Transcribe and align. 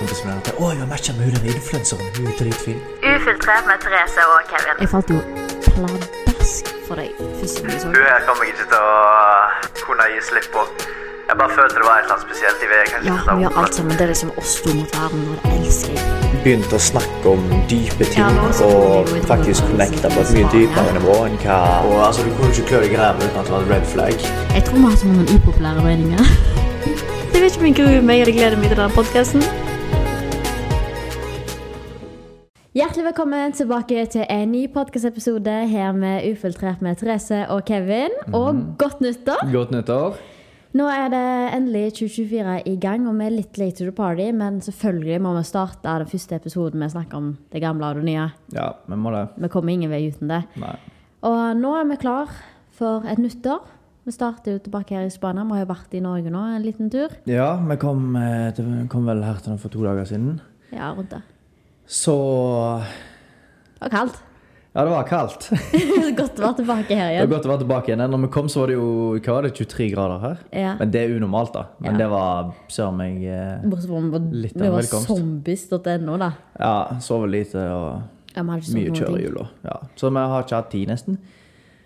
kompisen 0.00 0.30
min 0.30 0.38
at 0.40 0.52
å, 0.56 0.70
jeg 0.72 0.80
har 0.82 0.88
matcha 0.90 1.12
med 1.18 1.28
hun 1.28 1.36
den 1.36 1.58
influenseren. 1.60 2.06
Hun 2.16 2.30
er 2.30 2.38
dritfin. 2.40 2.80
Ufiltrert 3.04 3.68
med 3.68 3.82
Therese 3.84 4.24
og 4.32 4.40
Kevin. 4.52 4.80
Jeg 4.80 4.92
falt 4.94 5.12
jo 5.12 5.20
pladask 5.66 6.72
for 6.88 7.00
deg 7.00 7.12
første 7.40 7.66
gang 7.66 7.84
Hun 7.84 8.00
her 8.08 8.24
kommer 8.26 8.48
jeg 8.48 8.56
ikke 8.56 8.70
til 8.72 8.80
å 8.80 9.84
kunne 9.84 10.08
gi 10.14 10.24
slipp 10.30 10.50
på. 10.56 10.64
Jeg 11.30 11.38
bare 11.38 11.54
følte 11.54 11.76
det 11.78 11.84
var 11.86 12.00
et 12.00 12.06
eller 12.06 12.14
annet 12.16 12.26
spesielt 12.26 12.62
i 12.64 12.68
det. 12.72 12.78
Ja, 13.06 13.18
hun 13.26 13.38
vi 13.38 13.44
gjør 13.44 13.58
alt 13.62 13.76
sammen. 13.76 13.92
Det 13.98 14.02
er 14.06 14.10
liksom 14.10 14.32
oss 14.40 14.54
to 14.64 14.72
mot 14.74 14.96
verden, 14.96 15.20
og 15.30 15.44
det 15.44 15.52
elsker 15.60 15.94
jeg. 15.94 16.08
Begynte 16.42 16.74
å 16.74 16.82
snakke 16.82 17.34
om 17.36 17.44
dype 17.70 18.08
ting 18.08 18.24
Ja, 18.24 18.48
og 18.66 19.12
faktisk 19.28 19.66
connecta 19.68 20.10
på 20.10 20.24
et 20.24 20.32
mye 20.34 20.50
dypere 20.54 20.94
nivå 20.96 21.16
enn 21.26 21.34
hva 21.42 21.58
Og 21.84 21.96
altså, 22.06 22.24
Du 22.24 22.32
kunne 22.38 22.50
ikke 22.54 22.66
klø 22.70 22.82
deg 22.86 22.94
i 22.96 23.00
ræva 23.02 23.20
uten 23.22 23.40
at 23.42 23.50
det 23.50 23.54
var 23.54 23.66
et 23.66 23.72
red 23.76 23.88
flag. 23.94 24.28
Jeg 24.56 24.66
tror 24.66 24.78
vi 24.80 24.84
har 24.88 25.00
så 25.02 25.10
mange 25.12 25.36
upopulære 25.36 25.86
meninger. 25.86 26.34
Jeg 27.34 27.42
vet 27.44 27.52
ikke 27.52 27.60
om 27.60 27.66
jeg 27.70 27.76
gruer 27.78 28.02
meg 28.04 28.20
eller 28.24 28.34
gleder 28.36 28.58
meg 28.60 28.72
til 28.72 28.80
denne 28.80 28.94
podkasten. 28.96 29.69
Hjertelig 32.70 33.02
velkommen 33.08 33.50
tilbake 33.50 34.04
til 34.14 34.22
en 34.30 34.52
ny 34.52 34.60
podkastepisode 34.70 35.54
her 35.66 35.88
med 35.90 36.22
Ufiltrert 36.28 36.78
med 36.86 37.00
Therese 37.00 37.40
og 37.50 37.64
Kevin. 37.66 38.12
Og 38.30 38.60
godt 38.78 39.00
nyttår! 39.02 39.40
Godt 39.50 39.72
nyttår. 39.74 40.20
Nå 40.78 40.86
er 40.86 41.08
det 41.10 41.22
endelig 41.56 41.96
2024 41.96 42.52
i 42.70 42.76
gang, 42.78 43.08
og 43.10 43.16
vi 43.18 43.26
er 43.26 43.34
litt 43.34 43.58
late 43.58 43.80
to 43.80 43.88
the 43.88 43.94
party. 43.96 44.28
Men 44.30 44.60
selvfølgelig 44.62 45.16
må 45.24 45.32
vi 45.34 45.42
starte 45.48 45.82
den 45.82 46.12
første 46.12 46.38
episoden 46.38 46.78
med 46.78 46.92
å 46.92 46.94
snakke 46.94 47.18
om 47.18 47.32
det 47.50 47.64
gamle 47.64 47.88
og 47.90 47.98
det 47.98 48.06
nye. 48.06 48.28
Ja, 48.54 48.68
vi 48.86 49.00
må 49.02 49.16
det. 49.16 49.24
Vi 49.34 49.50
kommer 49.50 49.74
ingen 49.74 49.90
vei 49.90 50.04
uten 50.06 50.30
det. 50.30 50.40
Nei. 50.62 50.76
Og 51.26 51.42
nå 51.58 51.74
er 51.74 51.90
vi 51.90 51.98
klar 52.06 52.30
for 52.78 53.10
et 53.10 53.18
nyttår. 53.18 53.66
Vi 54.06 54.14
starter 54.14 54.54
jo 54.54 54.62
tilbake 54.68 54.94
her 54.94 55.10
i 55.10 55.10
Spania. 55.10 55.42
Vi 55.42 55.58
har 55.58 55.66
jo 55.66 55.72
vært 55.72 55.98
i 55.98 56.04
Norge 56.06 56.30
nå 56.30 56.46
en 56.54 56.62
liten 56.62 56.94
tur. 56.94 57.18
Ja, 57.26 57.50
vi 57.66 57.80
kom, 57.82 58.14
eh, 58.14 58.54
kom 58.94 59.10
vel 59.10 59.26
her 59.26 59.42
til 59.42 59.56
den 59.56 59.58
for 59.58 59.74
to 59.74 59.82
dager 59.82 60.06
siden. 60.06 60.38
Ja, 60.70 60.94
rundt 60.94 61.10
det. 61.18 61.24
Så 61.90 62.14
Det 63.78 63.86
var 63.88 63.88
kaldt. 63.96 64.18
Ja, 64.72 64.84
det 64.86 64.90
var 64.92 65.06
kaldt. 65.08 65.48
Godt 66.20 66.36
å 66.38 66.44
være 66.44 66.56
tilbake 66.60 66.94
her 66.94 67.08
igjen. 67.10 67.24
Det 67.24 67.26
var 67.26 67.32
godt 67.32 67.46
å 67.48 67.50
være 67.50 67.60
tilbake 67.64 67.90
igjen. 67.90 68.02
Når 68.12 68.20
vi 68.22 68.28
kom, 68.36 68.46
så 68.52 68.60
var 68.62 68.70
det 68.70 68.76
jo 68.76 68.90
hva 69.16 69.34
var 69.34 69.48
det, 69.48 69.50
23 69.58 69.88
grader 69.96 70.20
her. 70.22 70.44
Ja. 70.54 70.74
Men 70.78 70.92
det 70.94 71.00
er 71.02 71.14
unormalt, 71.16 71.50
da. 71.56 71.64
Men 71.82 71.96
Ja. 71.96 71.98
det 72.04 72.06
var 72.12 72.52
søren 72.70 73.00
meg 73.00 73.24
eh, 73.26 73.64
Bortsett 73.64 73.90
fra 73.90 74.04
vi 74.04 74.12
var, 74.14 74.28
Litt 74.44 74.54
vi 74.54 74.70
var 74.76 74.86
zombies.no, 74.86 76.16
da. 76.22 76.30
Ja, 76.54 76.72
sover 77.02 77.32
lite 77.34 77.66
og 77.74 78.36
Ja, 78.36 78.44
mye 78.46 78.62
kjør 78.62 79.18
i 79.18 79.26
ting. 79.26 79.48
Ja. 79.66 79.80
Så 79.98 80.12
vi 80.14 80.22
har 80.22 80.46
ikke 80.46 80.60
hatt 80.62 80.70
tid, 80.70 80.86
nesten. 80.92 81.18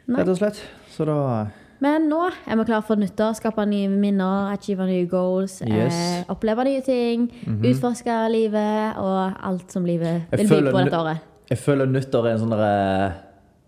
Rett 0.04 0.28
og 0.28 0.36
slett. 0.42 0.60
Så 0.92 1.08
da 1.08 1.16
Men 1.84 2.08
nå 2.08 2.22
er 2.30 2.56
vi 2.56 2.64
klare 2.64 2.84
for 2.86 3.00
nyttår. 3.00 3.36
Skape 3.36 3.66
nye 3.68 3.90
minner, 3.92 4.54
achieve 4.54 4.86
nye 4.88 5.04
goals. 5.10 5.58
Yes. 5.66 5.98
Eh, 5.98 6.32
oppleve 6.32 6.64
nye 6.64 6.80
ting. 6.86 7.28
Utforske 7.44 8.16
livet 8.32 9.00
og 9.02 9.44
alt 9.44 9.74
som 9.74 9.84
livet 9.88 10.32
vil 10.32 10.48
by 10.48 10.62
på 10.70 10.80
dette 10.80 11.02
året. 11.02 11.30
Jeg 11.50 11.60
føler 11.60 11.90
nyttår 11.92 12.30
er 12.30 12.36
en 12.38 12.42
sånn 12.46 12.54
derre 12.54 12.74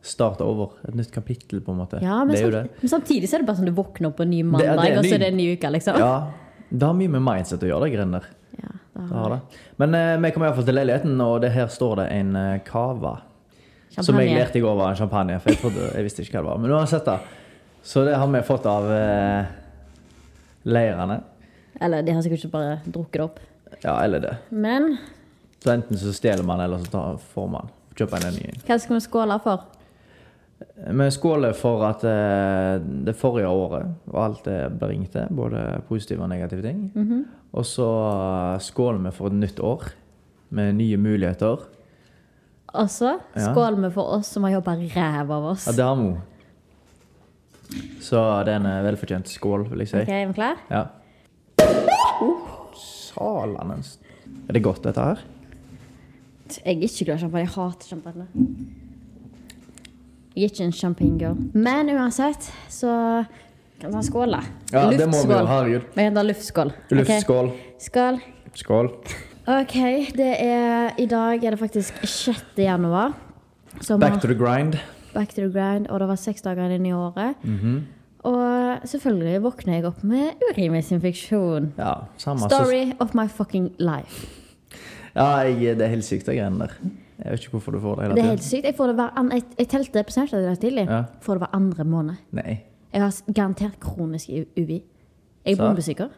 start 0.06 0.40
over. 0.44 0.78
Et 0.86 0.96
nytt 0.96 1.12
kapittel, 1.12 1.60
på 1.60 1.74
en 1.74 1.82
måte. 1.82 2.00
Ja, 2.04 2.22
men, 2.24 2.34
det 2.34 2.42
samt, 2.42 2.56
det. 2.56 2.80
men 2.82 2.92
samtidig 2.94 3.28
så 3.28 3.36
er 3.36 3.44
det 3.44 3.50
bare 3.50 3.60
sånn 3.60 3.68
du 3.68 3.74
våkner 3.76 4.10
opp 4.10 4.18
på 4.20 4.24
en 4.24 4.32
ny 4.32 4.42
mandag, 4.46 4.78
det 4.80 4.90
er 4.92 5.00
og 5.00 5.08
så 5.08 5.14
er 5.18 5.24
det 5.24 5.30
en 5.32 5.38
ny 5.40 5.46
uke, 5.56 5.70
liksom. 5.74 5.98
Ja, 6.00 6.12
det 6.70 6.88
har 6.88 6.98
mye 6.98 7.12
med 7.12 7.24
mindset 7.26 7.64
å 7.66 7.70
gjøre, 7.70 7.86
det 7.86 7.96
greiene 7.96 8.20
der. 8.20 8.28
Ja, 8.56 8.74
Det 8.96 9.06
har 9.12 9.34
det. 9.34 9.40
Men 9.82 9.96
eh, 9.98 10.12
vi 10.22 10.30
kommer 10.34 10.48
iallfall 10.48 10.68
til 10.68 10.78
leiligheten, 10.78 11.18
og 11.20 11.40
det 11.44 11.50
her 11.56 11.66
står 11.72 11.98
det 12.00 12.06
en 12.16 12.36
uh, 12.38 12.52
cava. 12.64 13.16
Som 13.96 14.18
jeg 14.20 14.36
lærte 14.36 14.60
i 14.60 14.62
går 14.64 14.76
var 14.76 14.92
en 14.92 14.98
champagne, 14.98 15.36
for 15.40 15.52
jeg, 15.52 15.60
trodde, 15.60 15.90
jeg 15.94 16.06
visste 16.06 16.24
ikke 16.24 16.38
hva 16.38 16.42
det 16.42 16.50
var. 16.50 16.62
Men 16.62 16.72
nå 16.72 16.78
har 16.78 16.86
jeg 16.86 16.94
sett 16.96 17.10
det. 17.10 17.35
Så 17.86 18.02
det 18.06 18.16
har 18.18 18.26
vi 18.32 18.40
fått 18.46 18.66
av 18.66 18.88
eh, 18.92 19.44
leirene. 20.66 21.20
Eller 21.80 22.02
de 22.02 22.14
har 22.16 22.24
sikkert 22.24 22.42
ikke 22.44 22.54
bare 22.56 22.78
drukket 22.86 23.20
det 23.20 23.24
opp. 23.26 23.38
Ja, 23.84 23.98
eller 24.02 24.22
det. 24.24 24.34
Men 24.50 24.96
Så 25.62 25.70
enten 25.74 25.98
så 25.98 26.12
stjeler 26.14 26.44
man, 26.46 26.60
eller 26.62 26.78
så 26.82 26.90
tar, 26.92 27.16
får 27.34 27.48
man. 27.52 27.70
Kjøper 27.96 28.26
en 28.28 28.34
ny. 28.36 28.50
hva 28.66 28.76
skal 28.80 28.96
vi 28.98 29.04
skåle 29.06 29.38
for? 29.44 29.64
Vi 30.86 31.06
skåler 31.12 31.52
for 31.56 31.82
at 31.84 32.04
eh, 32.08 32.76
det 33.06 33.14
forrige 33.16 33.48
året 33.48 33.90
og 34.10 34.18
alt 34.24 34.44
det 34.48 34.58
bringte, 34.80 35.26
både 35.30 35.62
positive 35.88 36.24
og 36.24 36.30
negative 36.32 36.62
ting. 36.64 36.86
Mhm. 36.94 37.24
Og 37.56 37.64
så 37.64 37.86
eh, 38.10 38.58
skåler 38.66 39.00
vi 39.06 39.14
for 39.16 39.30
et 39.32 39.38
nytt 39.40 39.60
år 39.64 39.86
med 40.56 40.74
nye 40.80 40.96
muligheter. 41.00 41.62
Og 42.76 42.88
så 42.92 43.18
Ja. 43.36 43.52
skåler 43.52 43.80
vi 43.86 43.90
for 43.94 44.16
oss 44.18 44.26
som 44.32 44.44
har 44.44 44.58
jobba 44.58 44.74
ræva 44.76 45.36
av 45.38 45.44
oss. 45.52 45.66
Ja, 45.66 45.72
det 45.72 45.84
har 45.84 45.96
vi. 46.02 46.14
Så 48.00 48.20
det 48.46 48.52
er 48.54 48.60
en 48.60 48.66
eh, 48.70 48.82
velfortjent 48.86 49.28
skål, 49.28 49.68
vil 49.70 49.78
jeg 49.84 49.88
si. 49.88 50.02
Ok, 50.04 50.08
er 50.08 50.26
vi 50.30 50.36
klar? 50.38 50.56
Ja. 50.70 50.84
Salanens. 52.76 53.98
Er 54.48 54.52
det 54.56 54.62
godt, 54.62 54.82
dette 54.84 55.00
her? 55.02 55.22
Jeg 56.64 56.76
er 56.76 56.82
ikke 56.86 57.04
glad 57.08 57.16
i 57.16 57.22
champagne. 57.24 57.42
Jeg 57.46 57.54
hater 57.56 57.88
champagne. 57.90 58.26
Jeg 60.36 60.44
er 60.44 60.50
ikke 60.52 60.64
en 60.68 60.72
champagne-girl. 60.72 61.36
Men 61.56 61.90
uansett, 61.96 62.50
så 62.70 63.24
kan 63.80 63.90
vi 63.90 63.96
da 64.30 64.40
Ja, 64.72 64.90
det 64.90 65.08
må 65.08 65.22
vi 65.26 65.32
jo. 65.32 65.46
Herregud. 65.46 65.86
Vi 65.96 66.02
kan 66.06 66.14
ta 66.14 66.22
luftskål. 66.22 66.70
Ok? 66.76 66.92
Luftskål. 67.00 67.50
Skål. 67.80 68.20
Skål. 68.54 68.90
Ok, 69.46 69.74
det 70.16 70.32
er 70.42 70.94
I 70.98 71.06
dag 71.06 71.44
er 71.44 71.50
det 71.54 71.58
faktisk 71.58 71.94
6. 72.06 72.44
januar. 72.58 73.12
Så 73.80 73.96
vi 73.96 74.00
Back 74.00 74.12
har- 74.14 74.20
to 74.20 74.28
the 74.28 74.34
grind. 74.34 74.78
Back 75.16 75.32
to 75.34 75.42
the 75.42 75.50
grind, 75.52 75.88
og 75.90 76.02
det 76.02 76.08
var 76.12 76.20
seks 76.20 76.44
dager 76.44 76.76
inn 76.76 76.86
i 76.88 76.94
året. 76.94 77.40
Mhm. 77.44 77.76
Og 78.26 78.86
selvfølgelig 78.90 79.42
våkner 79.44 79.76
jeg 79.76 79.84
opp 79.86 80.02
med 80.04 80.40
urinveisinfeksjon. 80.50 81.72
Ja, 81.78 81.92
Story 82.18 82.92
of 83.00 83.14
my 83.14 83.28
fucking 83.30 83.70
life. 83.78 84.26
Ja, 85.14 85.46
jeg, 85.46 85.76
det 85.78 85.86
er 85.86 85.92
helt 85.94 86.04
sykt, 86.04 86.26
de 86.26 86.34
greiene 86.34 86.58
der. 86.66 86.74
Jeg 87.22 87.32
vet 87.32 87.44
ikke 87.44 87.50
hvorfor 87.56 87.72
du 87.72 87.80
får 87.80 87.94
det 87.94 88.02
hele 88.02 88.14
tiden. 88.14 88.16
Det 88.16 88.24
er 88.24 88.34
helt 88.34 88.44
sykt. 88.44 88.64
Jeg, 88.64 88.74
får 88.76 88.86
det 88.90 88.94
hver 88.98 89.12
an 89.16 89.30
jeg, 89.32 89.44
jeg 89.58 89.68
telte 89.72 90.02
på 90.04 90.12
Snapchat 90.12 90.48
i 90.50 90.56
tidlig. 90.60 90.84
Ja. 90.90 91.02
Får 91.24 91.38
det 91.38 91.44
hver 91.44 91.54
andre 91.56 91.84
måned. 91.84 92.14
Nei. 92.36 92.58
Jeg 92.92 93.02
har 93.02 93.14
garantert 93.32 93.78
kronisk 93.80 94.28
UVI. 94.56 94.82
Jeg 95.46 95.52
er 95.52 95.62
bombesyker. 95.62 96.08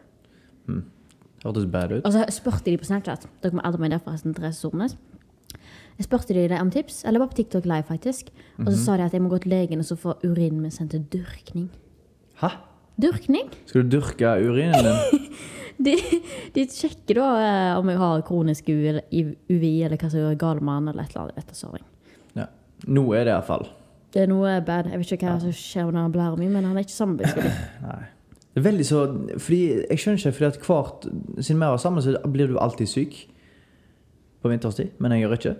Hmm. 0.65 0.83
Hørtes 1.45 1.65
bad 1.71 1.91
ut. 1.91 2.05
Og 2.05 2.13
så 2.13 2.25
spurte 2.29 2.65
de 2.71 2.77
på 2.77 2.89
Snapchat. 2.89 3.29
Dere 3.43 3.55
må 3.55 3.63
aldri 3.63 3.85
meg 3.85 3.93
derfra. 3.95 4.17
Therese 4.17 4.59
Sornes. 4.59 4.97
Jeg 5.99 6.05
spurte 6.07 6.33
de 6.33 6.55
om 6.61 6.69
tips, 6.71 7.01
eller 7.05 7.19
bare 7.19 7.29
på 7.33 7.35
TikTok 7.41 7.65
Live, 7.67 7.83
faktisk. 7.89 8.29
Og 8.57 8.65
Mhm. 8.65 8.71
så 8.73 8.77
sa 8.85 8.97
de 8.97 9.03
at 9.03 9.13
jeg 9.13 9.21
må 9.21 9.29
gå 9.29 9.37
til 9.43 9.51
legen 9.51 9.79
og 9.79 9.85
så 9.85 9.95
få 9.99 10.13
urinen 10.23 10.61
min 10.63 10.71
sendt 10.71 10.91
til 10.91 11.03
dyrkning. 11.13 11.69
Hæ? 12.41 12.47
Dyrkning? 13.01 13.49
Skal 13.65 13.83
du 13.83 13.97
dyrke 13.99 14.31
urinen 14.49 14.73
din? 14.83 15.19
De, 15.85 15.93
de 16.55 16.65
sjekker 16.67 17.15
da 17.15 17.27
eh, 17.39 17.77
om 17.79 17.87
jeg 17.87 17.97
har 17.97 18.21
kronisk 18.27 18.65
UVI, 18.67 19.83
eller 19.85 19.95
hva 19.95 20.09
som 20.11 20.19
er 20.27 20.35
galt 20.35 20.61
med 20.61 20.73
den, 20.81 20.87
eller 20.91 21.03
et 21.03 21.13
eller 21.13 21.21
annet. 21.21 21.37
Etter 21.39 21.55
såring. 21.55 21.85
Ja. 22.35 22.45
Nå 22.87 23.03
er 23.15 23.23
det 23.23 23.31
iallfall. 23.31 23.63
Det 24.11 24.23
er 24.23 24.27
noe 24.27 24.57
bad. 24.67 24.89
Jeg 24.91 24.99
vet 24.99 25.11
ikke 25.15 25.29
hva 25.29 25.39
som 25.39 25.51
skjer 25.55 25.87
når 25.91 26.01
han 26.01 26.11
blærer 26.11 26.37
min, 26.41 26.51
men 26.51 26.65
han 26.67 26.75
er 26.75 26.83
ikke 26.83 26.91
samarbeidsvillig. 26.97 27.53
Det 28.49 28.59
er 28.65 28.71
veldig 28.71 28.85
så 28.85 28.99
Fordi 29.39 29.59
Jeg 29.89 29.99
skjønner 30.01 30.17
ikke, 30.19 30.31
fordi 30.33 30.45
at 30.49 30.57
hvert 30.65 31.03
Siden 31.45 31.59
vi 31.61 31.65
var 31.69 31.77
sammen, 31.77 32.01
så 32.03 32.15
blir 32.33 32.47
du 32.49 32.57
alltid 32.59 32.87
syk 32.89 33.15
på 34.41 34.49
vinterstid. 34.51 34.89
Men 34.99 35.11
jeg 35.15 35.21
gjør 35.21 35.33
ikke. 35.37 35.55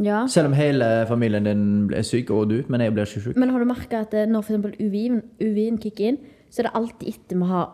Ja. 0.00 0.26
Selv 0.26 0.46
om 0.48 0.52
hele 0.56 1.06
familien 1.06 1.44
din 1.44 1.90
er 1.94 2.02
syk, 2.02 2.30
og 2.30 2.48
du, 2.48 2.62
men 2.68 2.80
jeg 2.80 2.92
blir 2.94 3.04
ikke 3.04 3.20
syk. 3.26 3.36
Men 3.36 3.50
har 3.50 3.58
du 3.60 3.64
merka 3.68 4.00
at 4.06 4.14
eh, 4.14 4.24
når 4.26 4.40
eksempel 4.46 4.72
UVI-en 4.80 5.22
UVI 5.40 5.66
kicker 5.82 6.08
inn, 6.08 6.18
så 6.50 6.62
er 6.62 6.68
det 6.70 6.72
alltid 6.78 7.08
etter 7.08 7.36
vi 7.36 7.48
har 7.50 7.68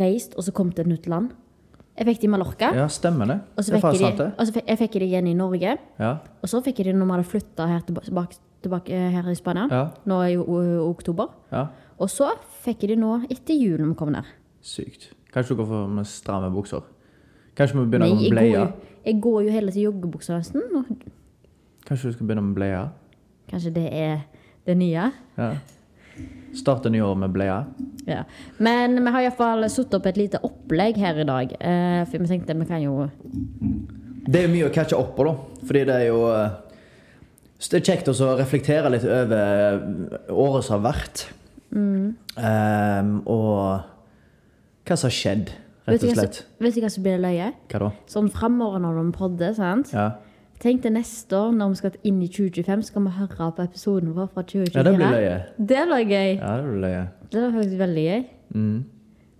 reist 0.00 0.34
og 0.36 0.44
så 0.44 0.52
kommet 0.52 0.74
til 0.76 0.82
et 0.88 0.90
nytt 0.96 1.06
land? 1.06 1.30
Jeg 1.98 2.06
fikk 2.06 2.20
det 2.22 2.24
i 2.24 2.30
Mallorca, 2.32 2.68
Ja, 2.74 2.86
stemmer 2.88 3.26
det. 3.26 3.40
og 3.58 3.64
så 3.64 3.72
det 3.74 3.80
fikk 3.82 3.92
jeg 3.92 4.00
sant, 4.00 4.18
de, 4.18 4.26
og 4.38 4.46
så 4.46 4.52
fikk, 4.54 4.66
jeg 4.68 4.78
fikk 4.78 4.92
det 4.92 5.02
igjen 5.10 5.26
i 5.28 5.34
Norge. 5.34 5.76
Ja. 6.00 6.12
Og 6.42 6.48
så 6.48 6.60
fikk 6.64 6.78
jeg 6.80 6.86
det 6.86 6.94
når 6.96 7.06
vi 7.06 7.12
hadde 7.12 7.28
flytta 7.28 7.66
her 7.68 7.80
tilbake, 7.86 8.06
tilbake, 8.08 8.38
tilbake 8.62 9.00
her 9.14 9.28
i 9.30 9.34
Spania. 9.34 9.66
ja. 9.70 9.82
Nå 10.06 10.20
jo 10.32 10.44
o- 10.46 10.88
oktober. 10.90 11.28
ja. 11.52 11.66
Og 12.00 12.08
så 12.08 12.30
fikk 12.64 12.82
jeg 12.86 12.94
det 12.94 12.98
nå 12.98 13.18
etter 13.30 13.54
jul 13.54 13.78
når 13.78 13.88
vi 13.92 13.94
kom 13.94 14.10
ned. 14.14 14.24
Sykt. 14.62 15.10
Kanskje 15.34 15.54
du 15.54 15.60
går 15.62 15.66
for 15.68 15.86
med 15.88 16.06
stramme 16.06 16.50
bukser? 16.54 16.80
Kanskje 17.56 17.76
vi 17.78 17.84
begynner 17.90 18.08
Nei, 18.08 18.22
med 18.22 18.30
bleie? 18.30 18.72
jeg 19.04 19.20
går 19.20 19.42
jo 19.44 19.50
hele 19.50 19.70
tiden 19.70 19.82
i 19.82 19.84
joggebukser 19.84 20.38
nesten. 20.38 20.62
Kanskje 21.90 22.12
du 22.12 22.14
skal 22.14 22.26
begynne 22.28 22.46
med 22.46 22.54
bleie? 22.54 22.80
Kanskje 23.50 23.70
det 23.74 23.88
er 23.90 24.20
det 24.68 24.76
nye. 24.78 25.08
Ja. 25.34 25.48
Starte 26.54 26.90
nyåret 26.94 27.18
med 27.18 27.32
bleie? 27.34 27.56
Ja. 28.06 28.20
Men 28.62 28.94
vi 28.94 29.10
har 29.10 29.24
iallfall 29.26 29.66
satt 29.74 29.96
opp 29.98 30.06
et 30.06 30.20
lite 30.20 30.38
opplegg 30.46 31.00
her 31.02 31.18
i 31.18 31.26
dag. 31.26 31.56
Eh, 31.58 32.04
for 32.06 32.22
vi 32.22 32.30
tenkte 32.30 32.54
vi 32.60 32.68
kan 32.68 32.84
jo 32.84 33.08
Det 34.30 34.44
er 34.44 34.52
mye 34.52 34.68
å 34.68 34.70
catche 34.70 34.94
opp 34.94 35.16
på, 35.18 35.26
da. 35.26 35.34
Fordi 35.66 35.84
det 35.90 35.98
er 35.98 36.06
jo 36.12 36.22
eh, 36.30 36.54
Det 37.58 37.80
er 37.80 37.86
kjekt 37.90 38.12
å 38.14 38.30
reflektere 38.38 38.94
litt 38.94 39.10
over 39.10 40.30
året 40.30 40.70
som 40.70 40.78
har 40.78 40.86
vært. 40.92 41.26
Mm. 41.74 42.14
Um, 42.38 43.12
og 43.26 43.82
hva 44.86 44.94
som 44.94 45.10
har 45.10 45.18
skjedd, 45.18 45.50
rett 45.90 46.06
og 46.06 46.14
slett. 46.14 46.42
vet 46.62 46.78
du 46.78 46.84
hva 46.86 46.94
som 46.94 47.02
blir 47.02 47.18
løye? 47.18 47.50
Hva 47.70 47.82
da? 47.82 47.94
Sånn 48.10 48.30
framover 48.30 48.78
når 48.82 49.02
de 49.02 49.18
podder, 49.18 49.54
sant? 49.58 49.90
Ja, 49.90 50.12
Tenk 50.60 50.82
til 50.82 50.92
neste 50.92 51.36
år, 51.36 51.52
når 51.56 51.68
vi 51.72 51.74
skal 51.80 51.94
inn 52.04 52.22
i 52.22 52.28
2025, 52.28 52.82
skal 52.90 53.02
vi 53.06 53.10
høre 53.16 53.52
på 53.56 53.62
episoden 53.64 54.10
vår 54.16 54.26
fra 54.34 54.42
2024. 54.42 54.76
ja 54.76 54.82
det 54.84 54.96
blir 54.96 55.10
løye. 55.14 55.36
Det 55.58 55.84
blir 55.88 56.04
gøy. 56.10 56.32
Ja, 56.36 56.56
det 56.56 56.64
blir 56.66 56.80
løye. 56.84 57.04
Det 57.32 57.38
blir 57.40 57.52
faktisk 57.62 57.78
veldig 57.80 58.04
gøy. 58.04 58.24
Mm. 58.54 58.84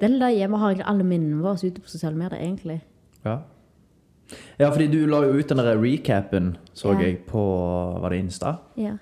Det 0.01 0.09
er 0.09 0.15
løye. 0.17 0.49
Vi 0.49 0.61
har 0.63 0.71
egentlig 0.71 0.87
alle 0.89 1.05
minnene 1.05 1.43
våre 1.45 1.67
ute 1.67 1.81
på 1.85 1.89
sosiale 1.93 2.17
medier, 2.17 2.39
egentlig. 2.41 2.79
Ja. 3.25 3.37
Ja, 4.59 4.69
fordi 4.71 4.87
du 4.87 5.07
la 5.11 5.21
jo 5.27 5.33
ut 5.39 5.49
den 5.49 5.59
der 5.59 5.77
recapen, 5.83 6.57
så 6.75 6.93
Ja. 6.93 6.99
jeg, 7.05 7.19
på 7.27 7.41
Var 8.01 8.09
det 8.09 8.19
Insta? 8.19 8.55
Ja. 8.77 8.93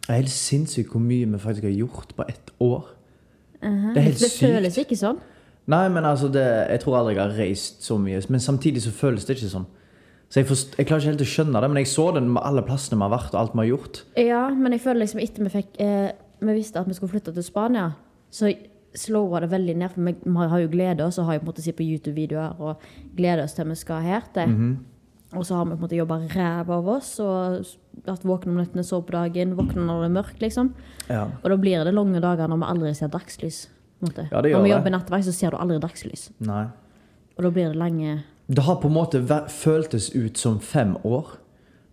Det 0.00 0.08
er 0.08 0.12
helt 0.22 0.30
sinnssykt 0.30 0.88
hvor 0.90 1.00
mye 1.00 1.26
vi 1.26 1.38
faktisk 1.38 1.62
har 1.64 1.70
gjort 1.70 2.14
på 2.16 2.24
ett 2.28 2.50
år. 2.60 2.84
Mhm. 3.62 3.88
Det 3.94 3.96
er 3.96 4.00
helt 4.00 4.18
det 4.18 4.30
sykt. 4.30 4.46
føles 4.52 4.78
ikke 4.78 4.96
sånn. 4.96 5.18
Nei, 5.66 5.88
men 5.88 6.04
altså, 6.04 6.28
det, 6.32 6.70
jeg 6.70 6.80
tror 6.80 6.96
aldri 6.98 7.14
jeg 7.14 7.22
har 7.22 7.38
reist 7.38 7.82
så 7.82 7.98
mye. 7.98 8.22
Men 8.30 8.40
samtidig 8.40 8.80
så 8.82 8.90
føles 8.90 9.24
det 9.24 9.36
ikke 9.36 9.50
sånn. 9.50 9.66
Så 10.28 10.42
jeg, 10.42 10.48
forst, 10.50 10.74
jeg 10.76 10.88
klarer 10.88 11.04
ikke 11.04 11.12
helt 11.14 11.24
å 11.24 11.28
skjønne 11.28 11.60
det, 11.64 11.68
men 11.72 11.80
jeg 11.80 11.88
så 11.88 12.10
den 12.12 12.26
med 12.34 12.44
alle 12.44 12.64
plassene 12.66 12.98
vi 13.00 13.06
har 13.06 13.14
vært, 13.14 13.30
og 13.32 13.40
alt 13.40 13.54
vi 13.54 13.62
har 13.62 13.70
gjort. 13.70 14.00
Ja, 14.20 14.42
men 14.52 14.74
jeg 14.76 14.82
føler 14.84 15.02
liksom 15.06 15.22
etter 15.24 15.46
vi 15.46 15.52
fikk 15.54 15.78
eh, 15.80 16.10
Vi 16.44 16.54
visste 16.54 16.82
at 16.82 16.90
vi 16.90 16.94
skulle 16.94 17.14
flytte 17.14 17.32
til 17.34 17.46
Spania, 17.46 17.86
så 18.30 18.52
slowa 18.98 19.40
det 19.40 19.48
veldig 19.52 19.74
ned. 19.80 19.94
For 19.94 20.04
vi, 20.04 20.36
har 20.52 20.62
jo 20.62 20.70
gleda 20.70 21.08
oss 21.08 21.18
og 21.18 21.28
har 21.28 21.38
jo 21.38 21.42
på 21.42 21.48
en 21.48 21.52
måte 21.52 21.64
sett 21.64 21.78
på 21.78 21.86
YouTube-videoer 21.86 22.60
og 22.60 22.84
gleder 23.16 23.44
oss 23.44 23.56
til 23.56 23.68
vi 23.72 23.78
skal 23.78 24.04
her 24.04 24.28
til. 24.36 24.54
Og 25.36 25.44
så 25.44 25.58
har 25.58 25.66
vi 25.66 25.74
på 25.74 25.76
en 25.76 25.84
måte 25.84 25.98
jobba 25.98 26.20
ræva 26.32 26.78
av 26.78 26.86
oss 26.88 27.10
og 27.20 27.58
vært 28.06 28.24
våkne 28.24 28.54
om 28.54 28.60
nettene, 28.62 28.84
sove 28.86 29.04
på 29.08 29.16
dagen, 29.16 29.56
våkne 29.58 29.84
når 29.84 30.04
det 30.04 30.08
er 30.08 30.14
mørkt, 30.14 30.38
liksom. 30.40 30.70
Ja. 31.10 31.26
Og 31.42 31.50
da 31.52 31.58
blir 31.60 31.84
det 31.84 31.92
lange 31.92 32.22
dager 32.24 32.48
når 32.48 32.62
vi 32.62 32.70
aldri 32.72 32.94
ser 32.96 33.12
dagslys. 33.12 33.66
Ja, 33.98 34.38
når 34.38 34.62
vi 34.62 34.70
jobber 34.70 34.94
nattevakt, 34.94 35.26
så 35.26 35.34
ser 35.34 35.52
du 35.52 35.58
aldri 35.60 35.80
dagslys. 35.82 36.28
Nei. 36.46 36.68
Og 37.36 37.44
da 37.44 37.50
blir 37.52 37.72
det 37.72 37.80
lange 37.80 38.20
Det 38.48 38.62
har 38.64 38.78
på 38.80 38.88
en 38.88 38.94
måte 38.94 39.20
føltes 39.52 40.10
ut 40.14 40.38
som 40.38 40.60
fem 40.60 40.96
år. 41.04 41.34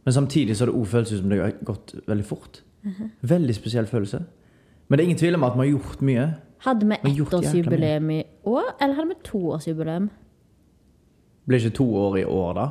Men 0.05 0.13
samtidig 0.13 0.55
så 0.55 0.65
har 0.65 0.71
det 0.71 0.79
òg 0.79 0.87
føltes 0.87 1.13
ut 1.13 1.19
som 1.23 1.29
det 1.29 1.39
har 1.41 1.55
gått 1.67 1.95
veldig 2.07 2.25
fort. 2.25 2.61
Veldig 3.21 3.55
spesiell 3.57 3.87
følelse. 3.89 4.21
Men 4.87 4.97
det 4.97 5.03
er 5.03 5.09
ingen 5.09 5.17
tvil 5.19 5.35
om 5.35 5.43
at 5.43 5.55
vi 5.57 5.63
har 5.65 5.71
gjort 5.73 6.01
mye. 6.05 6.25
Hadde 6.65 6.85
vi 6.87 6.99
ettårsjubileum 7.11 8.09
i 8.13 8.23
år, 8.45 8.69
eller 8.81 8.95
hadde 8.95 9.09
vi 9.09 9.17
toårsjubileum? 9.25 10.09
Blir 11.45 11.59
ikke 11.61 11.75
to 11.77 11.87
år 11.95 12.17
i 12.21 12.23
år, 12.25 12.53
da? 12.57 12.67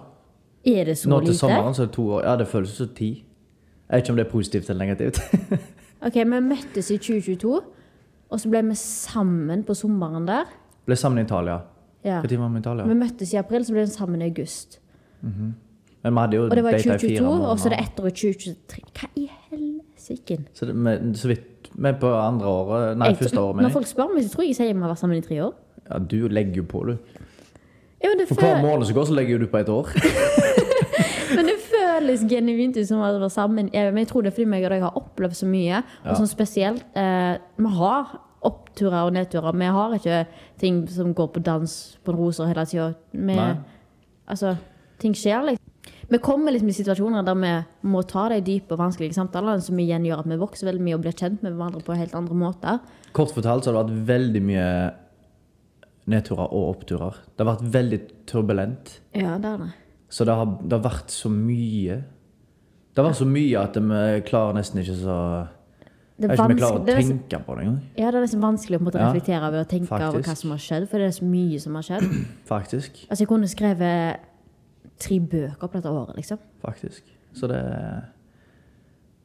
Er 0.65 0.85
det 0.89 0.97
så 0.99 1.09
Nå 1.11 1.19
til 1.21 1.29
lite? 1.29 1.39
sommeren 1.39 1.75
så 1.77 1.83
er 1.83 1.87
det 1.87 1.95
to 1.95 2.07
år. 2.09 2.23
Ja, 2.25 2.37
det 2.41 2.49
føles 2.49 2.71
som 2.79 2.89
ti. 2.97 3.11
Jeg 3.91 3.97
vet 3.99 4.05
ikke 4.05 4.15
om 4.15 4.17
det 4.17 4.27
er 4.27 4.31
positivt 4.31 4.71
eller 4.71 4.87
negativt. 4.87 5.21
Ok, 6.05 6.15
Vi 6.15 6.25
møttes 6.25 6.91
i 6.93 6.99
2022, 6.99 7.61
og 8.31 8.41
så 8.41 8.49
ble 8.53 8.61
vi 8.67 8.75
sammen 8.77 9.63
på 9.65 9.73
sommeren 9.75 10.27
der. 10.29 10.51
Ble 10.85 10.97
sammen 11.01 11.23
i 11.23 11.23
Italia. 11.25 11.63
Ja. 12.05 12.21
Var 12.21 12.29
vi 12.29 12.37
i 12.37 12.59
Italia? 12.61 12.87
Vi 12.87 12.95
møttes 12.95 13.33
i 13.33 13.37
april, 13.41 13.65
så 13.65 13.73
ble 13.73 13.87
vi 13.87 13.93
sammen 13.95 14.23
i 14.23 14.29
august. 14.29 14.79
Men 16.05 16.13
vi 16.13 16.21
hadde 16.21 16.37
jo 16.37 16.43
Og 16.45 16.57
det 16.57 16.65
var 16.65 16.77
i 16.77 16.83
2022, 16.83 17.27
og 17.51 17.59
så 17.61 17.69
det 17.73 17.79
ett 17.81 18.01
år 18.01 18.07
i 18.07 18.11
2023. 18.11 18.83
Hva 19.01 19.09
i 19.17 19.31
helsike? 19.51 20.39
Så, 20.53 20.67
det, 20.69 20.77
med, 20.77 21.15
så 21.17 21.29
vidt 21.29 21.71
Vi 21.75 21.93
på 22.01 22.11
andre 22.15 22.47
året 22.47 22.99
Nei, 22.99 23.09
Jeg- 23.09 23.17
første 23.17 23.41
året, 23.41 23.63
Når 23.63 23.73
folk 23.73 23.87
spør 23.87 24.15
meg, 24.15 24.25
så 24.25 24.35
tror 24.35 24.43
jeg 24.45 24.49
jeg 24.49 24.57
sier 24.57 24.75
vi 24.75 24.81
har 24.81 24.89
vært 24.93 24.99
sammen 25.01 25.17
i 25.19 25.21
tre 25.21 25.41
år. 25.43 25.55
Ja, 25.91 25.99
du 25.99 26.29
legger 26.29 26.55
jo 26.55 26.63
på, 26.63 26.85
du. 26.87 26.97
Ja, 28.05 28.09
det 28.19 28.29
For 28.29 28.35
hver 28.35 28.61
måned 28.63 28.87
som 28.87 28.97
går, 28.97 29.05
så 29.05 29.15
legger 29.15 29.39
du 29.39 29.47
på 29.47 29.57
et 29.59 29.69
år. 29.69 29.89
men 31.37 31.47
det 31.47 31.57
føles 31.65 32.21
genuint 32.29 32.77
ut 32.77 32.87
som 32.87 33.01
at 33.01 33.15
vi 33.15 33.21
vært 33.25 33.33
sammen. 33.33 33.71
Jeg, 33.73 33.93
men 33.93 34.05
jeg 34.05 34.09
tror 34.09 34.23
det 34.23 34.31
er 34.33 34.37
fordi 34.37 34.49
meg 34.53 34.65
og 34.65 34.71
deg 34.71 34.85
har 34.85 34.99
opplevd 35.01 35.35
så 35.41 35.47
mye. 35.49 35.83
Og 36.05 36.17
sånn 36.21 36.29
spesielt 36.31 36.85
eh, 36.97 37.39
Vi 37.57 37.73
har 37.79 38.13
oppturer 38.45 39.07
og 39.07 39.15
nedturer. 39.17 39.57
Vi 39.57 39.71
har 39.77 39.97
ikke 39.99 40.23
ting 40.61 40.83
som 40.91 41.15
går 41.17 41.31
på 41.35 41.43
dans 41.45 41.77
på 42.05 42.15
roser 42.17 42.51
hele 42.51 42.67
tida. 42.69 42.91
Altså, 44.25 44.57
ting 45.03 45.17
skjer, 45.19 45.43
liksom. 45.51 45.71
Vi 46.09 46.19
kommer 46.21 46.53
liksom 46.53 46.69
i 46.69 46.75
situasjoner 46.77 47.25
der 47.25 47.37
vi 47.41 47.53
må 47.89 48.03
ta 48.09 48.27
de 48.33 48.43
dype 48.45 48.77
og 48.77 48.81
vanskelige 48.83 49.17
samtalene, 49.17 49.63
som 49.65 49.79
igjen 49.81 50.05
gjør 50.05 50.21
at 50.21 50.29
vi 50.29 50.41
vokser 50.41 50.69
veldig 50.69 50.85
mye 50.85 50.99
og 50.99 51.05
blir 51.07 51.17
kjent 51.17 51.41
med 51.45 51.57
hverandre 51.57 51.81
på 51.85 51.97
helt 51.97 52.15
andre 52.17 52.37
måter. 52.39 52.83
Kort 53.17 53.33
fortalt 53.33 53.65
så 53.65 53.73
har 53.73 53.79
det 53.79 53.95
vært 53.95 54.09
veldig 54.13 54.43
mye 54.45 54.69
nedturer 56.13 56.53
og 56.53 56.75
oppturer. 56.75 57.21
Det 57.33 57.45
har 57.45 57.51
vært 57.55 57.73
veldig 57.75 58.01
turbulent. 58.29 58.99
Ja, 59.17 59.39
det 59.41 59.55
er 59.55 59.65
det. 59.65 59.71
Så 60.13 60.27
det 60.29 60.37
har, 60.37 60.53
det 60.61 60.77
har 60.77 60.85
vært 60.85 61.15
så 61.15 61.33
mye. 61.33 61.99
Det 62.93 63.01
har 63.01 63.09
vært 63.09 63.23
så 63.23 63.29
mye 63.29 63.65
at 63.65 63.79
vi 63.81 64.03
klarer 64.29 64.59
nesten 64.61 64.83
ikke 64.85 64.99
så 65.01 65.19
Det 66.17 66.29
Jeg 66.29 66.31
er, 66.31 66.35
ikke 66.37 66.45
om 66.45 66.59
klarer 66.61 66.79
å 66.79 66.85
det, 66.87 66.95
er 66.95 67.03
tenke 67.03 67.39
på 67.45 67.55
det 67.57 67.63
engang. 67.65 67.79
ja, 67.99 68.11
det 68.11 68.15
er 68.15 68.23
nesten 68.23 68.41
vanskelig 68.45 68.79
å 68.79 68.85
Ja, 68.95 69.07
reflektere 69.09 69.49
over 69.49 69.61
og 69.65 69.69
tenke 69.69 69.91
over 70.09 70.23
hva 70.23 70.35
som 70.39 70.51
har 70.55 70.59
skjedd, 70.63 70.89
for 70.89 70.99
det 71.03 71.07
er 71.09 71.15
så 71.17 71.25
mye 71.27 71.59
som 71.61 71.75
har 71.75 71.83
skjedd. 71.83 72.05
Faktisk. 72.55 73.01
Altså, 73.11 73.21
jeg 73.25 73.29
kunne 73.33 73.49
skrevet 73.51 74.21
tre 75.03 75.19
bøker 75.21 75.67
på 75.67 75.73
dette 75.81 75.91
året, 75.91 76.15
liksom. 76.17 76.39
Faktisk. 76.63 77.03
Så 77.35 77.49
det 77.51 77.59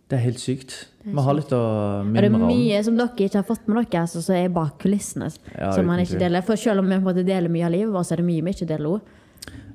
Det 0.10 0.18
er 0.18 0.24
helt 0.24 0.40
sykt. 0.42 0.88
er 1.06 1.12
Vi 1.14 1.22
har 1.22 1.34
litt 1.38 1.52
å 1.54 1.60
Og 2.02 2.14
det 2.16 2.24
er 2.26 2.30
mye 2.34 2.78
om. 2.80 2.84
som 2.84 2.96
dere 2.98 3.14
ikke 3.30 3.36
har 3.38 3.44
fått 3.46 3.68
med 3.70 3.78
dere, 3.86 4.02
altså, 4.02 4.22
som 4.26 4.36
er 4.36 4.50
bak 4.50 4.80
kulissene. 4.82 5.30
Ja, 5.60 5.72
som 5.72 5.86
man 5.86 6.00
ikke 6.00 6.16
tvil. 6.18 6.20
deler. 6.26 6.42
For 6.42 6.56
selv 6.56 6.80
om 6.80 6.90
vi 6.90 6.98
måte 7.06 7.24
deler 7.24 7.48
mye 7.54 7.66
av 7.68 7.72
livet 7.72 7.94
vårt, 7.94 8.08
så 8.10 8.14
er 8.14 8.24
det 8.24 8.26
mye 8.26 8.42
vi 8.42 8.50
ikke 8.56 8.68
deler 8.68 8.90
òg. 8.90 9.02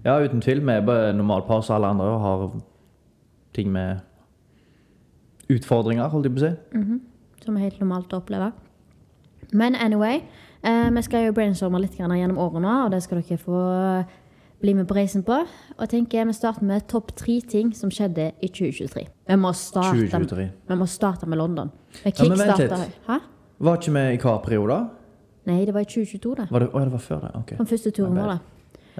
Ja, 0.04 0.18
uten 0.18 0.40
tvil. 0.42 0.60
Vi 0.66 0.72
er 0.72 0.80
bare 0.82 1.12
normalpar 1.14 1.62
som 1.62 1.76
alle 1.76 1.86
andre 1.94 2.06
og 2.10 2.20
har 2.20 2.60
ting 3.54 3.70
med 3.70 4.00
utfordringer, 5.52 6.08
holdt 6.08 6.28
jeg 6.28 6.34
på 6.34 6.42
å 6.42 6.46
si. 6.48 7.00
Som 7.44 7.56
er 7.56 7.66
helt 7.66 7.80
normalt 7.82 8.12
å 8.12 8.20
oppleve. 8.22 8.52
Men 9.52 9.74
anyway, 9.74 10.22
eh, 10.64 10.90
vi 10.90 11.02
skal 11.02 11.26
jo 11.26 11.32
brainstorme 11.36 11.80
litt 11.82 11.98
gjennom 11.98 12.38
årene, 12.40 12.84
og 12.84 12.92
det 12.94 13.02
skal 13.04 13.20
dere 13.20 13.38
få 13.38 13.58
bli 14.64 14.74
med 14.74 14.88
på 14.88 14.96
reisen 14.96 15.22
på. 15.22 15.36
Og 15.76 15.84
jeg 15.84 15.92
tenker 15.92 16.24
Vi 16.24 16.32
starter 16.32 16.64
med 16.64 16.86
topp 16.88 17.12
tre 17.16 17.40
ting 17.40 17.74
som 17.74 17.90
skjedde 17.90 18.32
i 18.40 18.48
2023. 18.48 19.06
Vi 19.28 19.36
må 19.36 19.52
starte, 19.52 20.08
2023. 20.08 20.48
Vi 20.68 20.78
må 20.80 20.86
starte 20.88 21.28
med 21.28 21.38
London. 21.38 21.70
Vi 22.02 22.12
Ja, 22.16 22.28
men 22.28 22.38
vent 22.38 22.58
litt. 22.58 22.98
Hæ? 23.06 23.20
Var 23.60 23.76
ikke 23.76 23.92
vi 23.92 24.14
i 24.14 24.16
Caprio 24.16 24.66
da? 24.66 24.80
Nei, 25.46 25.64
det 25.64 25.74
var 25.74 25.80
i 25.80 25.84
2022, 25.84 26.34
det. 26.34 26.46
Var 26.50 26.64
det, 26.64 26.68
å, 26.72 26.80
det 26.80 26.92
var 26.92 26.98
før 27.04 27.20
det? 27.20 27.30
Ok. 27.36 27.56
Den 27.58 27.66
første 27.66 27.90
turen 27.90 28.16
vår, 28.16 28.32
da. 28.32 28.38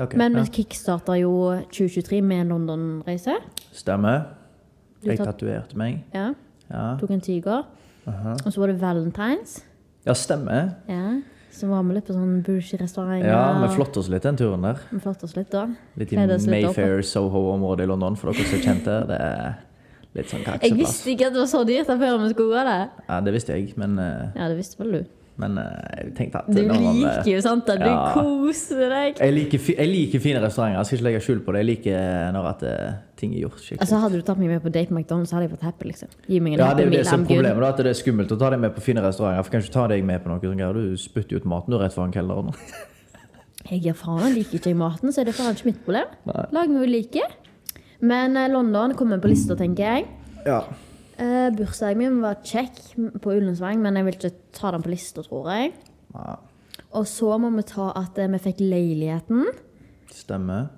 Ok, 0.05 0.17
Men 0.19 0.35
ja. 0.35 0.43
vi 0.43 0.51
kickstarter 0.51 1.15
jo 1.23 1.33
2023 1.73 2.21
med 2.23 2.41
en 2.45 2.49
London-reise. 2.53 3.39
Stemmer. 3.73 4.27
Jeg 5.05 5.19
tatoverte 5.19 5.77
meg. 5.77 6.03
Ja, 6.15 6.33
Ja. 6.71 6.97
tok 7.01 7.11
en 7.11 7.21
tiger. 7.21 7.65
Og 8.07 8.53
så 8.53 8.59
var 8.61 8.67
det 8.69 8.81
Valentines. 8.81 9.63
ja, 10.07 10.13
stemmer. 10.13 10.75
Ja. 10.89 11.21
Så 11.55 11.69
var 11.69 11.83
vi 11.85 11.95
litt 11.95 12.07
på 12.09 12.13
sånn 12.17 12.43
bougie-restauranter. 12.43 13.27
Ja, 13.31 13.61
Vi 13.63 13.75
flotte 13.77 13.99
oss 13.99 14.09
litt 14.09 14.23
den 14.23 14.37
turen 14.37 14.63
der. 14.63 14.81
Vi 14.91 14.99
flotte 14.99 15.25
oss 15.25 15.37
litt 15.37 15.51
da. 15.51 15.69
Litt 15.97 16.13
i. 16.13 16.17
Mayfair, 16.17 16.99
Soho-området 17.03 17.85
i 17.85 17.87
London, 17.87 18.17
for 18.17 18.33
dere 18.33 18.45
som 18.45 18.59
er 18.59 18.63
kjent 18.65 18.85
der. 18.85 19.07
Det 19.07 19.21
er 19.21 19.55
litt 20.15 20.27
sånn 20.27 20.43
Jeg 20.63 20.75
visste 20.77 21.11
ikke 21.15 21.27
at 21.29 21.33
det 21.33 21.41
var 21.45 21.47
så 21.47 21.65
dyrt 21.65 21.87
der 21.87 21.97
før 21.99 22.19
vi 22.25 22.33
skulle 22.33 22.51
gå 22.51 22.65
der. 22.65 22.89
Ja, 23.09 23.21
det 23.21 23.33
visste 23.35 23.55
jeg, 23.55 23.77
men, 23.79 23.99
eh, 23.99 24.33
Ja, 24.35 24.49
det 24.49 24.57
visste 24.59 24.79
vel 24.79 24.93
du. 24.93 25.05
Men 25.37 25.59
eh, 25.59 26.05
jeg 26.05 26.13
tenkte 26.15 26.41
at 26.45 26.51
Du 26.55 26.61
liker 26.63 27.27
jo 27.27 27.41
sånt. 27.43 27.67
Du 27.67 27.85
Ja. 27.85 28.13
koser 28.15 28.89
deg. 28.93 29.19
Jeg 29.19 29.35
liker, 29.35 29.59
jeg 29.75 29.89
liker 29.91 30.23
fine 30.23 30.43
restauranter. 30.45 30.79
Jeg 30.79 30.87
skal 30.87 30.99
ikke 30.99 31.07
legge 31.09 31.23
skjul 31.27 31.41
på 31.45 31.53
det. 31.55 31.63
Jeg 31.65 31.69
liker 31.73 32.33
når 32.37 32.49
at 32.53 32.63
eh, 32.71 32.93
ting 33.19 33.35
er 33.35 33.41
gjort 33.43 33.59
skikkelig. 33.59 33.81
Altså, 33.83 34.01
hadde 34.05 34.21
du 34.21 34.23
tatt 34.23 34.39
meg 34.39 34.49
med 34.55 34.63
på 34.63 34.71
date 34.71 34.89
på 34.93 34.99
McDonald's, 34.99 35.35
hadde 35.35 35.49
jeg 35.49 35.55
vært 35.57 35.67
happy, 35.71 35.91
liksom. 35.91 36.09
Gi 36.29 36.41
meg 36.41 36.55
en 36.55 36.59
ja, 36.63 36.71
det 36.75 36.87
happy 36.87 36.97
det 36.97 37.07
som 37.07 37.21
er 37.21 37.27
problemet. 37.33 37.61
Da, 37.67 37.69
at 37.75 37.83
det 37.83 37.93
er 37.93 38.01
skummelt 38.05 38.35
å 38.35 38.39
ta 38.39 38.51
deg 38.55 38.61
med 38.63 38.75
på 38.79 38.87
fine 38.87 39.03
restauranter. 39.03 39.43
For 39.43 39.51
kan 39.57 39.67
ikke 39.67 39.77
ta 39.81 39.87
deg 39.95 40.05
med 40.05 40.25
på 40.25 40.31
noe 40.31 40.41
sånt. 40.41 40.75
Du 40.79 40.97
spytter 41.03 41.37
ut 41.43 41.45
maten 41.51 41.75
du 41.75 41.79
rett 41.83 41.95
foran 41.97 42.15
kelneren. 42.15 42.55
Jeg 43.71 43.81
gir 43.81 43.95
faen, 43.97 44.35
liker 44.35 44.59
ikke 44.59 44.69
jeg 44.75 44.77
maten, 44.77 45.09
så 45.09 45.23
er 45.23 45.31
det 45.31 45.33
faen 45.39 45.55
ikke 45.57 45.71
mitt 45.71 45.79
problem. 45.87 46.11
Nei. 46.29 46.43
Lag 46.53 46.69
noe 46.69 46.83
vi 46.85 46.91
liker. 46.99 47.31
Men 48.05 48.37
eh, 48.37 48.51
London 48.53 48.93
kommer 48.99 49.23
på 49.23 49.31
lista, 49.33 49.57
tenker 49.57 49.89
jeg. 49.89 50.11
Ja. 50.45 50.59
Eh, 51.19 51.51
bursdagen 51.55 52.01
min 52.01 52.23
var 52.23 52.41
kjekk 52.43 52.81
på 53.23 53.35
Ullensvang, 53.37 53.79
men 53.83 53.97
jeg 53.97 54.07
vil 54.09 54.17
ikke 54.19 54.33
ta 54.57 54.73
den 54.75 54.83
på 54.83 54.91
lista, 54.95 55.23
tror 55.23 55.51
jeg. 55.53 55.75
ja. 56.15 56.35
Og 56.95 57.07
så 57.11 57.37
må 57.43 57.51
vi 57.57 57.63
ta 57.67 57.89
at 57.99 58.19
eh, 58.23 58.31
vi 58.31 58.39
fikk 58.39 58.61
leiligheten. 58.63 59.47
Stemmer. 60.15 60.69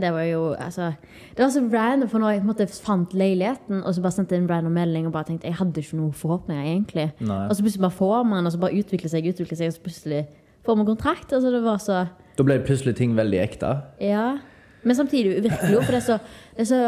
Det 0.00 0.12
var 0.14 0.22
jo, 0.22 0.52
altså 0.54 0.92
Det 1.36 1.42
var 1.42 1.50
så 1.50 1.60
random, 1.72 2.08
for 2.08 2.22
når 2.22 2.30
jeg 2.30 2.44
måte 2.46 2.66
fant 2.70 3.14
leiligheten, 3.14 3.82
og 3.84 3.94
så 3.94 4.02
bare 4.02 4.14
sendte 4.14 4.34
jeg 4.34 4.44
en 4.44 4.50
random 4.50 4.72
melding 4.72 5.06
og 5.06 5.12
bare 5.12 5.28
tenkte 5.28 5.50
Jeg 5.50 5.58
hadde 5.58 5.82
ikke 5.82 5.98
noen 5.98 6.14
forhåpninger, 6.16 6.62
egentlig. 6.64 7.08
Nei. 7.20 7.40
Og 7.48 7.56
så 7.56 7.62
plutselig 7.62 7.82
bare 7.84 7.98
får 7.98 8.22
man, 8.30 8.46
og 8.46 8.54
så 8.54 8.62
bare 8.62 8.78
utvikler 8.78 9.12
seg, 9.12 9.26
utvikler 9.30 9.58
seg, 9.58 9.70
og 9.72 9.76
så 9.76 9.84
plutselig 9.84 10.22
får 10.66 10.78
man 10.78 10.88
kontrakt. 10.88 11.32
Altså 11.32 11.50
det 11.50 11.62
var 11.66 11.82
så 11.82 12.04
Da 12.38 12.46
ble 12.46 12.60
plutselig 12.64 12.96
ting 12.96 13.14
veldig 13.18 13.42
ekte. 13.42 13.74
Ja. 14.00 14.38
Men 14.82 14.96
samtidig 14.96 15.38
uvirkelig, 15.40 15.74
jo, 15.74 15.82
for 15.82 15.92
det 15.92 16.00
er 16.00 16.06
så, 16.06 16.18
det 16.56 16.66
er 16.66 16.70
så 16.70 16.82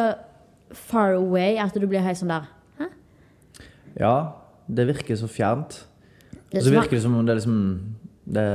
far 0.73 1.19
away 1.19 1.59
at 1.61 1.75
du 1.77 1.87
blir 1.87 2.01
helt 2.03 2.19
sånn 2.19 2.33
der? 2.33 2.49
Ja, 4.01 4.33
det 4.69 4.87
virker 4.87 5.17
så 5.17 5.27
fjernt. 5.29 5.87
Og 6.55 6.63
så 6.63 6.71
virker 6.71 6.91
det 6.97 7.03
som 7.03 7.17
om 7.17 7.27
det 7.27 7.33
er 7.33 7.41
liksom 7.41 7.59
det, 8.33 8.47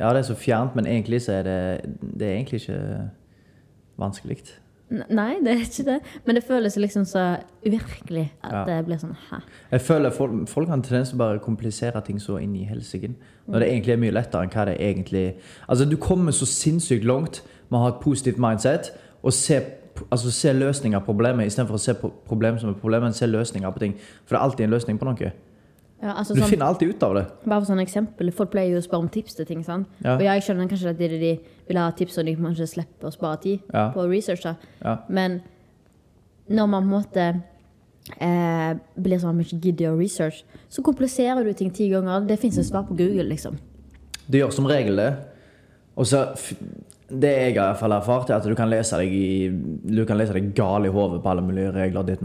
Ja, 0.00 0.08
det 0.12 0.18
er 0.18 0.22
så 0.22 0.34
fjernt, 0.34 0.76
men 0.76 0.86
egentlig 0.86 1.22
så 1.22 1.32
er 1.32 1.42
det 1.42 1.58
Det 2.00 2.28
er 2.28 2.34
egentlig 2.36 2.60
ikke 2.62 3.10
vanskelig. 3.98 4.38
Nei, 4.90 5.34
det 5.42 5.50
er 5.50 5.62
ikke 5.64 5.84
det. 5.84 5.96
Men 6.26 6.36
det 6.38 6.44
føles 6.46 6.76
liksom 6.78 7.04
så 7.04 7.36
uvirkelig 7.66 8.32
at 8.44 8.52
Ja. 8.52 8.64
det 8.76 8.84
blir 8.86 8.96
sånn 8.98 9.16
Hæ? 9.30 9.40
Jeg 9.72 9.80
føler 9.80 10.10
folk, 10.10 10.48
folk 10.48 10.68
har 10.68 10.74
en 10.74 10.82
tendens 10.82 11.08
til 11.10 11.16
å 11.16 11.18
bare 11.18 11.38
komplisere 11.38 12.00
ting 12.06 12.20
så 12.20 12.36
inn 12.40 12.54
i 12.56 12.64
helsiken. 12.64 13.16
Når 13.48 13.58
det 13.58 13.68
egentlig 13.68 13.92
er 13.92 13.96
mye 13.96 14.14
lettere 14.14 14.42
enn 14.42 14.50
hva 14.50 14.64
det 14.64 14.76
egentlig 14.78 15.34
Altså, 15.68 15.84
du 15.90 15.96
kommer 15.96 16.32
så 16.32 16.46
sinnssykt 16.46 17.04
langt 17.04 17.42
med 17.70 17.78
å 17.78 17.82
ha 17.82 17.88
et 17.88 18.00
positivt 18.00 18.38
mindset 18.38 18.92
og 19.22 19.32
se, 19.32 19.60
altså, 20.10 20.30
se 20.30 20.52
løsninger 20.52 20.96
av 20.98 21.04
problemet 21.06 21.46
istedenfor 21.46 21.74
å 21.74 21.82
se 21.82 21.94
problemet 21.94 22.26
problem 22.28 22.58
som 22.58 22.70
et 22.70 22.80
problem, 22.80 23.02
men 23.02 23.12
se 23.12 23.26
løsninger 23.26 23.70
på 23.72 23.78
ting. 23.78 23.94
For 24.24 24.34
det 24.36 24.40
er 24.40 24.44
alltid 24.44 24.64
en 24.66 24.70
løsning 24.70 24.98
på 24.98 25.04
noe. 25.08 25.32
Ja, 26.02 26.12
altså, 26.12 26.34
Du 26.34 26.40
sånn, 26.40 26.50
finner 26.50 26.66
alltid 26.66 26.88
ut 26.94 27.02
av 27.02 27.14
det. 27.14 27.26
bare 27.46 27.60
for 27.64 27.72
sånn 27.72 27.80
eksempel, 27.80 28.30
Folk 28.32 28.50
pleier 28.50 28.72
jo 28.74 28.78
å 28.78 28.84
spørre 28.84 29.00
om 29.06 29.08
tips 29.08 29.34
til 29.34 29.46
ting. 29.46 29.64
sant? 29.64 29.86
Ja. 30.04 30.16
Og 30.16 30.20
jeg 30.22 30.42
skjønner 30.42 30.68
kanskje 30.68 30.90
at 30.90 30.98
de, 30.98 31.40
vil 31.68 31.76
ha 31.78 31.90
tips, 31.90 32.18
og 32.18 32.26
de 32.26 32.36
kanskje 32.36 32.66
slipper 32.68 33.08
å 33.08 33.12
spare 33.12 33.40
tid 33.40 33.60
Ja. 33.72 33.90
på 33.92 34.08
research. 34.08 34.44
Ja. 34.84 34.98
Men 35.08 35.42
når 36.50 36.66
man 36.68 36.82
på 36.82 36.86
en 36.94 37.02
måte 37.02 37.42
eh, 38.20 38.74
blir 39.00 39.18
sånn 39.18 39.30
at 39.30 39.34
man 39.34 39.44
ikke 39.44 39.60
gidder 39.60 39.90
å 39.94 39.98
research, 39.98 40.44
så 40.70 40.82
kompliserer 40.82 41.42
du 41.44 41.52
ting 41.54 41.70
ti 41.70 41.88
ganger. 41.88 42.26
Det 42.26 42.38
fins 42.38 42.58
et 42.58 42.66
svar 42.66 42.84
på 42.86 42.96
Google, 42.96 43.24
liksom. 43.24 43.56
Du 44.28 44.38
gjør 44.38 44.52
som 44.52 44.66
regel 44.66 44.96
det. 44.96 45.16
Og 45.96 46.04
så 46.04 46.26
Det 47.06 47.30
jeg 47.30 47.54
har 47.54 47.68
i 47.68 47.70
hvert 47.70 47.80
fall 47.80 47.94
erfart, 47.94 48.30
er 48.30 48.40
at 48.40 48.46
du 48.48 48.54
kan 48.58 48.70
lese 48.70 48.98
deg 48.98 49.12
i 49.14 49.48
Du 49.94 50.02
kan 50.08 50.18
lese 50.18 50.34
deg 50.34 50.48
gal 50.58 50.88
i 50.88 50.90
hodet 50.90 51.20
på 51.22 51.30
alle 51.30 51.44
mulige 51.46 51.70
regler. 51.74 52.06
Ditt. 52.08 52.22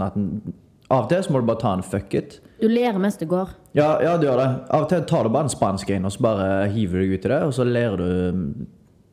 Av 0.92 1.06
og 1.06 1.10
til 1.12 1.22
så 1.24 1.32
må 1.32 1.40
du 1.40 1.48
bare 1.48 1.62
ta 1.62 1.74
en 1.78 1.86
fuck 1.86 2.16
it. 2.18 2.40
Du 2.60 2.68
ler 2.68 2.98
mens 3.00 3.16
du 3.18 3.26
går. 3.30 3.54
Ja, 3.78 3.94
ja, 4.04 4.18
du 4.18 4.26
gjør 4.28 4.42
det. 4.42 4.50
Av 4.74 4.84
og 4.84 4.90
til 4.92 5.06
tar 5.08 5.24
du 5.28 5.32
bare 5.34 5.48
en 5.48 5.54
spansk 5.54 5.94
en, 5.96 6.08
og 6.10 6.14
så 6.16 6.26
bare 6.26 6.50
hiver 6.74 7.00
du 7.00 7.06
deg 7.06 7.14
ut 7.14 7.28
i 7.30 7.32
det, 7.32 7.40
og 7.48 7.54
så 7.56 7.68
lærer 7.68 8.02
du 8.02 8.66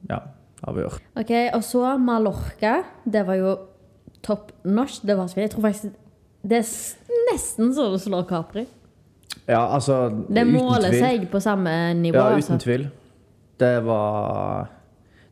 Ja, 0.09 0.23
av 0.65 0.77
å 0.79 0.83
gjøre. 0.87 1.03
Ok, 1.21 1.33
Og 1.55 1.63
så 1.67 1.85
Mallorca. 2.01 2.79
Det 3.05 3.27
var 3.27 3.39
jo 3.39 3.55
topp 4.25 4.51
norsk. 4.65 5.05
Det 5.07 5.17
var 5.17 5.29
så 5.29 5.39
fint. 5.39 5.47
Jeg 5.47 5.55
tror 5.55 5.69
faktisk 5.69 6.05
det 6.49 6.61
er 6.63 6.69
nesten 7.33 7.73
så 7.75 7.89
du 7.93 7.99
slår 8.01 8.27
Capri. 8.29 8.65
Ja, 9.49 9.67
altså 9.75 10.09
Det 10.29 10.45
måler 10.47 10.95
seg 10.95 11.29
på 11.31 11.41
samme 11.43 11.95
nivå. 11.99 12.17
Ja, 12.17 12.35
altså. 12.35 12.55
uten 12.55 12.63
tvil. 12.63 12.89
Det 13.59 13.75
var 13.85 14.69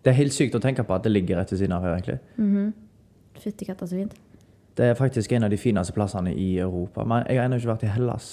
Det 0.07 0.13
er 0.13 0.21
helt 0.21 0.35
sykt 0.37 0.55
å 0.55 0.61
tenke 0.63 0.85
på 0.87 0.95
at 0.95 1.03
det 1.03 1.11
ligger 1.11 1.41
rett 1.41 1.51
ved 1.51 1.59
siden 1.59 1.73
av 1.75 1.83
her, 1.83 1.97
egentlig. 1.99 2.69
Fytti 3.43 3.67
katta, 3.67 3.89
så 3.91 3.99
fint. 3.99 4.13
Det 4.79 4.93
er 4.93 4.95
faktisk 4.95 5.33
en 5.35 5.47
av 5.49 5.51
de 5.51 5.59
fineste 5.59 5.95
plassene 5.97 6.31
i 6.31 6.59
Europa. 6.63 7.03
Men 7.09 7.25
jeg 7.27 7.41
har 7.41 7.49
ennå 7.49 7.59
ikke 7.59 7.73
vært 7.73 7.83
i 7.89 7.91
Hellas. 7.91 8.29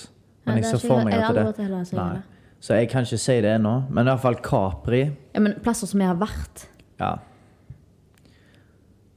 Men 0.46 0.60
jeg 0.60 0.68
er 0.68 0.78
ser 0.78 0.84
for 0.92 1.08
meg 1.08 1.16
at 1.18 1.34
det 1.58 1.66
Hellas, 1.66 1.94
Nei. 1.98 2.22
Så 2.64 2.78
jeg 2.78 2.92
kan 2.92 3.08
ikke 3.08 3.18
si 3.20 3.40
det 3.42 3.56
ennå. 3.58 3.74
Men 3.90 4.06
i 4.06 4.14
hvert 4.14 4.22
fall 4.22 4.38
Capri. 4.46 5.02
Ja, 5.34 5.42
men 5.42 5.56
plasser 5.66 5.90
som 5.90 6.04
jeg 6.04 6.12
har 6.12 6.20
vært. 6.22 6.68
Ja. 7.02 7.16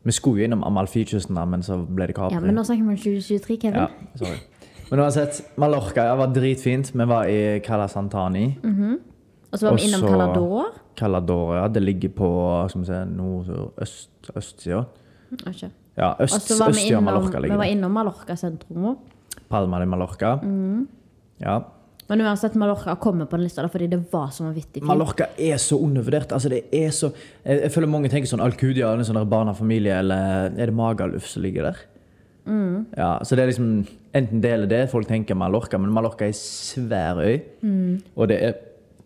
Vi 0.06 0.14
skulle 0.16 0.40
jo 0.40 0.48
innom 0.48 0.64
Amalfi-kysten, 0.64 1.36
men 1.50 1.66
så 1.66 1.76
ble 1.84 2.08
det 2.08 2.16
Capri. 2.16 2.38
Ja, 2.38 2.40
men 2.40 2.56
nå 2.56 2.64
snakker 2.64 2.86
vi 2.88 2.94
om 2.96 3.02
2023, 3.04 3.58
Kevin. 3.66 3.84
Ja, 3.84 4.16
sorry. 4.22 4.40
Men 4.88 5.02
uansett, 5.04 5.42
Mallorca 5.60 6.08
var 6.16 6.32
dritfint. 6.32 6.94
Vi 6.94 7.06
var 7.10 7.28
i 7.28 7.60
Cala 7.66 7.88
Santani. 7.90 8.46
Og 9.52 9.58
så 9.58 9.68
var 9.68 9.76
vi 9.76 9.86
innom 9.86 10.02
Calador 10.02 10.72
Calador. 10.96 11.56
ja. 11.56 11.68
Det 11.68 11.82
ligger 11.82 12.08
på 12.16 12.30
skal 12.68 12.80
vi 12.80 12.86
se, 12.86 13.04
nord, 13.04 13.72
øst, 13.82 14.30
østsida. 14.34 14.84
Ikke. 15.36 15.70
Ja, 15.96 16.14
øst, 16.20 16.36
østsida 16.36 16.66
av 16.66 16.76
innom, 16.76 17.04
Mallorca 17.04 17.40
vi 17.40 17.56
var 17.56 17.70
innom 17.70 17.92
Mallorca 17.92 18.36
sentrum 18.36 18.90
òg. 18.92 19.14
Palma 19.48 19.80
de 19.80 19.86
Mallorca. 19.86 20.36
Mm. 20.42 20.86
Ja. 21.40 21.60
Men 22.08 22.22
uansett, 22.22 22.54
Mallorca 22.54 22.94
kommer 23.02 23.26
på 23.26 23.38
den 23.38 23.46
lista 23.46 23.64
fordi 23.68 23.88
det 23.90 23.98
var 24.12 24.30
så 24.34 24.44
vanvittig 24.46 24.80
fint. 24.80 24.86
Mallorca 24.86 25.28
er 25.38 25.58
så 25.62 25.78
undervurdert. 25.82 26.32
Altså, 26.32 26.50
det 26.52 26.64
er 26.72 26.90
så 26.94 27.10
Jeg, 27.44 27.62
jeg 27.62 27.72
føler 27.74 27.90
mange 27.90 28.10
tenker 28.12 28.30
sånn 28.30 28.44
Alcudia, 28.44 28.92
en 28.94 29.06
sånn 29.06 29.22
barnefamilie, 29.30 29.98
eller 30.02 30.52
er 30.54 30.70
det 30.70 30.74
Magaluf 30.74 31.26
som 31.30 31.42
ligger 31.42 31.70
der? 31.70 31.82
Mm. 32.46 32.86
Ja, 32.94 33.16
så 33.26 33.34
det 33.34 33.42
er 33.42 33.50
liksom 33.50 33.70
Enten 34.14 34.40
det 34.40 34.52
eller 34.54 34.70
det 34.70 34.84
folk 34.88 35.08
tenker 35.10 35.36
Mallorca, 35.36 35.76
men 35.78 35.90
Mallorca 35.92 36.24
er 36.24 36.32
en 36.32 36.38
svær 36.38 37.18
øy. 37.20 37.42
Mm. 37.60 37.98
Og 38.14 38.30
det 38.30 38.38
er 38.40 38.54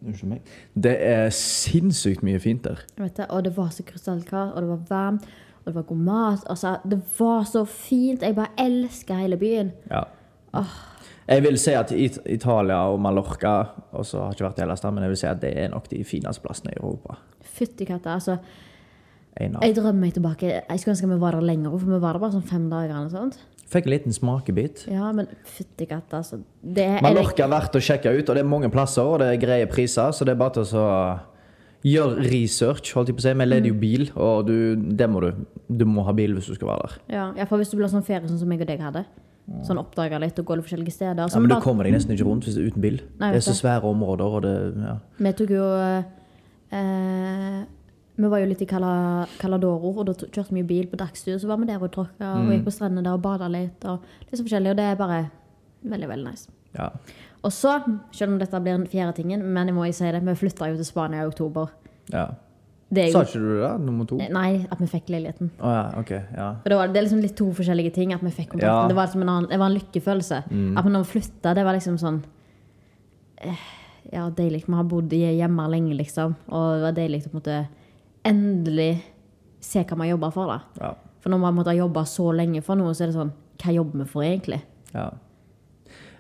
Unnskyld 0.07 0.31
meg. 0.31 0.51
Det 0.75 0.97
er 1.05 1.29
sinnssykt 1.37 2.25
mye 2.27 2.41
fint 2.41 2.65
der. 2.65 2.85
Jeg 2.97 3.05
vet 3.05 3.17
det, 3.17 3.27
og 3.29 3.45
det 3.45 3.57
var 3.57 3.73
så 3.75 3.85
krystallklart, 3.87 4.55
og 4.55 4.63
det 4.63 4.71
var 4.71 4.85
varmt, 4.89 5.27
og 5.61 5.67
det 5.67 5.75
var 5.75 5.83
god 5.91 6.05
mat. 6.07 6.47
Altså, 6.51 6.77
det 6.91 7.01
var 7.19 7.45
så 7.45 7.65
fint. 7.69 8.23
Jeg 8.23 8.35
bare 8.35 8.55
elsker 8.59 9.21
hele 9.21 9.37
byen. 9.37 9.73
Ja. 9.91 10.07
Jeg 11.31 11.43
vil 11.45 11.59
si 11.63 11.75
at 11.79 11.93
It 11.95 12.19
Italia 12.27 12.81
og 12.91 12.97
Mallorca 13.01 13.53
Og 13.93 14.07
så 14.07 14.19
har 14.19 14.33
jeg 14.33 14.41
ikke 14.41 14.45
vært 14.49 14.59
i 14.59 14.63
Hellas, 14.65 14.83
men 14.83 15.05
jeg 15.05 15.13
vil 15.13 15.21
si 15.21 15.27
at 15.31 15.43
det 15.43 15.53
er 15.63 15.69
nok 15.71 15.87
de 15.91 16.01
fineste 16.05 16.43
plassene 16.43 16.73
i 16.73 16.81
Europa. 16.81 17.21
Fytti 17.41 17.87
katta. 17.87 18.17
Altså, 18.19 18.37
Jeg 19.39 19.75
drømmer 19.77 20.01
meg 20.01 20.13
tilbake. 20.15 20.49
Jeg 20.69 20.81
skulle 20.81 20.95
ønske 20.97 21.09
vi 21.09 21.21
var 21.23 21.33
der 21.39 21.41
lenger, 21.47 21.71
for 21.79 21.87
vi 21.87 22.01
var 22.03 22.13
der 22.17 22.21
bare 22.21 22.33
sånn 22.35 22.43
fem 22.49 22.69
dager. 22.71 22.91
eller 22.97 23.09
sånt. 23.09 23.39
Fikk 23.71 23.87
en 23.87 23.93
liten 23.95 24.13
smakebit. 24.13 24.87
Ja, 24.91 25.13
men 25.15 25.29
fytti 25.47 25.87
katta, 25.87 26.19
altså. 26.19 26.41
Det 26.61 26.83
er 26.85 27.01
Mallorca 27.03 27.45
er 27.45 27.49
verdt 27.53 27.77
å 27.79 27.81
sjekke 27.81 28.11
ut, 28.19 28.29
og 28.29 28.35
det 28.35 28.43
er 28.43 28.49
mange 28.51 28.69
plasser, 28.71 29.03
og 29.07 29.21
det 29.23 29.29
er 29.31 29.37
greie 29.47 29.67
priser, 29.71 30.11
så 30.13 30.25
det 30.27 30.33
er 30.35 30.41
bare 30.41 30.57
til 30.59 30.75
å 30.77 31.21
gjøre 31.87 32.27
research, 32.29 32.91
holdt 32.93 33.09
jeg 33.09 33.17
på 33.17 33.23
å 33.23 33.29
si. 33.29 33.33
Vi 33.39 33.47
leder 33.47 33.69
jo 33.71 33.75
Mm. 33.75 33.81
bil, 33.81 34.11
og 34.17 34.47
du, 34.47 34.75
det 34.77 35.09
må 35.09 35.21
du. 35.23 35.47
Du 35.71 35.85
må 35.87 36.03
ha 36.05 36.13
bil 36.13 36.35
hvis 36.35 36.47
du 36.51 36.55
skal 36.59 36.69
være 36.69 36.83
der. 36.83 36.99
Ja, 37.15 37.33
ja, 37.39 37.45
for 37.47 37.57
hvis 37.59 37.71
du 37.71 37.77
blir 37.79 37.87
sånn 37.89 38.05
ferie 38.05 38.27
sånn 38.29 38.39
som 38.43 38.51
jeg 38.51 38.61
og 38.61 38.67
deg 38.67 38.81
hadde. 38.81 39.05
Sånn 39.67 39.79
oppdaga 39.79 40.19
litt 40.21 40.39
og 40.39 40.45
gå 40.47 40.57
litt 40.57 40.67
forskjellige 40.67 40.93
steder. 40.93 41.31
Ja, 41.33 41.39
men 41.41 41.49
du 41.49 41.57
kommer 41.61 41.85
deg 41.85 41.95
nesten 41.95 42.13
ikke 42.15 42.27
rundt 42.27 42.45
hvis 42.45 42.55
det 42.59 42.65
er 42.67 42.71
uten 42.71 42.83
bil. 42.83 43.01
Nei, 43.19 43.31
det 43.33 43.39
er 43.41 43.47
så 43.53 43.55
svære 43.57 43.83
områder, 43.87 44.27
og 44.37 44.43
det 44.43 44.75
ja. 44.77 44.99
Vi 45.19 45.33
tok 45.33 45.51
jo 45.51 45.65
eh, 46.71 47.65
Vi 48.21 48.29
var 48.29 48.43
jo 48.43 48.49
litt 48.51 48.61
i 48.63 48.67
Cala, 48.69 49.27
Caladoro, 49.41 49.95
og 49.99 50.07
da 50.11 50.13
kjørte 50.13 50.53
vi 50.53 50.61
jo 50.61 50.67
bil 50.69 50.87
på 50.93 50.99
dagstur. 51.01 51.39
Så 51.41 51.49
var 51.49 51.57
vi 51.63 51.69
der 51.71 51.81
og 51.83 51.91
tråkka 51.95 52.35
og 52.35 52.45
Mm. 52.45 52.51
gikk 52.53 52.65
på 52.67 52.73
strendene 52.77 53.05
der 53.07 53.15
og 53.17 53.23
bada 53.25 53.49
litt. 53.49 53.85
Og 53.89 54.01
litt 54.27 54.37
så 54.37 54.45
forskjellig, 54.45 54.71
og 54.71 54.77
det 54.77 54.85
er 54.91 54.97
bare 55.01 55.31
veldig, 55.85 56.09
veldig 56.09 56.27
nice. 56.31 56.49
ja. 56.77 56.91
Og 57.43 57.51
så, 57.57 57.79
selv 58.13 58.33
om 58.35 58.39
dette 58.39 58.53
blir 58.61 58.77
den 58.77 58.87
fjerde 58.87 59.15
tingen, 59.17 59.41
men 59.55 59.67
jeg 59.67 59.75
må 59.75 59.87
jo 59.87 59.93
si 59.97 60.05
det, 60.13 60.21
vi 60.23 60.35
flytta 60.37 60.69
jo 60.69 60.77
til 60.77 60.85
Spania 60.85 61.23
i 61.25 61.27
oktober. 61.27 61.71
ja. 62.13 62.27
Det 62.93 63.05
er 63.07 63.13
Sa 63.13 63.21
ikke 63.23 63.39
du 63.39 63.61
det? 63.63 63.81
Nummer 63.87 64.05
to? 64.05 64.17
Nei, 64.19 64.67
at 64.69 64.79
vi 64.81 64.87
fikk 64.91 65.07
leiligheten. 65.15 65.51
ja, 65.63 65.93
ok. 65.97 66.11
Ja. 66.11 66.47
For 66.61 66.69
det, 66.69 66.77
var, 66.77 66.87
det 66.89 66.97
er 66.99 67.03
liksom 67.07 67.21
litt 67.23 67.37
to 67.39 67.45
forskjellige 67.55 67.93
ting. 67.95 68.13
At 68.13 68.21
vi 68.21 68.31
fikk 68.31 68.49
kontakten. 68.51 68.67
Ja. 68.67 68.89
Det 68.89 68.97
var 68.97 69.07
liksom 69.07 69.23
en, 69.23 69.29
annen, 69.29 69.49
det 69.49 69.59
var 69.61 69.67
en 69.71 69.77
lykkefølelse. 69.79 70.37
At 70.77 70.85
vi 70.85 70.91
når 70.91 71.05
vi 71.05 71.21
flytta, 71.21 71.55
det 71.55 71.65
var 71.65 71.73
liksom 71.79 71.99
sånn 72.03 72.19
eh, 73.39 73.61
Ja, 74.13 74.25
deilig. 74.31 74.65
Vi 74.67 74.75
har 74.75 74.83
bodd 74.91 75.09
hjemme 75.13 75.69
lenge, 75.71 75.95
liksom. 75.97 76.35
Og 76.49 76.75
det 76.75 76.83
var 76.83 76.93
deilig 76.99 77.21
å 77.23 77.31
på 77.31 77.37
en 77.37 77.41
måte 77.41 77.69
endelig 78.25 79.03
se 79.61 79.83
hva 79.85 79.97
vi 79.97 80.07
har 80.07 80.15
jobba 80.17 80.31
for. 80.35 80.51
da. 80.51 80.59
Ja. 80.81 80.93
For 81.21 81.33
når 81.33 81.41
man 81.43 81.57
måtte 81.59 81.73
ha 81.73 81.77
jobba 81.77 82.05
så 82.09 82.31
lenge 82.33 82.63
for 82.65 82.79
noe, 82.81 82.95
så 82.97 83.05
er 83.05 83.11
det 83.13 83.19
sånn 83.19 83.33
Hva 83.61 83.75
jobber 83.77 84.01
vi 84.01 84.07
for, 84.09 84.25
egentlig? 84.25 84.63
Ja. 84.95 85.11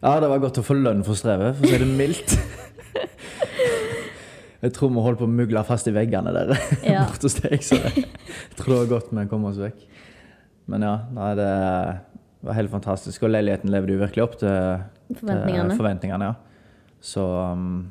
ja, 0.02 0.11
det 0.21 0.28
var 0.28 0.42
godt 0.42 0.59
å 0.61 0.64
få 0.66 0.75
lønn 0.76 1.00
for 1.07 1.16
strevet, 1.16 1.57
for 1.57 1.64
å 1.64 1.71
si 1.73 1.78
det 1.80 1.88
mildt. 1.88 2.35
Jeg 4.61 4.75
tror 4.76 4.90
vi 4.92 5.00
holdt 5.00 5.23
på 5.23 5.25
å 5.25 5.33
mugle 5.33 5.62
fast 5.64 5.88
i 5.88 5.92
veggene 5.97 6.35
der 6.37 6.50
Ja. 6.85 7.07
borte 7.09 7.30
hos 7.30 7.38
deg, 7.40 7.62
så 7.64 7.78
jeg 7.80 8.02
tror 8.59 8.75
det 8.75 8.80
var 8.83 8.90
godt 8.90 9.09
vi 9.16 9.23
kom 9.30 9.47
oss 9.49 9.57
vekk. 9.61 9.87
Men 10.69 10.85
ja, 10.85 10.90
nei, 11.16 11.30
det 11.38 11.47
var 12.45 12.59
helt 12.59 12.73
fantastisk. 12.75 13.25
Og 13.25 13.33
leiligheten 13.33 13.73
levde 13.73 13.95
jo 13.97 14.02
virkelig 14.02 14.26
opp 14.26 14.37
til 14.42 14.52
Forventningene. 15.16 15.71
til 15.73 15.80
forventningene 15.80 16.28
ja. 16.28 16.35
Så 17.00 17.25
um, 17.25 17.88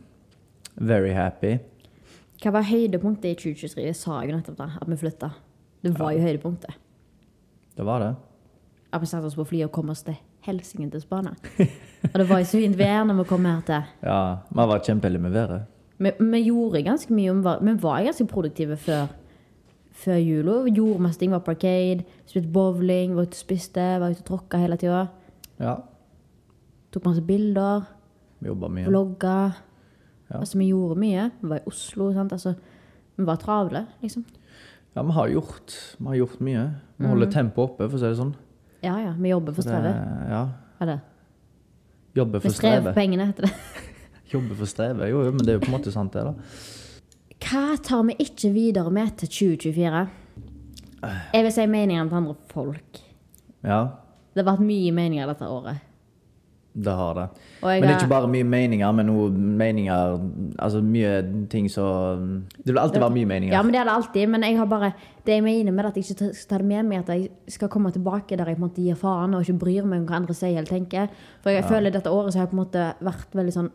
very 0.78 1.10
happy. 1.18 1.56
Hva 2.40 2.54
var 2.56 2.64
høydepunktet 2.70 3.34
i 3.34 3.36
2023? 3.36 3.84
Jeg 3.90 3.98
sa 4.00 4.22
jo 4.24 4.36
nettopp 4.36 4.58
da, 4.60 4.70
at 4.80 4.88
vi 4.88 4.96
flytta. 5.02 5.30
Det 5.84 5.92
var 6.00 6.14
jo 6.16 6.22
høydepunktet. 6.24 6.78
Det 7.76 7.86
var 7.88 8.00
det. 8.04 8.14
At 8.94 9.02
vi 9.04 9.10
satte 9.12 9.28
oss 9.28 9.36
på 9.38 9.46
flyet 9.48 9.68
og 9.68 9.74
kom 9.76 9.92
oss 9.92 10.04
til 10.08 10.16
helsingen 10.48 10.90
til 10.92 11.02
Spania. 11.04 11.34
Og 12.10 12.16
det 12.16 12.26
var 12.30 12.40
jo 12.42 12.48
så 12.48 12.62
fint 12.62 12.78
vær 12.80 13.04
når 13.08 13.20
vi 13.22 13.28
kom 13.30 13.46
her 13.46 13.60
til. 13.68 13.90
Ja, 14.08 14.20
Vi 14.50 14.66
var 14.72 14.80
kjempeheldige 14.88 15.22
med 15.26 15.36
været. 15.36 15.66
Vi, 16.00 16.12
vi 16.32 16.40
gjorde 16.46 16.82
ganske 16.88 17.14
mye, 17.14 17.34
vi 17.36 17.74
var, 17.84 18.04
ganske 18.08 18.26
produktive 18.32 18.78
før, 18.80 19.08
før 20.00 20.16
jula. 20.24 20.62
Gjorde 20.72 21.04
masse 21.04 21.20
ting, 21.20 21.32
var 21.36 21.44
på 21.44 21.52
arcade, 21.52 22.06
spilte 22.26 22.52
bowling, 22.56 23.16
var 23.18 23.28
ute 23.28 23.36
og 23.36 23.44
spiste, 23.44 23.84
var 24.00 24.16
ute 24.16 24.24
og 24.24 24.30
tråkka 24.32 24.62
hele 24.64 24.80
tida. 24.80 25.06
Ja, 25.60 25.76
Tok 26.90 27.04
masse 27.06 27.22
bilder, 27.22 27.84
jobba 28.42 28.68
mye. 28.74 28.88
vlogga. 28.88 29.34
Ja. 30.30 30.40
Altså, 30.40 30.58
vi 30.58 30.68
gjorde 30.72 31.00
mye. 31.02 31.32
Vi 31.42 31.50
var 31.50 31.58
i 31.58 31.66
Oslo, 31.70 32.12
sant. 32.14 32.32
Altså, 32.36 32.56
vi 33.18 33.26
var 33.26 33.36
travle, 33.42 33.86
liksom. 34.04 34.26
Ja, 34.96 35.04
vi 35.04 35.12
har 35.12 35.28
gjort, 35.30 35.74
vi 36.00 36.06
har 36.06 36.16
gjort 36.16 36.40
mye. 36.42 36.64
Vi 36.98 37.06
Mm. 37.06 37.10
holder 37.10 37.32
tempoet 37.32 37.70
oppe, 37.72 37.90
for 37.90 37.98
å 37.98 38.00
si 38.00 38.06
det 38.06 38.18
sånn. 38.18 38.34
Ja 38.84 38.98
ja, 39.00 39.14
vi 39.18 39.30
jobber 39.30 39.54
for 39.54 39.62
strevet. 39.62 39.96
Ja. 40.30 40.50
Er 40.82 40.86
det? 40.86 41.00
strevet. 42.16 42.42
Vi 42.42 42.50
for 42.50 42.56
strever 42.56 42.94
for 42.94 42.94
pengene, 43.00 43.26
heter 43.28 43.46
det. 43.48 43.54
jobber 44.34 44.56
for 44.56 44.66
strevet, 44.66 45.10
jo, 45.10 45.24
jo, 45.26 45.32
men 45.32 45.40
det 45.46 45.50
er 45.50 45.60
jo 45.60 45.66
på 45.66 45.74
en 45.74 45.80
måte 45.82 45.92
sant, 45.92 46.12
det, 46.14 46.24
da. 46.24 46.34
Hva 47.40 47.78
tar 47.82 48.04
vi 48.04 48.16
ikke 48.20 48.52
videre 48.54 48.92
med 48.92 49.18
til 49.18 49.28
2024? 49.30 50.08
Jeg 51.34 51.44
vil 51.46 51.52
si 51.56 51.66
meningene 51.66 52.10
til 52.10 52.18
andre 52.18 52.36
folk. 52.52 53.00
Ja, 53.64 53.82
Det 54.36 54.46
har 54.46 54.56
vært 54.58 54.66
mye 54.66 54.92
meninger 54.94 55.28
dette 55.28 55.48
året. 55.48 55.80
Det 56.74 56.94
har 56.94 57.14
det. 57.18 57.24
Og 57.62 57.70
Men 57.70 57.82
det 57.82 57.90
er 57.90 58.00
ikke 58.00 58.12
bare 58.12 58.28
mye 58.30 58.46
meninger, 58.46 58.92
men 58.92 59.06
noe 59.10 59.30
meninger 59.32 60.20
Altså 60.60 60.82
mye 60.86 61.48
ting 61.50 61.68
så 61.72 62.16
Det 62.16 62.70
vil 62.70 62.78
alltid 62.78 63.02
være 63.02 63.16
mye 63.18 63.26
meninger. 63.26 63.56
Ja, 63.56 63.64
men 63.64 63.74
det 63.74 63.82
er 63.82 63.90
det 63.90 63.96
alltid. 63.96 64.30
Men 64.30 64.44
jeg 64.44 64.58
har 64.58 64.66
bare, 64.66 64.92
det 65.26 65.34
jeg 65.34 65.44
mener 65.44 65.72
med 65.72 65.86
at 65.86 65.98
jeg 65.98 66.06
ikke 66.06 66.34
skal 66.34 66.50
ta 66.50 66.62
det 66.62 66.70
med 66.70 66.84
meg, 66.84 67.00
at 67.00 67.10
jeg 67.10 67.30
skal 67.48 67.70
komme 67.70 67.92
tilbake 67.92 68.38
der 68.38 68.46
jeg 68.46 68.58
på 68.58 68.64
en 68.64 68.70
måte 68.70 68.82
gir 68.82 68.96
faen 68.96 69.34
og 69.34 69.42
ikke 69.42 69.60
bryr 69.60 69.84
meg 69.84 70.00
om 70.00 70.08
hva 70.08 70.22
andre 70.22 70.34
sier 70.34 70.58
eller 70.58 70.70
tenker. 70.70 71.08
For 71.44 71.50
jeg 71.50 71.66
føler 71.66 71.90
dette 71.92 72.10
året 72.10 72.34
så 72.34 72.40
har 72.40 72.48
jeg 72.48 72.54
på 72.54 72.60
en 72.60 72.64
måte 72.64 72.88
vært 73.02 73.36
veldig 73.36 73.54
sånn 73.54 73.72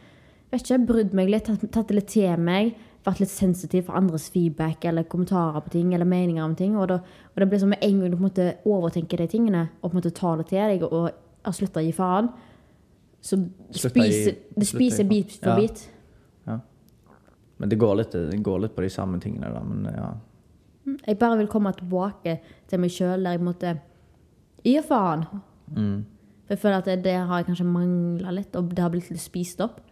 vet 0.55 0.63
ikke, 0.63 0.87
Brydd 0.87 1.15
meg 1.17 1.31
litt, 1.33 1.51
tatt, 1.51 1.89
det 1.89 1.99
litt 1.99 2.11
til 2.15 2.41
meg. 2.41 2.75
Vært 3.05 3.21
litt 3.21 3.33
sensitiv 3.33 3.89
for 3.89 3.99
andres 3.99 4.31
feedback 4.33 4.87
eller 4.89 5.05
kommentarer 5.05 5.61
på 5.61 5.75
ting 5.75 5.93
eller 5.93 6.09
meninger 6.09 6.45
om 6.45 6.55
ting. 6.57 6.79
Og, 6.79 6.89
da, 6.89 7.01
og 7.03 7.43
det 7.43 7.49
blir 7.51 7.61
sånn 7.61 7.75
med 7.75 7.85
en 7.85 8.01
gang 8.01 8.11
du 8.11 8.17
på 8.17 8.23
en 8.23 8.31
måte 8.31 8.49
overtenker 8.65 9.21
de 9.21 9.29
tingene 9.29 9.67
og 9.83 9.91
på 9.91 9.93
en 9.93 10.01
måte 10.01 10.15
tar 10.17 10.41
det 10.41 10.49
til 10.53 10.63
deg 10.63 10.87
og 10.89 11.11
har 11.45 11.57
slutta 11.57 11.83
å 11.83 11.85
gi 11.85 11.93
faen, 11.93 12.31
så 13.25 13.39
spiser, 13.73 14.37
det 14.53 14.67
spiser 14.69 15.09
bit 15.09 15.39
for 15.39 15.55
Ja. 15.55 15.57
bit. 15.63 15.91
Men 17.59 17.71
det 17.71 17.79
går, 17.79 17.95
litt, 17.97 18.13
det 18.13 18.43
går 18.43 18.59
litt 18.65 18.75
på 18.75 18.83
de 18.83 18.91
samme 18.91 19.21
tingene, 19.23 19.49
da. 19.55 19.61
Men 19.63 19.85
ja. 19.95 20.09
Jeg 21.07 21.19
bare 21.21 21.39
vil 21.39 21.47
komme 21.49 21.71
tilbake 21.73 22.41
til 22.69 22.81
meg 22.83 22.91
sjøl 22.93 23.23
der 23.25 23.39
jeg 23.39 23.45
måtte 23.47 23.77
Gi 24.65 24.79
faen. 24.81 25.23
Mm. 25.77 26.05
For 26.45 26.55
jeg 26.55 26.61
føler 26.63 26.79
at 26.79 26.87
det, 26.89 27.03
det 27.05 27.15
har 27.29 27.41
jeg 27.41 27.47
kanskje 27.51 27.67
mangla 27.69 28.33
litt, 28.33 28.55
og 28.57 28.71
det 28.73 28.81
har 28.81 28.93
blitt 28.93 29.11
litt 29.13 29.21
spist 29.21 29.61
opp. 29.65 29.83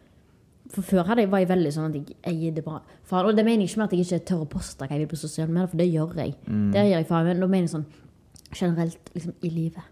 For 0.72 0.84
før 0.86 1.04
hadde 1.10 1.26
jeg, 1.26 1.30
var 1.32 1.42
jeg 1.42 1.50
veldig 1.50 1.72
sånn 1.74 1.90
at 1.90 1.96
jeg, 1.98 2.16
jeg 2.24 2.38
gir 2.40 2.54
det 2.56 2.64
bra 2.64 2.78
faen. 3.08 3.28
Og 3.28 3.36
det 3.36 3.44
mener 3.44 3.66
jeg 3.66 3.72
ikke 3.72 3.82
med 3.82 3.90
at 3.90 3.96
jeg 3.98 4.06
ikke 4.06 4.26
tør 4.30 4.44
å 4.46 4.50
poste 4.54 4.86
hva 4.86 4.96
jeg 4.96 5.04
vil 5.04 5.10
på 5.12 5.20
sosiale 5.20 5.52
medier, 5.52 5.68
for 5.68 5.82
det 5.82 5.88
gjør 5.90 6.14
jeg. 6.22 6.36
Mm. 6.46 6.70
Det 6.72 6.84
gjør 6.88 6.96
jeg 6.96 7.08
faen. 7.10 7.28
Men 7.28 7.44
da 7.44 7.50
mener 7.52 7.68
jeg 7.68 7.74
sånn 7.74 7.86
generelt 8.56 9.12
liksom 9.16 9.36
i 9.44 9.52
livet. 9.52 9.91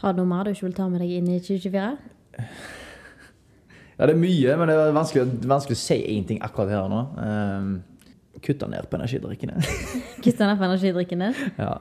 Har 0.00 0.14
du 0.14 0.22
noe 0.22 0.30
mer 0.30 0.48
du 0.48 0.54
ikke 0.54 0.68
vil 0.68 0.76
ta 0.76 0.88
med 0.88 1.02
deg 1.04 1.16
inn 1.18 1.30
i 1.32 1.40
2024? 1.40 1.90
Ja, 4.00 4.06
det 4.08 4.14
er 4.14 4.20
mye, 4.22 4.52
men 4.56 4.70
det 4.70 4.74
er 4.80 4.94
vanskelig, 4.96 5.26
vanskelig 5.44 5.76
å 5.76 5.80
si 5.82 5.96
én 6.08 6.22
ting 6.24 6.38
akkurat 6.40 6.70
her 6.72 6.86
nå. 6.88 7.00
Um, 7.20 7.66
Kutte 8.40 8.64
ned 8.72 8.86
på 8.88 8.96
energidrikkene. 8.96 9.58
Kutte 10.24 10.46
ned 10.48 10.56
på 10.56 10.64
energidrikkene? 10.64 11.28
ja. 11.58 11.74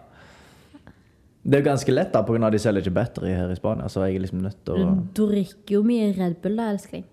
Det 1.39 1.55
er 1.55 1.63
jo 1.63 1.67
ganske 1.69 1.93
lett, 1.95 2.11
da, 2.11 2.19
pga. 2.27 2.49
de 2.51 2.59
selger 2.59 2.83
ikke 2.83 2.95
battery 2.97 3.31
her 3.31 3.53
i 3.53 3.55
Spania. 3.55 3.88
Så 3.88 4.03
jeg 4.03 4.19
er 4.19 4.25
liksom 4.25 4.43
nødt 4.43 4.59
til 4.67 4.83
å 4.83 4.89
Du 5.15 5.23
drikker 5.31 5.77
jo 5.77 5.81
mye 5.88 6.11
Red 6.17 6.35
Bull, 6.43 6.59
da, 6.59 6.67
elskling. 6.75 7.07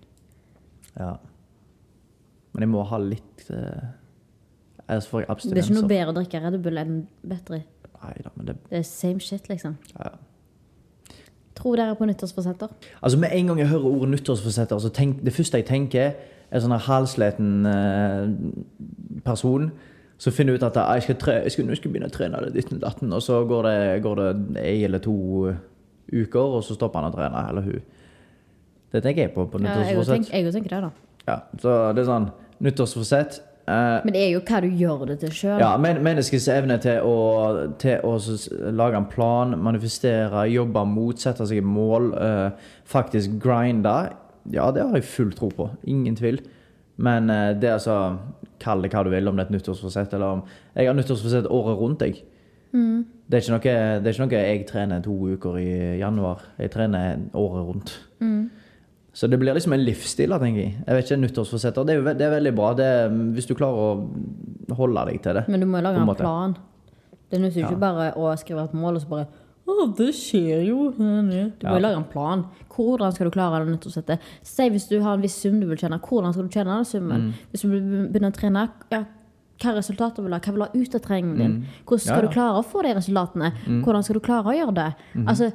Ja. 0.97 1.13
Men 2.51 2.67
jeg 2.67 2.73
må 2.75 2.83
ha 2.91 2.99
litt 2.99 3.47
uh, 3.47 3.87
Ellers 4.89 5.07
får 5.07 5.23
jeg 5.23 5.39
Det 5.53 5.55
er 5.55 5.63
ikke 5.63 5.77
noe 5.79 5.89
bedre 5.93 6.11
å 6.11 6.17
drikke 6.19 6.43
Red 6.43 6.59
Bull 6.67 6.83
enn 6.83 6.99
battery. 7.23 7.63
Nei 8.01 8.15
da, 8.27 8.35
men 8.35 8.51
det 8.51 8.57
Det 8.67 8.81
er 8.81 8.89
same 8.91 9.23
shit, 9.23 9.47
liksom. 9.47 9.79
Ja, 9.95 10.11
ja. 10.11 10.17
Tror 11.57 11.77
dere 11.79 11.95
på 11.97 12.05
nyttårsforsetter? 12.05 12.73
Altså 13.01 13.19
Med 13.19 13.33
en 13.33 13.51
gang 13.51 13.59
jeg 13.59 13.67
hører 13.71 13.85
ordet 13.89 14.09
nyttårsforsetter, 14.15 14.79
så 14.79 14.89
tenk, 14.93 15.23
det 15.25 15.33
første 15.33 15.57
jeg 15.57 15.67
tenker, 15.67 16.11
er 16.47 16.63
sånn 16.63 16.75
en 16.75 16.83
halvsliten 16.85 17.65
eh, 17.67 19.21
person 19.25 19.71
som 20.17 20.33
finner 20.33 20.57
ut 20.57 20.63
at 20.65 20.77
«Ah, 20.81 20.95
jeg 20.97 21.03
skal, 21.05 21.17
tre, 21.21 21.33
jeg 21.45 21.53
skal, 21.53 21.67
jeg 21.69 21.77
skal 21.81 21.91
begynne 21.93 22.09
å 22.09 22.13
trene 22.13 22.39
det 22.45 22.63
1918, 22.63 23.11
og 23.13 23.21
så 23.21 23.41
går 23.49 23.67
det, 23.67 23.75
går 24.05 24.21
det 24.21 24.29
ei 24.63 24.77
eller 24.87 25.01
to 25.03 25.17
uker, 26.13 26.55
og 26.57 26.63
så 26.65 26.77
stopper 26.77 27.03
han 27.03 27.11
å 27.11 27.13
trene, 27.13 27.43
eller 27.51 27.67
hun. 27.67 27.83
Det 28.93 29.03
tenker 29.03 29.27
jeg 29.27 29.33
på 29.35 29.45
på 29.51 29.61
Ja, 29.61 29.75
jeg 29.83 29.99
òg 29.99 30.07
tenker, 30.09 30.51
tenker 30.55 30.73
det, 30.73 30.81
da. 30.87 30.91
Ja, 31.27 31.37
så 31.59 31.77
det 31.93 32.05
er 32.05 32.09
sånn 32.09 32.29
Nyttårsforsett. 32.63 33.41
Eh, 33.67 34.05
Men 34.05 34.15
det 34.15 34.21
er 34.23 34.31
jo 34.33 34.43
hva 34.47 34.61
du 34.63 34.67
gjør 34.79 35.05
det 35.09 35.17
til 35.23 35.33
sjøl. 35.35 35.61
Ja, 35.61 35.71
men, 35.81 36.01
menneskets 36.05 36.47
evne 36.53 36.77
til 36.83 37.05
å, 37.05 37.15
til 37.81 38.03
å 38.07 38.15
lage 38.75 39.01
en 39.01 39.09
plan, 39.11 39.55
manifestere, 39.63 40.47
jobbe 40.53 40.85
mot, 40.89 41.19
sette 41.21 41.47
seg 41.47 41.61
et 41.61 41.67
mål, 41.67 42.11
uh, 42.15 42.71
faktisk 42.87 43.39
grinde, 43.43 43.97
ja, 44.53 44.69
det 44.71 44.85
har 44.85 44.95
jeg 44.95 45.09
full 45.09 45.33
tro 45.35 45.51
på. 45.53 45.69
Ingen 45.91 46.15
tvil. 46.19 46.41
Men 46.97 47.29
uh, 47.29 47.51
det 47.57 47.69
er 47.69 47.77
altså 47.77 47.99
Kall 48.57 48.81
det 48.81 48.89
hva 48.89 49.03
du 49.05 49.11
vil, 49.13 49.27
om 49.29 49.37
det 49.37 49.43
er 49.43 49.51
et 49.51 49.53
nyttårsforsett 49.53 50.15
eller 50.17 50.39
om 50.39 50.45
Jeg 50.73 50.87
har 50.89 50.95
nyttårsforsett 50.97 51.49
året 51.53 51.77
rundt, 51.77 52.01
jeg. 52.01 52.23
Det, 52.73 53.37
er 53.37 53.51
noe, 53.53 53.61
det 53.61 54.09
er 54.09 54.15
ikke 54.15 54.25
noe 54.25 54.39
jeg 54.41 54.63
trener 54.69 55.03
to 55.05 55.13
uker 55.35 55.59
i 55.61 55.69
januar. 55.99 56.41
Jeg 56.57 56.71
trener 56.73 57.21
året 57.37 57.67
rundt. 57.67 57.93
Så 59.17 59.25
det 59.31 59.39
blir 59.41 59.55
liksom 59.57 59.73
en 59.73 59.81
livsstil, 59.85 60.29
tenker 60.37 60.61
jeg. 60.61 60.73
Jeg 60.85 60.95
vet 60.97 61.07
ikke, 61.09 61.19
Nyttårsforsetter 61.23 61.85
det 61.87 61.95
er, 61.97 62.01
ve- 62.05 62.13
det 62.19 62.25
er 62.27 62.33
veldig 62.35 62.51
bra 62.59 62.67
det, 62.77 62.89
hvis 63.33 63.47
du 63.49 63.55
klarer 63.57 63.79
å 63.81 64.75
holde 64.77 65.05
deg 65.09 65.21
til 65.25 65.33
det. 65.39 65.45
Men 65.49 65.63
du 65.63 65.65
må 65.65 65.79
jo 65.79 65.85
lage 65.87 66.01
en 66.03 66.09
en 66.09 66.15
plan. 66.19 66.53
Det 67.31 67.39
nytter 67.41 67.59
Ja. 67.63 67.67
ikke 67.71 67.79
bare 67.81 68.11
å 68.15 68.29
skrive 68.37 68.63
et 68.67 68.73
mål 68.77 68.95
og 68.95 69.01
så 69.01 69.09
bare 69.09 69.27
å, 69.67 69.87
det 69.97 70.13
skjer 70.15 70.61
jo. 70.67 70.91
Du 70.91 71.01
må 71.03 71.51
Ja. 71.61 71.79
lage 71.79 71.97
en 71.97 72.03
plan. 72.05 72.45
Hvordan 72.69 73.11
skal 73.13 73.25
du 73.27 73.31
klare 73.31 73.65
det 73.65 73.73
nyttårsforsettet? 73.73 74.19
Si 74.43 74.69
hvis 74.69 74.87
du 74.87 75.01
har 75.01 75.15
en 75.15 75.21
viss 75.21 75.35
sum 75.41 75.59
du 75.59 75.65
vil 75.67 75.77
tjene, 75.77 75.99
hvordan 75.99 76.31
skal 76.33 76.43
du 76.43 76.49
tjene 76.49 76.75
den 76.77 76.85
summen? 76.85 77.21
Mm. 77.21 77.33
Hvis 77.51 77.61
du 77.61 77.67
begynner 78.13 78.31
å 78.31 78.37
trene, 78.37 78.69
ja, 78.91 79.03
hva 79.59 79.73
resultater 79.75 80.21
vil 80.21 80.29
du 80.29 80.35
ha? 80.35 80.39
Hva 80.39 80.53
vil 80.53 80.61
du 80.61 80.65
ha 80.69 80.83
ut 80.85 80.95
av 80.95 81.01
treningen 81.01 81.37
din? 81.37 81.65
Hvordan 81.85 81.99
skal 81.99 82.15
Mm. 82.15 82.21
Ja, 82.21 82.27
du 82.27 82.33
klare 82.33 82.59
å 82.61 82.65
få 82.65 82.83
de 82.83 82.93
resultatene? 82.93 83.51
Hvordan 83.83 84.03
skal 84.03 84.13
du 84.13 84.19
klare 84.19 84.45
å 84.45 84.53
gjøre 84.55 84.75
det? 84.75 84.95
Mm-hmm. 85.15 85.27
Altså, 85.27 85.51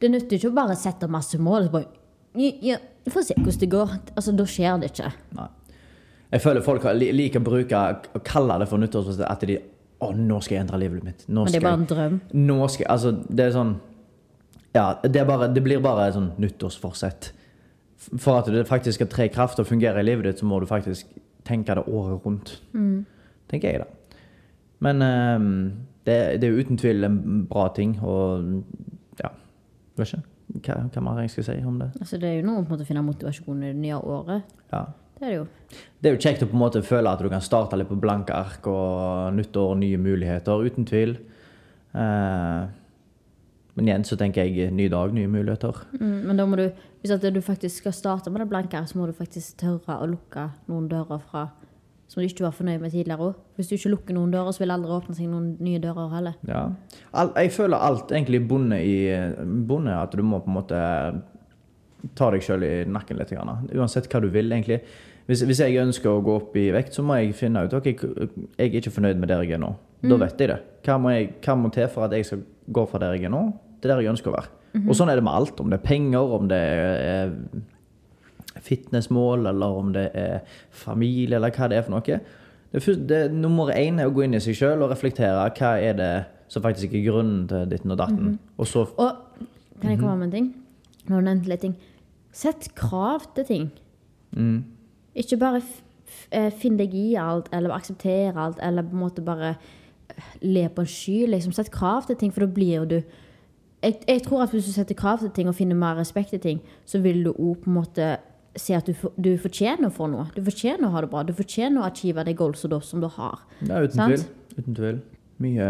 det 0.00 0.10
nytter 0.10 0.36
ikke 0.36 0.50
å 0.50 0.54
bare 0.54 0.74
sette 0.76 1.08
masse 1.08 1.38
mål 1.38 1.62
og 1.62 1.68
så 1.68 1.72
bare 1.72 1.86
ja, 2.34 2.78
vi 3.04 3.12
får 3.14 3.28
se 3.28 3.36
hvordan 3.38 3.60
det 3.60 3.70
går. 3.70 3.92
Altså, 4.16 4.32
da 4.34 4.46
skjer 4.48 4.80
det 4.82 4.90
ikke. 4.92 5.12
Nei. 5.38 5.50
Jeg 6.34 6.42
føler 6.42 6.64
folk 6.66 6.86
liker 6.98 7.42
å 7.42 7.46
bruke 7.46 7.80
å 8.18 8.20
kalle 8.26 8.56
det 8.58 8.66
for 8.70 8.82
nyttårsforsett 8.82 9.28
at 9.28 9.46
de 9.46 9.60
Å, 10.02 10.08
nå 10.18 10.40
skal 10.42 10.56
jeg 10.56 10.64
endre 10.64 10.78
livet 10.82 11.04
mitt. 11.06 11.20
Nå 11.30 11.44
Men 11.46 11.52
det 11.54 11.60
er 11.60 11.64
bare 11.64 11.78
en 11.78 11.84
drøm. 11.88 12.16
Nå 12.34 12.56
skal 12.68 12.82
jeg 12.82 12.90
Altså, 12.90 13.12
det 13.14 13.44
er 13.44 13.52
sånn 13.54 13.76
Ja, 14.74 14.88
det, 15.04 15.22
bare, 15.28 15.46
det 15.54 15.62
blir 15.62 15.78
bare 15.80 16.08
sånn 16.12 16.32
nyttårsforsett. 16.42 17.30
For 18.10 18.40
at 18.40 18.50
det 18.50 18.66
faktisk 18.68 18.98
skal 18.98 19.08
tre 19.12 19.28
i 19.28 19.32
kraft 19.32 19.62
og 19.62 19.68
fungere 19.68 20.02
i 20.02 20.08
livet 20.08 20.26
ditt, 20.26 20.42
så 20.42 20.48
må 20.50 20.58
du 20.60 20.66
faktisk 20.66 21.14
tenke 21.46 21.76
det 21.78 21.86
året 21.86 22.26
rundt. 22.26 22.56
Tenker 23.48 23.70
jeg, 23.70 23.84
da. 23.84 24.18
Men 24.84 25.06
um, 25.06 25.48
det, 26.04 26.18
det 26.42 26.50
er 26.50 26.58
uten 26.58 26.80
tvil 26.80 27.06
en 27.06 27.44
bra 27.48 27.68
ting, 27.76 27.94
og 28.02 28.64
ja 29.22 29.30
Vet 29.94 30.10
ikke. 30.10 30.24
Hva, 30.52 30.76
hva 30.92 31.02
mer 31.02 31.22
jeg 31.24 31.32
skal 31.32 31.48
si 31.48 31.56
om 31.66 31.80
det? 31.80 31.90
Altså, 32.00 32.18
det 32.20 32.28
er 32.28 32.36
jo 32.38 32.46
noe 32.48 32.62
å 32.62 32.68
måte 32.68 32.86
finne 32.86 33.02
motivasjon 33.04 33.64
i 33.64 33.72
det 33.72 33.80
nye 33.80 33.98
året. 33.98 34.54
Ja. 34.72 34.84
Det 35.14 35.26
er 35.26 35.30
det 35.30 35.36
jo. 35.36 35.44
Det 36.02 36.10
er 36.10 36.16
jo 36.16 36.22
kjekt 36.24 36.42
å 36.42 36.48
på 36.50 36.56
en 36.56 36.62
måte 36.64 36.82
føle 36.84 37.10
at 37.10 37.22
du 37.22 37.30
kan 37.30 37.42
starte 37.44 37.78
litt 37.78 37.88
på 37.88 37.98
blanke 38.02 38.34
ark 38.34 38.66
og 38.70 39.34
nytt 39.36 39.56
år, 39.56 39.76
nye 39.78 40.00
muligheter, 40.02 40.64
uten 40.66 40.88
tvil. 40.88 41.14
Eh, 41.94 42.64
men 43.74 43.88
igjen 43.88 44.06
så 44.06 44.18
tenker 44.18 44.46
jeg 44.46 44.74
ny 44.74 44.88
dag, 44.90 45.14
nye 45.14 45.30
muligheter. 45.30 45.84
Mm, 45.98 46.18
men 46.28 46.38
da 46.38 46.46
må 46.46 46.58
du, 46.58 46.66
hvis 47.02 47.14
du 47.22 47.40
faktisk 47.42 47.82
skal 47.82 47.94
starte 47.94 48.30
med 48.30 48.42
det 48.42 48.50
blanke, 48.50 48.78
ark 48.78 48.90
så 48.90 48.98
må 48.98 49.06
du 49.10 49.14
faktisk 49.16 49.58
tørre 49.62 50.00
å 50.02 50.10
lukke 50.10 50.48
noen 50.70 50.90
dører 50.90 51.22
fra 51.30 51.48
som 52.14 52.22
du 52.22 52.28
ikke 52.28 52.44
var 52.44 52.54
fornøyd 52.54 52.78
med 52.78 52.92
tidligere 52.94 53.26
òg. 53.26 53.38
Hvis 53.58 53.68
du 53.68 53.74
ikke 53.74 53.90
lukker 53.90 54.14
noen 54.14 54.30
dører, 54.30 54.54
så 54.54 54.62
vil 54.62 54.70
det 54.70 54.76
aldri 54.76 54.92
åpne 54.94 55.16
seg 55.18 55.26
noen 55.26 55.48
nye 55.66 55.80
dører 55.82 56.12
heller. 56.12 56.36
Ja. 56.46 56.60
Jeg 57.34 57.50
føler 57.56 57.82
alt 57.82 58.12
egentlig 58.14 58.44
bonde 58.46 58.78
i 58.78 58.94
bonde, 59.66 59.96
at 59.98 60.14
du 60.14 60.22
må 60.22 60.38
på 60.44 60.52
en 60.52 60.58
måte 60.60 60.82
ta 62.14 62.30
deg 62.30 62.44
sjøl 62.44 62.62
i 62.68 62.72
nakken 62.86 63.18
litt. 63.18 63.34
Uansett 63.34 64.06
hva 64.12 64.22
du 64.22 64.28
vil, 64.30 64.52
egentlig. 64.54 64.78
Hvis, 65.26 65.42
hvis 65.48 65.64
jeg 65.64 65.80
ønsker 65.82 66.12
å 66.12 66.22
gå 66.22 66.38
opp 66.38 66.54
i 66.60 66.68
vekt, 66.76 66.94
så 66.94 67.02
må 67.02 67.18
jeg 67.18 67.34
finne 67.34 67.64
ut 67.64 67.74
ok, 67.74 67.90
jeg 67.90 68.68
er 68.68 68.78
ikke 68.78 68.94
fornøyd 68.94 69.18
med 69.18 69.32
der 69.32 69.42
jeg 69.42 69.56
er 69.58 69.64
nå. 69.64 69.72
Da 70.04 70.20
vet 70.20 70.38
jeg 70.38 70.52
det. 70.52 70.60
Hva 70.86 71.00
må, 71.00 71.14
jeg, 71.16 71.32
hva 71.42 71.58
må 71.58 71.74
til 71.74 71.88
for 71.90 72.06
at 72.06 72.14
jeg 72.14 72.28
skal 72.28 72.44
gå 72.76 72.84
fra 72.90 73.00
der 73.02 73.16
jeg 73.16 73.26
er 73.26 73.34
nå, 73.34 73.46
til 73.80 73.90
der 73.90 74.04
jeg 74.04 74.14
ønsker 74.14 74.30
å 74.30 74.36
være. 74.36 74.52
Og 74.84 74.94
sånn 74.98 75.10
er 75.10 75.18
det 75.18 75.24
med 75.24 75.34
alt. 75.34 75.58
Om 75.62 75.70
det 75.72 75.80
er 75.80 75.86
penger, 75.86 76.34
om 76.38 76.46
det 76.50 76.60
er 76.60 77.32
fitnessmål, 78.62 79.46
eller 79.46 79.78
om 79.80 79.92
det 79.94 80.08
er 80.14 80.40
familie, 80.70 81.36
eller 81.36 81.54
hva 81.54 81.68
det 81.70 81.78
er 81.78 81.86
for 81.86 81.96
noe. 81.96 82.20
Det, 82.74 82.96
det, 83.08 83.20
nummer 83.32 83.70
én 83.74 84.00
er 84.02 84.10
å 84.10 84.14
gå 84.14 84.24
inn 84.26 84.34
i 84.34 84.42
seg 84.42 84.58
sjøl 84.58 84.82
og 84.82 84.90
reflektere. 84.90 85.46
Hva 85.58 85.74
er 85.78 85.98
det 85.98 86.12
som 86.50 86.62
faktisk 86.64 86.94
er 86.94 87.06
grunnen 87.06 87.46
til 87.50 87.68
ditten 87.70 87.94
og 87.94 87.98
datten? 88.00 88.36
Og 88.58 88.68
så 88.70 88.86
Og 88.96 89.40
kan 89.80 89.90
jeg 89.90 90.00
komme 90.00 90.16
med 90.16 90.26
en 90.30 90.36
ting? 90.38 90.52
Nå 91.06 91.16
har 91.16 91.22
du 91.22 91.28
nevnt 91.28 91.48
litt 91.50 91.62
ting. 91.64 91.74
Sett 92.34 92.70
krav 92.78 93.26
til 93.36 93.46
ting. 93.46 93.66
Ikke 95.14 95.38
bare 95.38 95.62
eh, 96.30 96.50
finn 96.50 96.78
deg 96.78 96.94
i 96.98 97.14
alt, 97.20 97.50
eller 97.54 97.74
akseptere 97.74 98.34
alt, 98.34 98.58
eller 98.62 98.86
på 98.86 98.96
en 98.96 99.02
måte 99.04 99.22
bare 99.22 99.54
eh, 99.54 100.32
le 100.42 100.66
på 100.68 100.82
en 100.82 100.90
sky. 100.90 101.18
Liksom. 101.30 101.54
Sett 101.54 101.70
krav 101.74 102.08
til 102.08 102.18
ting, 102.18 102.34
for 102.34 102.46
da 102.46 102.50
blir 102.50 102.88
du 102.90 102.98
jeg, 103.84 103.98
jeg 104.08 104.22
tror 104.24 104.42
at 104.42 104.50
hvis 104.50 104.64
du 104.64 104.72
setter 104.72 104.96
krav 104.96 105.18
til 105.20 105.30
ting 105.30 105.48
og 105.48 105.54
finner 105.54 105.76
mer 105.76 105.98
respekt 105.98 106.30
til 106.32 106.40
ting, 106.40 106.60
så 106.88 106.98
vil 107.04 107.24
du 107.24 107.32
òg 107.32 107.58
på 107.60 107.68
en 107.68 107.76
måte 107.76 108.06
se 108.56 108.76
at 108.76 108.86
du, 108.86 108.94
for, 108.98 109.14
du 109.16 109.32
fortjener 109.40 109.90
få 109.94 110.06
noe. 110.12 110.28
Du 110.34 110.42
fortjener 110.46 110.86
å 110.88 110.92
ha 110.94 111.02
det 111.04 111.10
bra. 111.12 111.24
Du 111.26 111.34
fortjener 111.36 111.82
å 111.82 111.88
achieve 111.88 112.24
de 112.26 112.34
goalsa 112.38 112.80
som 112.84 113.02
du 113.02 113.08
har. 113.10 113.42
Ja, 113.66 113.82
uten 113.82 113.98
Sant? 113.98 114.14
tvil. 114.14 114.58
Uten 114.60 114.78
tvil. 114.78 115.02
Mye, 115.44 115.68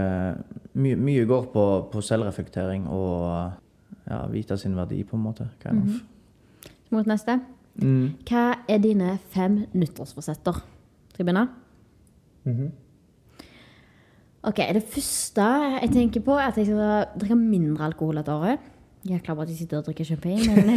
mye, 0.77 0.97
mye 1.01 1.25
går 1.29 1.47
på, 1.55 1.65
på 1.93 2.03
selvreflektering 2.05 2.85
og 2.93 3.55
ja, 4.05 4.21
vite 4.29 4.59
sin 4.61 4.77
verdi, 4.77 5.01
på 5.09 5.17
en 5.17 5.25
måte. 5.25 5.49
Kind 5.63 5.81
of. 5.87 6.01
Mot 6.93 7.09
neste. 7.09 7.39
Hva 7.81 8.45
er 8.71 8.83
dine 8.85 9.17
fem 9.35 9.65
nyttårsforsetter? 9.75 10.61
Skal 11.15 11.25
jeg 11.25 11.29
begynne? 11.31 11.49
Ok, 14.45 14.61
Det 14.77 14.85
første 14.93 15.49
jeg 15.81 15.91
tenker 15.95 16.21
på, 16.25 16.37
er 16.37 16.51
at 16.53 16.59
jeg 16.61 16.69
skal 16.69 17.07
drikke 17.19 17.39
mindre 17.41 17.87
alkohol 17.89 18.21
dette 18.21 18.33
året. 18.35 18.59
klar 19.09 19.35
over 19.35 19.43
at 19.43 19.49
jeg 19.49 19.59
sitter 19.65 19.79
og 19.81 19.87
drikker 19.89 20.05
champagne, 20.05 20.55
men, 20.55 20.77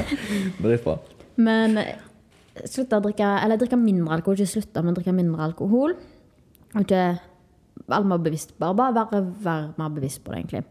Dritbra. 0.62 0.98
Men 1.36 1.78
slutta 2.66 2.98
å 2.98 3.04
drikke 3.04 3.28
Eller 3.44 3.60
drikke 3.60 3.78
mindre 3.78 4.16
alkohol, 4.16 4.38
ikke 4.38 4.54
slutta, 4.54 4.82
men 4.82 4.96
drikke 4.96 5.14
mindre 5.14 5.44
alkohol. 5.46 5.94
Og 6.74 6.80
ikke 6.82 7.04
være 7.90 8.04
mer 8.10 8.18
bevisst. 8.24 8.52
Bare, 8.58 8.74
bare 8.78 8.94
være, 9.10 9.26
være 9.44 9.72
mer 9.78 9.88
bevisst 9.94 10.22
på 10.24 10.32
det, 10.32 10.38
egentlig. 10.44 10.62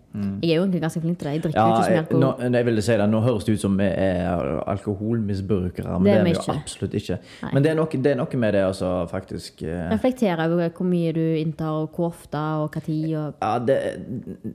Jeg 0.42 0.50
er 0.50 0.56
jo 0.58 0.62
egentlig 0.64 0.82
ganske 0.82 1.02
flink 1.04 1.18
til 1.20 1.28
det. 1.28 1.34
Jeg 1.36 1.44
drikker 1.44 1.60
Mm. 1.60 1.70
Ja, 1.70 1.76
ikke 1.76 1.86
så 1.86 1.92
mye 1.92 2.00
alkohol. 2.00 2.22
nå, 2.50 2.58
jeg 2.58 2.66
ville 2.66 2.82
si 2.82 2.92
det, 2.98 3.10
nå 3.12 3.20
høres 3.22 3.44
det 3.46 3.54
ut 3.54 3.62
som 3.62 3.76
vi 3.78 3.84
er 3.86 4.64
alkoholmisbrukere, 4.74 6.00
men 6.00 6.06
Det 6.08 6.14
er 6.18 6.24
vi 6.24 6.32
jo 6.34 6.54
absolutt 6.54 6.94
ikke. 6.98 7.18
Nei. 7.44 7.52
Men 7.54 7.64
det 7.64 7.72
er, 7.72 7.76
noe, 7.78 8.02
det 8.04 8.12
er 8.12 8.18
noe 8.20 8.40
med 8.42 8.54
det, 8.58 8.64
altså, 8.66 8.90
faktisk. 9.12 9.62
eh, 9.64 9.90
Reflektere 9.92 10.48
over 10.50 10.70
hvor 10.70 10.86
mye 10.90 11.14
du 11.14 11.22
inntar, 11.44 11.70
og 11.84 11.92
hvor 11.96 12.10
ofte, 12.10 12.38
og 12.64 12.72
hva 12.74 12.82
tid. 12.86 13.06
Og, 13.16 13.34
Ja, 13.42 13.52
det, 13.60 13.78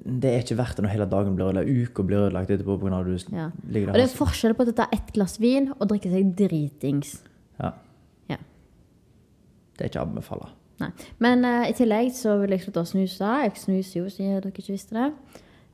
det 0.04 0.32
er 0.34 0.42
ikke 0.42 0.58
verdt 0.58 0.76
det 0.76 0.84
når 0.88 0.94
hele 0.96 1.06
dagen 1.14 1.36
blir 1.36 1.46
ødelagt, 1.52 1.68
uka 1.70 2.02
blir 2.02 2.24
ødelagt 2.26 2.50
etterpå 2.50 2.78
pga. 2.80 2.98
at 3.00 3.06
du 3.06 3.36
ja. 3.36 3.50
ligger 3.68 3.88
og 3.88 3.94
det 3.94 4.02
er 4.08 4.16
forskjell 4.16 4.54
på 4.58 4.66
å 4.66 4.74
ta 4.74 4.86
ett 4.92 5.12
glass 5.14 5.38
vin 5.40 5.70
og 5.78 5.88
drikke 5.88 6.10
seg 6.10 6.34
dritings. 6.36 7.22
Ja, 7.60 7.70
Ja. 8.28 8.36
det 9.78 9.80
er 9.86 9.88
ikke 9.92 10.02
å 10.02 10.08
anbefale. 10.08 10.48
Nei. 10.82 10.90
Men 11.22 11.44
uh, 11.46 11.64
i 11.68 11.74
tillegg 11.76 12.12
så 12.16 12.36
vil 12.42 12.54
jeg 12.56 12.64
slutte 12.64 12.82
å 12.82 12.88
snuse. 12.88 13.32
Jeg 13.44 13.56
snuser 13.60 14.00
jo, 14.00 14.08
siden 14.10 14.36
dere 14.38 14.50
ikke 14.52 14.74
visste 14.74 14.96
det. 14.98 15.08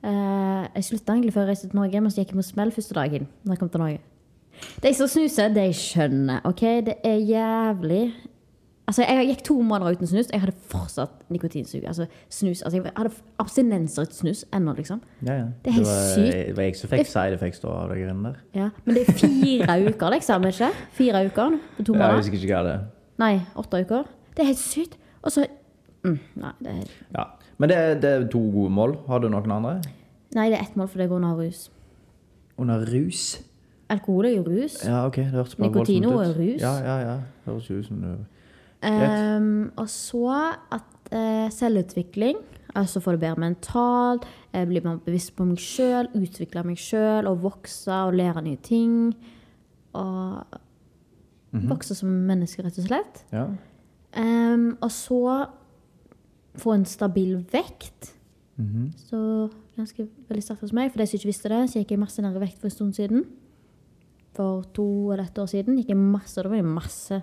Uh, 0.04 0.64
jeg 0.74 0.86
slutta 0.90 1.12
egentlig 1.16 1.34
før 1.34 1.46
jeg 1.46 1.54
reiste 1.54 1.68
til 1.68 1.80
Norge, 1.80 2.00
men 2.00 2.12
så 2.12 2.22
gikk 2.22 2.34
jeg 2.34 2.40
på 2.40 2.48
smell 2.50 2.72
første 2.72 2.96
dagen. 2.96 3.28
Når 3.44 3.56
jeg 3.56 3.62
kom 3.62 3.72
til 3.72 3.84
Norge. 3.84 4.00
De 4.84 4.92
som 4.96 5.08
snuser, 5.08 5.54
de 5.56 5.70
skjønner. 5.76 6.42
ok? 6.44 6.66
Det 6.90 6.98
er 7.04 7.16
jævlig 7.16 8.04
Altså, 8.90 9.04
Jeg 9.06 9.26
gikk 9.28 9.42
to 9.46 9.54
måneder 9.62 9.92
uten 9.94 10.06
snus. 10.06 10.26
Jeg 10.32 10.40
hadde 10.42 10.56
fortsatt 10.66 11.10
nikotinsug. 11.30 11.84
Altså, 11.86 12.06
snus, 12.28 12.62
altså, 12.62 12.80
jeg 12.80 12.92
hadde 12.96 13.12
abstinenser 13.38 14.02
etter 14.02 14.16
snus 14.18 14.40
ennå, 14.56 14.72
liksom. 14.74 14.98
Ja, 15.26 15.34
ja. 15.36 15.44
Det 15.64 15.70
er 15.70 15.76
helt 15.76 15.86
sykt. 15.86 16.32
Det 16.32 16.56
var 16.56 16.66
jeg 16.66 16.76
som 16.76 16.90
fikk 16.90 17.06
side 17.06 17.36
effects 17.38 17.62
da, 17.62 17.68
av 17.84 17.92
de 17.92 18.00
greiene 18.00 18.24
der. 18.32 18.40
Ja. 18.58 18.66
Men 18.84 18.98
det 18.98 19.04
er 19.04 19.12
fire 19.20 19.76
uker, 19.86 20.10
liksom. 20.16 20.48
ikke? 20.50 20.70
Fire 20.98 21.22
uker 21.28 21.54
på 21.76 21.86
to 21.86 21.94
Ja, 21.94 22.08
jeg 22.08 22.24
husker 22.24 22.40
ikke 22.40 22.50
hva 22.56 22.64
det 22.66 22.72
er. 22.72 22.82
Nei, 23.22 23.30
åtte 23.62 23.84
uker. 23.84 24.10
Det 24.36 24.42
er 24.44 24.50
helt 24.52 24.58
sykt. 24.62 24.96
Og 25.22 25.32
så 25.32 25.46
mm, 26.04 26.18
Nei, 26.36 26.52
det 26.60 26.74
er, 26.74 26.90
Ja. 27.16 27.24
Men 27.58 27.68
det, 27.68 27.76
er- 27.76 28.00
det 28.00 28.10
er 28.10 28.26
to 28.32 28.40
gode 28.54 28.70
mål. 28.72 28.96
Har 29.06 29.18
du 29.20 29.28
noen 29.28 29.50
andre? 29.52 29.82
nei, 30.34 30.48
det 30.50 30.58
er 30.58 30.62
ett 30.62 30.76
mål, 30.76 30.88
for 30.88 30.98
det 30.98 31.08
går 31.10 31.16
under 31.16 31.34
rus. 31.36 31.70
Under 32.58 32.84
rus? 32.86 33.42
Alkohol 33.90 34.26
er 34.26 34.36
jo 34.36 34.42
rus. 34.46 34.84
Ja, 34.86 35.06
ok. 35.06 35.16
Det 35.16 35.24
hørtes 35.32 35.56
bare 35.56 35.68
Nikotino 35.68 36.10
er 36.20 36.34
rus. 36.38 36.60
Ja, 36.62 36.76
ja, 36.78 36.96
ja. 37.02 37.16
Høres 37.46 37.70
ut 37.70 37.86
som 37.86 38.00
Greit. 38.00 38.26
Ehm, 38.82 39.72
og 39.76 39.88
så 39.90 40.54
at 40.72 41.10
uh, 41.12 41.48
selvutvikling, 41.52 42.36
altså 42.74 43.00
få 43.02 43.12
det 43.16 43.20
bedre 43.20 43.40
mentalt, 43.42 44.24
eh, 44.54 44.64
bli 44.66 44.80
mer 44.84 44.96
bevisst 45.04 45.34
på 45.36 45.44
meg 45.44 45.58
sjøl, 45.58 46.06
utvikle 46.14 46.62
meg 46.64 46.78
sjøl 46.78 47.26
og 47.28 47.42
vokse 47.42 47.92
og 48.06 48.14
lære 48.14 48.42
nye 48.46 48.56
ting. 48.62 49.12
Og 49.92 50.44
Mhm. 51.52 51.68
vokse 51.68 51.94
som 51.98 52.08
menneske, 52.08 52.62
rett 52.62 52.78
og 52.78 52.84
slett. 52.86 53.24
Ja. 53.32 53.48
Ehm, 54.18 54.76
og 54.82 54.90
så 54.90 55.20
få 56.58 56.74
en 56.74 56.84
stabil 56.84 57.36
vekt. 57.52 58.14
Mhm. 58.58 58.92
Så 58.98 59.50
ganske 59.76 60.08
veldig 60.28 60.42
sterkt 60.44 60.60
hos 60.66 60.72
meg. 60.76 60.90
For 60.90 60.98
de 60.98 61.06
som 61.06 61.18
ikke 61.18 61.30
visste 61.30 61.48
det, 61.48 61.60
så 61.70 61.80
gikk 61.80 61.94
jeg 61.94 62.02
masse 62.02 62.22
ned 62.22 62.36
i 62.36 62.42
vekt 62.42 62.58
for 62.58 62.66
en 62.66 62.76
stund 62.76 62.94
siden. 62.94 63.24
For 64.34 64.62
to 64.74 65.12
eller 65.12 65.24
et 65.24 65.38
år 65.38 65.48
siden 65.50 65.78
gikk 65.78 65.88
jeg 65.88 65.96
masse. 65.96 66.36
Da 66.42 66.48
var 66.48 66.56
jeg 66.56 66.64
masse 66.64 67.22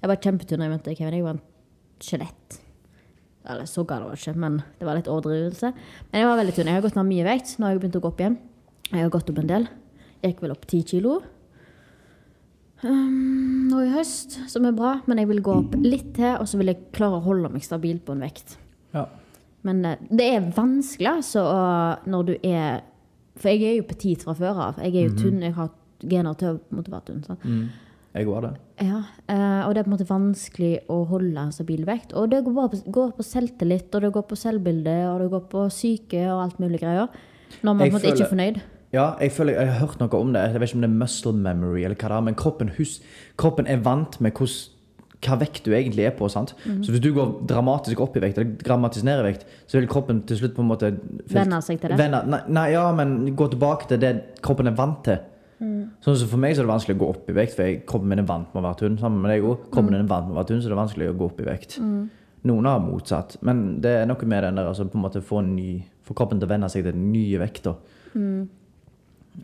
Jeg 0.00 0.08
var 0.08 0.16
kjempetunn 0.16 0.58
da 0.58 0.64
jeg 0.64 0.72
møtte 0.72 0.96
Kevin. 0.96 1.14
Jeg 1.14 1.24
var 1.24 1.34
en 1.34 1.42
skjelett. 2.00 2.60
Eller 3.44 3.66
så 3.68 3.84
gal 3.84 4.00
var 4.02 4.14
det 4.14 4.22
ikke, 4.22 4.36
men 4.36 4.62
det 4.78 4.86
var 4.86 4.96
litt 4.96 5.10
overdrivelse. 5.12 5.74
Men 6.10 6.20
jeg 6.20 6.28
var 6.28 6.38
veldig 6.38 6.54
tynn. 6.54 6.66
Jeg 6.66 6.74
har 6.74 6.86
gått 6.86 6.96
ned 6.96 7.04
mye 7.10 7.26
vekt. 7.26 7.58
Nå 7.58 7.66
har 7.66 7.74
jeg 7.74 7.82
begynt 7.82 7.96
å 7.96 8.00
gå 8.00 8.08
opp 8.08 8.20
igjen. 8.20 8.38
Jeg 8.90 9.02
har 9.02 9.10
gått 9.12 9.28
opp 9.28 9.38
en 9.38 9.50
del. 9.50 9.68
Jeg 10.22 10.32
gikk 10.32 10.42
vel 10.42 10.54
opp 10.54 10.66
ti 10.66 10.82
kilo 10.82 11.20
um, 12.84 13.68
nå 13.70 13.84
i 13.84 13.90
høst, 13.94 14.38
som 14.50 14.66
er 14.68 14.76
bra. 14.76 14.96
Men 15.10 15.22
jeg 15.22 15.30
vil 15.30 15.42
gå 15.44 15.56
opp 15.62 15.76
litt 15.80 16.14
til, 16.18 16.34
og 16.36 16.48
så 16.50 16.60
vil 16.60 16.72
jeg 16.72 16.90
klare 16.96 17.20
å 17.20 17.24
holde 17.24 17.52
meg 17.52 17.64
stabil 17.66 18.00
på 18.04 18.16
en 18.16 18.26
vekt. 18.28 18.58
ja. 18.96 19.08
Men 19.66 19.84
eh, 19.84 20.00
det 20.08 20.24
er 20.24 20.48
vanskelig, 20.56 21.10
altså, 21.10 21.44
når 22.08 22.22
du 22.30 22.34
er 22.38 22.80
For 23.40 23.52
jeg 23.52 23.66
er 23.68 23.78
jo 23.78 23.86
petit 23.88 24.24
fra 24.24 24.32
før 24.36 24.58
av. 24.70 24.80
Jeg 24.84 24.96
er 24.96 25.06
jo 25.08 25.16
tynn. 25.16 25.42
Jeg 25.44 25.54
har 25.56 25.70
gener 26.00 26.36
til 26.36 26.54
å 26.54 26.76
måtte 26.76 26.92
være 26.92 27.06
tynn. 27.10 27.38
Mm. 27.44 27.90
Jeg 28.10 28.26
går 28.26 28.42
det. 28.42 28.50
Ja, 28.82 28.98
eh, 29.30 29.60
og 29.64 29.72
det 29.72 29.80
er 29.80 29.86
på 29.86 29.90
en 29.92 29.94
måte 29.94 30.08
vanskelig 30.08 30.72
å 30.90 30.96
holde 31.08 31.44
en 31.44 31.54
stabil 31.54 31.84
vekt. 31.86 32.12
Og 32.18 32.32
det 32.32 32.42
går, 32.44 32.56
bare 32.56 32.72
på, 32.72 32.80
går 32.90 33.12
på 33.16 33.26
selvtillit, 33.26 33.88
og 33.94 34.04
det 34.04 34.10
går 34.16 34.26
på 34.28 34.38
selvbilde, 34.40 34.96
og 35.12 35.22
det 35.22 35.28
går 35.36 35.44
på 35.52 35.64
syke 35.72 36.24
og 36.26 36.42
alt 36.46 36.60
mulig 36.62 36.82
greier. 36.82 37.08
Når 37.60 37.70
man 37.70 37.84
Jeg 37.84 37.92
en 37.92 37.96
måte 37.96 38.10
ikke 38.10 38.26
er 38.26 38.32
fornøyd. 38.34 38.60
Ja, 38.92 39.12
jeg 39.22 39.30
føler 39.36 39.54
jeg 39.54 39.70
har 39.70 39.86
hørt 39.86 40.00
noe 40.02 40.18
om 40.18 40.32
det. 40.34 40.42
Jeg 40.42 40.60
vet 40.60 40.70
ikke 40.70 40.80
om 40.80 40.84
det 40.84 40.90
er 40.90 41.00
muscle 41.04 41.32
memory, 41.36 41.84
eller 41.86 41.94
hva 41.94 42.10
det 42.10 42.16
er, 42.16 42.26
men 42.26 42.38
kroppen, 42.38 42.72
hus, 42.74 42.98
kroppen 43.38 43.68
er 43.70 43.82
vant 43.84 44.18
med 44.20 44.34
hvordan, 44.34 44.76
hva 45.20 45.36
vekt 45.36 45.66
du 45.66 45.74
egentlig 45.76 46.06
er 46.08 46.14
på. 46.16 46.28
sant? 46.32 46.54
Mhm. 46.64 46.82
Så 46.82 46.94
hvis 46.94 47.02
du 47.04 47.12
går 47.14 47.46
dramatisk 47.46 48.00
opp 48.00 48.16
i 48.16 48.22
vekt, 48.24 48.38
eller 48.38 48.54
dramatisk 48.64 49.04
ned 49.04 49.20
i 49.20 49.26
vekt, 49.28 49.44
så 49.68 49.78
vil 49.78 49.88
kroppen 49.88 50.22
til 50.26 50.38
slutt 50.40 50.54
på 50.56 50.62
en 50.64 50.70
måte 50.70 50.94
Venne 51.28 51.60
seg 51.62 51.80
til 51.80 51.92
det. 51.92 51.98
Venne, 52.00 52.22
nei, 52.26 52.40
nei, 52.48 52.70
ja, 52.72 52.90
men 52.96 53.36
gå 53.36 53.50
tilbake 53.52 53.86
til 53.88 54.00
det 54.00 54.14
kroppen 54.42 54.66
er 54.66 54.78
vant 54.78 55.04
til. 55.04 55.20
Mm. 55.60 55.90
Sånn 56.00 56.16
som 56.16 56.28
For 56.32 56.40
meg 56.40 56.56
så 56.56 56.62
er 56.62 56.64
det 56.64 56.72
vanskelig 56.72 56.96
å 56.96 57.02
gå 57.02 57.10
opp 57.12 57.28
i 57.28 57.36
vekt, 57.36 57.54
for 57.54 57.68
jeg, 57.68 57.82
kroppen 57.86 58.08
min 58.08 58.22
er 58.22 58.26
vant 58.26 58.48
med 58.54 58.62
å 58.62 58.66
være 58.66 58.80
tynn. 58.80 58.96
Sammen 58.98 59.20
med 59.20 59.30
deg 59.34 59.44
også. 59.44 59.66
Mm. 59.66 59.72
Kroppen 59.76 59.92
din 59.92 60.00
er 60.00 60.08
vant 60.08 60.26
med 60.26 60.34
å 60.34 60.40
være 60.40 60.48
tynn, 60.50 60.62
så 60.62 60.70
det 60.70 60.74
er 60.74 60.80
vanskelig 60.80 61.10
å 61.10 61.18
gå 61.20 61.28
opp 61.28 61.40
i 61.40 61.48
vekt. 61.50 61.76
Noen 62.48 62.64
har 62.64 62.80
motsatt, 62.80 63.36
men 63.44 63.80
det 63.84 63.92
er 64.00 64.06
noe 64.08 64.24
med 64.24 64.42
den 64.42 64.56
der 64.56 64.70
altså 64.70 64.86
på 64.88 64.96
en 64.96 65.04
måte 65.04 65.20
få, 65.20 65.42
ny, 65.44 65.84
få 66.08 66.16
kroppen 66.16 66.40
til 66.40 66.48
å 66.48 66.54
venne 66.54 66.70
seg 66.72 66.86
til 66.86 66.96
den 66.96 67.10
nye 67.12 67.42
vekta. 67.42 67.74
Mm. 68.16 68.48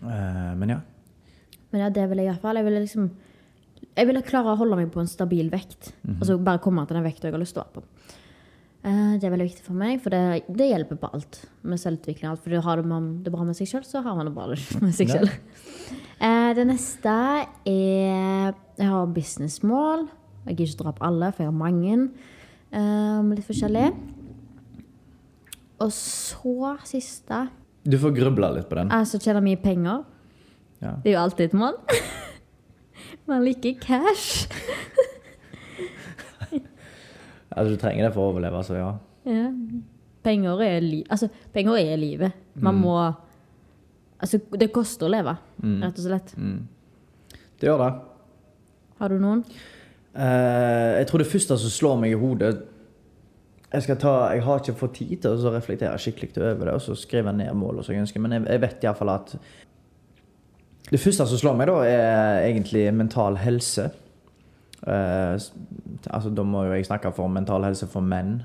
Eh, 0.03 0.53
men 0.59 0.69
ja. 0.69 0.81
Men 1.73 1.81
ja, 1.83 1.89
det 1.91 2.09
vil 2.11 2.19
jeg 2.23 2.27
i 2.29 2.31
hvert 2.33 2.43
fall. 2.45 2.57
Jeg 2.61 2.65
ville 2.65 2.81
liksom 2.85 3.11
Jeg 3.97 4.07
ville 4.07 4.23
klare 4.23 4.53
å 4.53 4.59
holde 4.61 4.77
meg 4.77 4.91
på 4.93 5.01
en 5.01 5.07
stabil 5.09 5.49
vekt. 5.51 5.93
Mm 6.03 6.15
-hmm. 6.15 6.21
Altså 6.21 6.39
bare 6.39 6.59
komme 6.59 6.87
til 6.87 6.95
den 6.97 7.05
vekta 7.05 7.29
jeg 7.29 7.33
har 7.33 7.41
lyst 7.41 7.55
til 7.55 7.63
å 7.63 7.67
være 7.67 7.75
på. 7.75 7.83
Eh, 8.85 9.19
Det 9.19 9.25
er 9.25 9.31
veldig 9.31 9.49
viktig 9.49 9.65
for 9.65 9.75
meg, 9.75 10.01
for 10.01 10.11
det, 10.11 10.43
det 10.49 10.69
hjelper 10.71 10.97
på 10.97 11.11
alt. 11.15 11.47
Med 11.63 11.79
selvutvikling 11.79 12.31
alt. 12.31 12.41
For 12.43 12.61
har 12.61 12.83
man 12.83 13.23
det 13.23 13.33
bra 13.33 13.45
med 13.45 13.57
seg 13.57 13.67
sjøl, 13.67 13.85
så 13.85 14.03
har 14.03 14.15
man 14.15 14.27
det 14.27 14.35
bra 14.35 14.47
med 14.81 14.95
seg 14.95 15.09
Ja. 15.09 15.15
sjøl. 15.15 15.31
Det 16.55 16.67
neste 16.67 17.09
er 17.67 18.55
Jeg 18.79 18.87
har 18.89 19.07
businessmål. 19.07 20.09
Jeg 20.47 20.57
gidder 20.57 20.73
ikke 20.75 20.85
dra 20.85 20.93
på 20.93 21.05
alle, 21.07 21.33
for 21.33 21.43
jeg 21.43 21.53
har 21.53 21.59
mange. 21.59 22.11
eh, 22.73 23.23
litt 23.23 23.47
forskjellige. 23.47 23.93
Og 25.81 25.91
så 25.93 26.77
siste 26.89 27.49
Du 27.87 27.97
får 28.03 28.15
grubla 28.17 28.51
litt 28.57 28.69
på 28.71 28.75
den. 28.79 28.91
Jeg 28.91 29.07
som 29.13 29.21
tjener 29.23 29.45
mye 29.45 29.59
penger. 29.63 30.05
Ja. 30.83 30.95
Det 31.03 31.13
er 31.13 31.15
jo 31.17 31.21
alltid 31.23 31.45
et 31.51 31.57
mål. 31.57 31.77
Man 33.31 33.45
liker 33.47 33.79
cash. 33.83 34.47
Altså, 37.57 37.73
du 37.73 37.79
trenger 37.81 38.05
det 38.05 38.13
for 38.13 38.21
å 38.27 38.33
overleve, 38.35 38.59
altså, 38.61 38.75
ja. 38.77 38.89
Ja. 39.25 39.47
Penger 40.27 40.61
er, 40.67 40.83
li 40.85 40.99
altså, 41.09 41.29
penger 41.55 41.79
er 41.81 41.97
livet. 41.97 42.35
Man 42.61 42.75
Mm. 42.77 42.83
må 42.85 42.97
Altså, 44.21 44.39
det 44.59 44.71
koster 44.73 45.07
å 45.07 45.11
leve, 45.13 45.33
rett 45.63 45.99
og 45.99 46.05
slett. 46.05 46.31
Mm. 46.37 46.69
Det 47.61 47.67
gjør 47.69 47.79
det. 47.83 47.89
Har 48.99 49.09
du 49.13 49.19
noen? 49.21 49.43
Uh, 50.17 50.97
jeg 50.97 51.07
tror 51.11 51.19
det 51.21 51.27
første 51.29 51.59
som 51.61 51.71
slår 51.75 51.99
meg 52.01 52.13
i 52.15 52.21
hodet 52.21 52.53
Jeg 53.75 53.99
ta, 53.99 54.13
jeg 54.31 54.45
har 54.47 54.61
ikke 54.63 54.79
fått 54.79 54.99
tid 55.01 55.21
til 55.25 55.47
å 55.49 55.53
reflektere 55.53 55.99
skikkelig 55.99 56.37
over 56.39 56.69
det, 56.69 56.75
og 56.77 56.83
så 56.85 56.95
skrive 56.99 57.33
ned 57.35 57.51
mål 57.59 57.81
og 57.81 57.87
så 57.87 57.97
ønsker, 57.99 58.23
men 58.23 58.37
jeg, 58.37 58.45
jeg 58.47 58.63
vet 58.63 58.85
iallfall 58.87 59.11
at 59.11 59.33
Det 60.87 61.01
første 61.03 61.27
som 61.27 61.41
slår 61.41 61.57
meg, 61.59 61.67
da, 61.67 61.81
er 61.83 62.45
egentlig 62.47 62.85
mental 62.95 63.41
helse. 63.43 63.89
Uh, 64.87 65.35
altså, 65.35 66.31
da 66.31 66.45
må 66.47 66.63
jo 66.69 66.77
jeg 66.77 66.87
snakke 66.87 67.11
for 67.17 67.33
mental 67.33 67.67
helse 67.67 67.89
for 67.91 68.07
menn. 68.07 68.39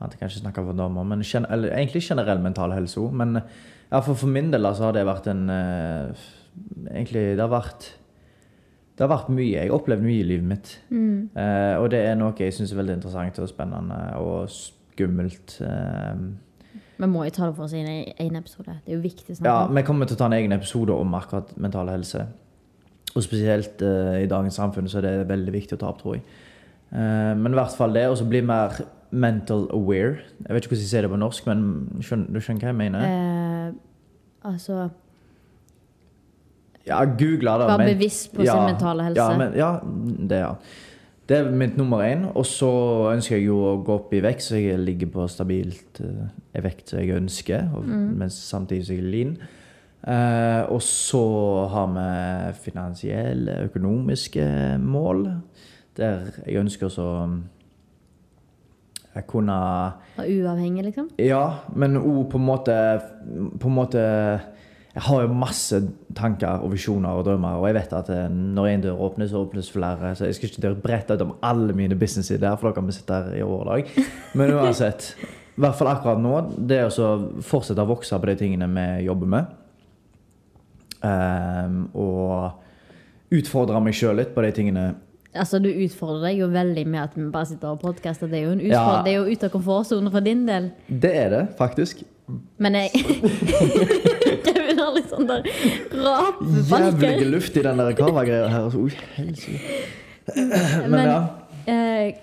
At 0.00 0.14
jeg 0.14 0.22
kan 0.22 0.32
ikke 0.32 0.42
snakke 0.46 0.64
for 0.64 0.78
damer, 0.78 1.04
men 1.04 1.20
gen 1.28 1.44
eller, 1.52 1.74
egentlig 1.76 2.06
generell 2.08 2.40
mental 2.40 2.72
helse 2.72 2.96
òg. 3.02 3.12
Men 3.20 3.36
ja, 3.36 4.00
for, 4.00 4.14
for 4.16 4.32
min 4.32 4.48
del 4.54 4.64
så 4.72 4.88
har 4.88 4.96
det 4.96 5.04
vært 5.08 5.28
en 5.32 5.44
uh, 5.52 6.24
Egentlig, 6.94 7.32
det 7.34 7.42
har 7.42 7.50
vært 7.50 7.88
det 8.94 9.02
har 9.02 9.10
vært 9.10 9.30
mye. 9.34 9.50
Jeg 9.50 9.68
har 9.70 9.74
opplevd 9.74 10.04
mye 10.06 10.20
i 10.22 10.26
livet 10.28 10.46
mitt. 10.46 10.72
Eh, 10.92 11.74
og 11.80 11.88
det 11.90 12.00
er 12.06 12.14
noe 12.20 12.34
jeg 12.38 12.54
syns 12.54 12.70
er 12.72 12.78
veldig 12.78 12.94
interessant 13.00 13.40
og 13.42 13.48
spennende 13.50 13.98
og 14.22 14.46
skummelt. 14.54 15.56
Eh, 15.66 16.22
Vi 17.02 17.08
må 17.10 17.24
jo 17.26 17.34
ta 17.34 17.48
det 17.48 17.56
for 17.56 17.66
oss 17.66 17.74
i 17.74 17.80
en 17.82 17.90
egen 18.14 18.36
episode. 18.38 18.76
Det 18.84 18.92
er 18.94 18.96
jo 19.00 19.02
viktig 19.02 19.34
å 19.34 19.44
ja, 19.48 19.56
vi 19.66 19.82
kommer 19.82 20.06
til 20.06 20.14
å 20.14 20.22
ta 20.22 20.28
en 20.30 20.38
egen 20.38 20.54
episode 20.54 20.94
om 20.94 21.14
akkurat 21.18 21.50
mental 21.58 21.90
helse. 21.90 22.26
Og 23.14 23.22
spesielt 23.26 23.82
eh, 23.82 24.22
i 24.24 24.30
dagens 24.30 24.56
samfunn 24.58 24.88
så 24.90 24.98
er 25.02 25.08
det 25.08 25.28
veldig 25.30 25.52
viktig 25.54 25.76
å 25.76 25.82
ta 25.82 25.90
opp, 25.90 26.00
tror 26.02 26.16
jeg. 26.20 26.24
Eh, 26.94 27.32
men 27.38 27.50
i 27.52 27.58
hvert 27.58 27.74
fall 27.74 27.94
det, 27.94 28.06
og 28.10 28.16
så 28.18 28.26
bli 28.30 28.40
mer 28.46 28.78
mental 29.14 29.68
aware. 29.74 30.20
Jeg 30.46 30.54
vet 30.54 30.64
ikke 30.64 30.74
hvordan 30.74 30.86
jeg 30.86 30.90
sier 30.94 31.06
det 31.06 31.10
på 31.12 31.18
norsk, 31.22 31.46
men 31.50 31.66
skjønner, 32.02 32.30
du 32.34 32.40
skjønner 32.42 32.62
hva 32.66 32.72
jeg 32.72 32.78
mener? 32.80 33.04
Eh, 33.10 34.48
altså 34.50 34.84
Ja, 36.86 37.04
google 37.04 37.54
det. 37.60 37.68
Være 37.70 37.94
bevisst 37.94 38.32
på 38.34 38.44
sin 38.44 38.66
mentale 38.68 39.06
helse. 39.06 39.22
Ja, 39.22 39.36
men, 39.38 39.54
ja, 39.56 39.70
det 40.28 40.38
ja. 40.42 40.50
Det 41.28 41.38
er 41.38 41.46
mitt 41.56 41.76
nummer 41.80 42.02
én. 42.04 42.26
Og 42.36 42.44
så 42.44 42.68
ønsker 43.14 43.38
jeg 43.38 43.46
jo 43.46 43.56
å 43.64 43.76
gå 43.84 43.94
opp 43.94 44.10
i 44.12 44.20
vekt, 44.20 44.42
så 44.44 44.58
jeg 44.60 44.76
ligger 44.78 45.08
på 45.14 45.24
stabilt 45.32 46.02
uh, 46.04 46.26
vekt 46.60 46.92
som 46.92 46.98
jeg 47.00 47.16
ønsker, 47.16 47.70
og, 47.74 47.86
Mm. 47.88 48.10
mens 48.20 48.34
samtidig 48.34 48.84
som 48.86 48.96
jeg 48.96 49.04
er 49.04 49.10
lean. 49.10 49.36
Uh, 50.04 50.68
og 50.74 50.82
så 50.84 51.22
har 51.72 51.86
vi 51.94 52.52
finansielle, 52.66 53.54
økonomiske 53.70 54.78
mål, 54.84 55.24
der 55.96 56.26
jeg 56.46 56.60
ønsker 56.60 56.88
så 56.92 57.08
Jeg 59.14 59.26
kunne 59.26 59.52
Og 60.18 60.24
uavhengig, 60.26 60.84
liksom? 60.84 61.08
Ja, 61.18 61.60
men 61.76 61.96
òg 61.96 62.24
på 62.30 62.36
en 62.40 62.44
måte 62.44 62.74
På 63.60 63.68
en 63.70 63.74
måte 63.74 64.40
Jeg 64.94 65.02
har 65.02 65.22
jo 65.24 65.28
masse 65.34 65.78
tanker 66.14 66.62
og 66.62 66.70
visjoner 66.70 67.16
og 67.18 67.24
drømmer, 67.26 67.56
og 67.58 67.64
jeg 67.66 67.74
vet 67.74 67.92
at 67.98 68.10
eh, 68.14 68.28
når 68.30 68.68
en 68.70 68.84
dør 68.84 69.00
åpnes, 69.08 69.30
så 69.32 69.40
åpnes 69.42 69.70
flere. 69.74 70.12
Så 70.14 70.28
jeg 70.28 70.34
skal 70.36 70.48
ikke 70.52 70.74
brette 70.84 71.16
ut 71.16 71.24
om 71.24 71.32
alle 71.42 71.74
mine 71.74 71.96
businessidéer, 71.98 72.54
for 72.60 72.68
da 72.70 72.74
kan 72.76 72.86
vi 72.86 72.94
sitte 72.94 73.12
her 73.18 73.34
i 73.34 73.42
overdag. 73.42 73.90
Men 74.38 74.52
uansett, 74.54 75.08
i 75.56 75.60
hvert 75.64 75.74
fall 75.78 75.90
akkurat 75.90 76.22
nå, 76.22 76.36
det 76.70 76.78
er 76.78 76.86
å 77.02 77.08
fortsette 77.42 77.82
å 77.82 77.90
vokse 77.90 78.14
på 78.22 78.30
de 78.30 78.36
tingene 78.44 78.70
vi 78.70 78.86
jobber 79.08 79.26
med. 79.34 79.44
um, 81.02 81.80
og 81.94 83.34
utfordre 83.34 83.80
meg 83.82 83.94
sjøl 83.98 84.16
litt 84.22 84.30
på 84.34 84.40
de 84.46 84.52
tingene 84.56 84.84
Altså, 85.34 85.58
Du 85.58 85.66
utfordrer 85.68 86.28
deg 86.28 86.38
jo 86.38 86.46
veldig 86.52 86.84
med 86.86 87.00
at 87.02 87.16
vi 87.18 87.24
bare 87.34 87.48
sitter 87.50 87.72
og 87.74 87.80
podkaster. 87.82 88.28
Det 88.30 88.38
er 88.38 88.44
jo 88.44 88.52
en 88.54 88.60
Ja. 88.62 88.78
utfordring, 88.78 89.04
det 89.04 89.12
er 89.12 89.16
jo 89.18 89.32
ute 89.34 89.46
av 89.48 89.50
komfortsonen 89.50 90.12
for 90.14 90.20
din 90.22 90.44
del. 90.46 90.68
Det 90.86 91.10
er 91.10 91.28
det, 91.32 91.40
faktisk. 91.58 92.04
Men 92.62 92.74
jeg 92.78 92.92
Kevin 94.48 94.82
har 94.82 94.92
litt 94.96 95.08
sånn 95.12 95.30
der 95.30 95.46
rapefalker. 95.94 97.08
Jævlig 97.08 97.30
luft 97.32 97.56
i 97.56 97.64
den 97.64 97.82
der 97.82 97.96
kava-greia 97.98 98.50
her. 98.52 98.68
altså. 98.68 98.84
Oi. 98.84 98.92
Men, 100.34 100.90
Men- 100.90 101.08
ja. 101.08 101.18
Eh, 101.66 102.14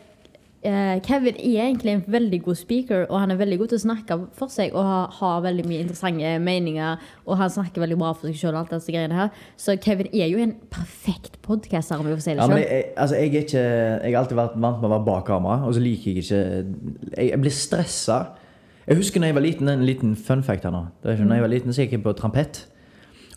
eh, 0.64 1.00
Kevin 1.02 1.36
er 1.36 1.64
egentlig 1.66 1.94
en 1.96 2.04
veldig 2.08 2.44
god 2.46 2.56
speaker, 2.60 3.06
og 3.10 3.20
han 3.20 3.32
er 3.32 3.40
veldig 3.40 3.58
god 3.62 3.72
til 3.72 3.80
å 3.80 3.84
snakke 3.86 4.18
for 4.38 4.54
seg 4.54 4.76
og 4.76 4.86
har, 4.86 5.08
har 5.18 5.42
veldig 5.46 5.66
mye 5.70 5.86
interessante 5.86 6.34
meninger. 6.40 6.98
Og 7.26 7.38
han 7.38 7.50
snakker 7.50 7.82
veldig 7.82 7.98
bra 8.02 8.12
for 8.14 8.30
seg 8.30 8.38
sjøl. 8.42 9.30
Så 9.58 9.78
Kevin 9.82 10.12
er 10.14 10.28
jo 10.30 10.38
en 10.42 10.56
perfekt 10.70 11.42
podcaster, 11.42 11.98
om 11.98 12.10
jeg, 12.10 12.20
får 12.20 12.28
si 12.28 12.36
det 12.36 12.38
Ja, 12.38 12.58
jeg, 12.58 12.86
altså, 12.98 13.16
jeg, 13.16 13.34
ikke, 13.46 13.66
jeg 14.04 14.14
har 14.14 14.22
alltid 14.24 14.38
vært 14.38 14.60
vant 14.62 14.82
med 14.82 14.90
å 14.90 14.94
være 14.98 15.08
bak 15.10 15.26
kamera, 15.26 15.66
og 15.66 15.74
så 15.74 15.82
liker 15.82 16.12
jeg 16.12 16.24
ikke 16.26 16.42
Jeg, 17.18 17.30
jeg 17.32 17.42
blir 17.42 17.58
stressa. 17.58 18.22
Jeg 18.88 18.98
husker 18.98 19.22
når 19.22 19.32
jeg 19.32 19.36
var 19.36 19.46
liten, 19.46 19.70
en 19.70 19.86
liten 19.86 20.16
fun 20.16 20.44
fact 20.44 20.64
her 20.66 20.74
nå. 20.74 20.86
Det 21.02 21.10
er 21.10 21.18
ikke, 21.18 21.30
når 21.30 21.40
jeg 21.40 21.46
var 21.46 21.54
liten, 21.54 21.74
så 21.74 21.84
gikk 21.84 21.98
jeg 21.98 22.04
på 22.04 22.14
trampett. 22.18 22.64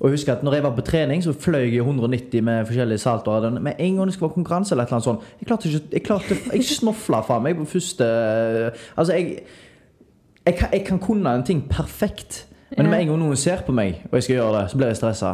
Og 0.01 0.09
jeg 0.09 0.17
husker 0.17 0.33
at 0.33 0.43
når 0.43 0.57
jeg 0.57 0.65
var 0.65 0.73
på 0.75 0.85
trening, 0.87 1.21
så 1.23 1.33
fløy 1.33 1.69
jeg 1.69 1.85
190 1.85 2.43
med 2.43 2.65
forskjellige 2.67 2.99
saltoer. 2.99 3.51
Med 3.61 3.79
en 3.79 3.99
gang 3.99 4.09
det 4.09 4.15
skulle 4.15 4.29
være 4.31 4.39
konkurranse 4.39 4.75
eller 4.75 4.85
et 4.85 4.89
eller 4.89 4.97
annet 4.99 5.11
sånt, 5.11 5.29
jeg 5.41 5.47
klarte 5.47 5.69
ikke 5.69 5.93
Jeg, 5.93 6.03
klarte, 6.03 6.41
jeg 6.53 6.65
snofla 6.65 7.21
faen 7.23 7.45
meg 7.45 7.57
på 7.61 7.69
første 7.77 8.09
Altså, 8.97 9.13
jeg 9.13 9.45
jeg 10.47 10.57
kan, 10.59 10.69
jeg 10.73 10.85
kan 10.85 10.99
kunne 10.99 11.31
en 11.35 11.43
ting 11.43 11.63
perfekt, 11.71 12.47
men 12.77 12.91
med 12.91 13.01
en 13.01 13.09
gang 13.09 13.19
noen 13.19 13.37
ser 13.37 13.63
på 13.65 13.73
meg, 13.73 14.03
og 14.11 14.19
jeg 14.19 14.27
skal 14.27 14.35
gjøre 14.35 14.59
det, 14.59 14.65
så 14.71 14.77
blir 14.77 14.91
jeg 14.91 14.97
stressa. 14.99 15.31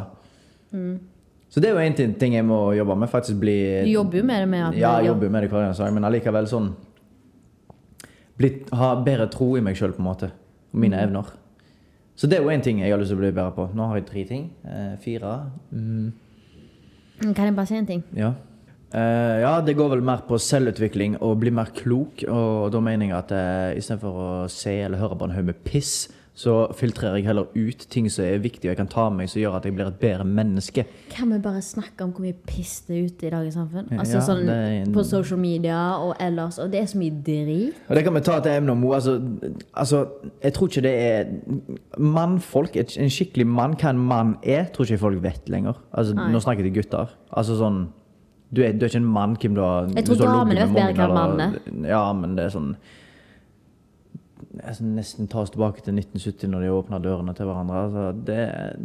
Så 1.50 1.60
det 1.60 1.70
er 1.70 1.72
jo 1.74 1.78
en 1.78 2.14
ting, 2.14 2.34
jeg 2.34 2.44
må 2.46 2.72
jobbe 2.72 2.96
med. 2.96 3.08
faktisk 3.08 3.40
bli... 3.40 3.56
Du 3.84 3.90
jobber 3.90 4.18
jo 4.18 4.24
med 4.24 4.40
det 4.40 4.48
med 4.48 4.62
at 4.68 4.76
Ja, 4.78 4.92
jeg 4.98 5.06
jobber 5.06 5.26
jo 5.26 5.30
med 5.30 5.42
det 5.42 5.50
hver 5.50 5.72
dag, 5.72 5.94
men 5.94 6.04
allikevel 6.04 6.46
sånn 6.46 6.70
blitt, 8.40 8.70
Ha 8.74 8.94
bedre 9.04 9.28
tro 9.30 9.52
i 9.58 9.60
meg 9.64 9.76
sjøl, 9.78 9.92
på 9.92 10.00
en 10.02 10.08
måte. 10.08 10.30
Og 10.72 10.80
mine 10.80 10.96
Mm. 10.96 11.04
evner. 11.10 11.30
Så 12.16 12.28
det 12.28 12.38
er 12.38 12.42
jo 12.42 12.50
én 12.52 12.62
ting 12.62 12.80
jeg 12.80 12.90
har 12.92 12.98
lyst 13.00 13.08
til 13.12 13.16
å 13.16 13.20
bli 13.20 13.30
bedre 13.32 13.52
på. 13.56 13.68
Nå 13.74 13.86
har 13.88 13.96
jeg 14.00 14.06
tre 14.06 14.24
ting. 14.28 14.50
Eh, 14.64 14.96
fire. 15.00 15.50
Mm, 15.72 16.12
Mm, 17.22 17.34
Kan 17.36 17.44
jeg 17.46 17.54
bare 17.56 17.66
si 17.66 17.76
en 17.76 17.86
ting? 17.86 18.02
ja. 18.16 18.32
Eh, 18.92 19.40
ja, 19.42 19.60
det 19.60 19.76
går 19.76 19.90
vel 19.90 20.00
mer 20.02 20.22
på 20.26 20.34
selvutvikling 20.40 21.18
og 21.22 21.38
bli 21.38 21.50
mer 21.50 21.66
klok. 21.66 22.24
Og 22.28 22.72
da 22.72 22.80
mener 22.80 23.06
jeg 23.06 23.16
at 23.18 23.30
uh, 23.30 23.78
istedenfor 23.78 24.16
å 24.44 24.48
se 24.50 24.80
eller 24.82 24.98
høre 24.98 25.16
på 25.16 25.24
en 25.28 25.30
haug 25.36 25.44
med 25.44 25.62
piss, 25.62 26.08
så 26.40 26.52
filtrerer 26.78 27.18
jeg 27.18 27.26
heller 27.28 27.50
ut 27.52 27.82
ting 27.92 28.06
som 28.12 28.24
er 28.24 28.38
viktig 28.40 28.64
og 28.64 28.70
jeg 28.72 28.78
kan 28.78 28.88
ta 28.88 29.02
med 29.10 29.18
meg, 29.20 29.28
som 29.32 29.42
gjør 29.42 29.56
at 29.58 29.66
jeg 29.68 29.74
blir 29.76 29.90
et 29.90 29.98
bedre 30.00 30.24
menneske. 30.24 30.84
Kan 31.12 31.34
vi 31.34 31.38
bare 31.44 31.60
snakke 31.60 32.06
om 32.06 32.14
hvor 32.16 32.24
mye 32.24 32.36
piss 32.48 32.78
det 32.86 32.96
er 32.96 33.10
ute 33.10 33.26
i 33.28 33.32
dagens 33.34 33.58
samfunn? 33.58 33.90
Altså 33.98 34.14
Ja, 34.16 34.22
sånn 34.24 34.48
en- 34.48 34.94
På 34.94 35.04
social 35.04 35.38
media 35.42 35.80
og 36.00 36.14
ellers. 36.20 36.58
Og 36.58 36.70
det 36.72 36.80
er 36.80 36.86
så 36.88 36.96
mye 37.02 37.12
drit. 37.26 37.74
Og 37.90 37.96
det 37.96 38.04
kan 38.04 38.14
vi 38.14 38.20
ta 38.24 38.40
til 38.40 38.52
emne 38.52 38.72
om. 38.72 38.84
Altså, 38.90 39.18
altså, 39.74 40.06
jeg 40.42 40.52
tror 40.54 40.68
ikke 40.68 40.82
det 40.82 40.94
er 40.96 41.24
Mannfolk, 41.98 42.76
en 42.76 43.10
skikkelig 43.12 43.46
mann, 43.46 43.74
hva 43.76 43.90
en 43.90 43.98
mann 43.98 44.36
er, 44.42 44.64
tror 44.72 44.86
ikke 44.88 44.98
folk 45.04 45.22
vet 45.22 45.48
lenger. 45.52 45.76
Altså, 45.92 46.14
Nei. 46.14 46.30
nå 46.32 46.40
snakker 46.40 46.64
jeg 46.64 46.72
til 46.72 46.82
gutter. 46.82 47.08
Altså 47.36 47.58
sånn 47.60 47.88
Du 48.52 48.62
er, 48.64 48.72
du 48.72 48.82
er 48.84 48.88
ikke 48.88 48.96
en 48.98 49.04
mann, 49.06 49.36
Kim. 49.36 49.54
Du 49.54 49.60
har, 49.60 49.86
Jeg 49.94 50.04
tror 50.08 50.16
damene 50.16 50.56
vet 50.66 50.72
bedre 50.74 51.06
hva 51.06 51.34
en 51.34 51.40
er. 51.84 51.88
Ja, 51.88 52.12
men 52.12 52.34
det 52.34 52.46
er 52.46 52.50
sånn 52.58 52.72
Nesten 54.80 55.28
ta 55.30 55.42
oss 55.44 55.52
tilbake 55.54 55.82
til 55.84 55.96
1970 55.98 56.50
når 56.52 56.64
de 56.64 56.72
åpna 56.74 57.00
dørene 57.02 57.34
til 57.36 57.48
hverandre. 57.48 57.84
Altså, 57.84 58.06
det, 58.26 58.40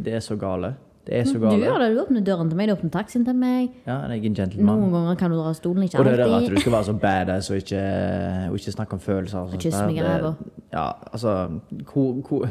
det 0.05 0.17
er 0.19 0.25
så 0.25 0.37
gale. 0.39 0.75
Det 1.05 1.19
er 1.19 1.23
så 1.23 1.37
Du 1.37 1.45
gjør 1.45 1.77
det. 1.79 1.89
Du 1.95 2.01
åpner 2.01 2.21
døren 2.25 2.49
til 2.49 2.57
meg, 2.57 2.69
du 2.69 2.73
åpner 2.73 2.89
taxien 2.89 3.25
til 3.25 3.35
meg. 3.37 3.69
Ja, 3.85 3.99
jeg 4.09 4.23
er 4.23 4.29
en 4.29 4.37
gentleman. 4.39 4.79
Noen 4.81 4.93
ganger 4.93 5.17
kan 5.19 5.31
du 5.31 5.37
dra 5.37 5.53
stolen, 5.53 5.83
ikke 5.85 5.99
alltid. 5.99 6.11
Og 6.11 6.17
det 6.17 6.25
er 6.25 6.37
at 6.37 6.55
du 6.55 6.61
skal 6.61 6.73
være 6.73 6.87
så 6.87 6.93
badass 6.93 7.49
og 7.49 7.59
ikke, 7.61 7.81
og 8.49 8.55
ikke 8.59 8.71
snakke 8.77 8.97
om 8.97 9.03
følelser. 9.03 9.39
og 9.39 9.59
kysse 9.61 9.83
meg 9.85 9.99
i 9.99 10.05
ræva. 10.05 10.33
Ja, 10.73 10.87
altså 11.11 11.35
hvor, 11.91 12.13
hvor, 12.27 12.47